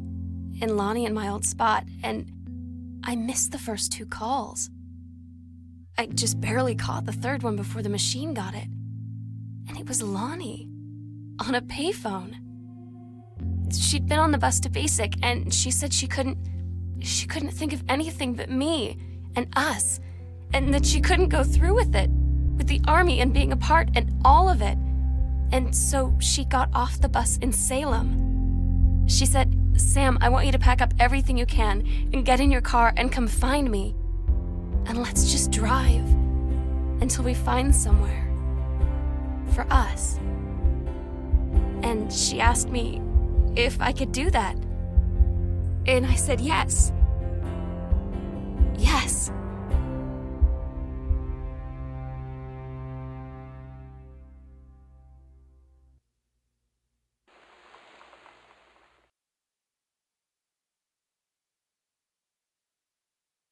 in 0.62 0.76
Lonnie 0.76 1.04
and 1.04 1.14
my 1.14 1.28
old 1.28 1.44
spot, 1.44 1.84
and 2.04 2.30
I 3.04 3.16
missed 3.16 3.50
the 3.50 3.58
first 3.58 3.92
two 3.92 4.06
calls. 4.06 4.70
I 5.98 6.06
just 6.06 6.40
barely 6.40 6.76
caught 6.76 7.04
the 7.04 7.12
third 7.12 7.42
one 7.42 7.56
before 7.56 7.82
the 7.82 7.88
machine 7.88 8.32
got 8.32 8.54
it. 8.54 8.68
And 9.68 9.78
it 9.78 9.88
was 9.88 10.02
Lonnie 10.02 10.70
on 11.40 11.54
a 11.54 11.60
payphone. 11.60 12.36
She'd 13.72 14.06
been 14.06 14.20
on 14.20 14.30
the 14.30 14.38
bus 14.38 14.60
to 14.60 14.70
basic 14.70 15.14
and 15.22 15.52
she 15.52 15.70
said 15.70 15.92
she 15.92 16.06
couldn't 16.06 16.38
she 17.00 17.26
couldn't 17.26 17.50
think 17.50 17.72
of 17.72 17.82
anything 17.88 18.34
but 18.34 18.48
me 18.48 18.96
and 19.34 19.48
us 19.56 19.98
and 20.52 20.72
that 20.72 20.86
she 20.86 21.00
couldn't 21.00 21.30
go 21.30 21.42
through 21.42 21.74
with 21.74 21.96
it 21.96 22.08
with 22.56 22.68
the 22.68 22.80
army 22.86 23.20
and 23.20 23.34
being 23.34 23.50
a 23.50 23.56
part 23.56 23.88
and 23.94 24.14
all 24.24 24.48
of 24.48 24.62
it. 24.62 24.78
And 25.50 25.74
so 25.74 26.14
she 26.20 26.44
got 26.44 26.70
off 26.74 27.00
the 27.00 27.08
bus 27.08 27.38
in 27.38 27.52
Salem. 27.52 29.06
She 29.08 29.26
said, 29.26 29.58
Sam, 29.76 30.18
I 30.20 30.28
want 30.28 30.46
you 30.46 30.52
to 30.52 30.58
pack 30.58 30.80
up 30.80 30.92
everything 30.98 31.36
you 31.36 31.46
can 31.46 31.86
and 32.12 32.24
get 32.24 32.40
in 32.40 32.50
your 32.50 32.60
car 32.60 32.92
and 32.96 33.10
come 33.10 33.26
find 33.26 33.70
me. 33.70 33.94
And 34.86 35.02
let's 35.02 35.30
just 35.30 35.50
drive 35.50 36.06
until 37.00 37.24
we 37.24 37.34
find 37.34 37.74
somewhere 37.74 38.28
for 39.54 39.66
us. 39.70 40.18
And 41.82 42.12
she 42.12 42.40
asked 42.40 42.68
me 42.68 43.00
if 43.56 43.80
I 43.80 43.92
could 43.92 44.12
do 44.12 44.30
that. 44.30 44.56
And 45.86 46.06
I 46.06 46.14
said 46.14 46.40
yes. 46.40 46.92
Yes. 48.78 49.32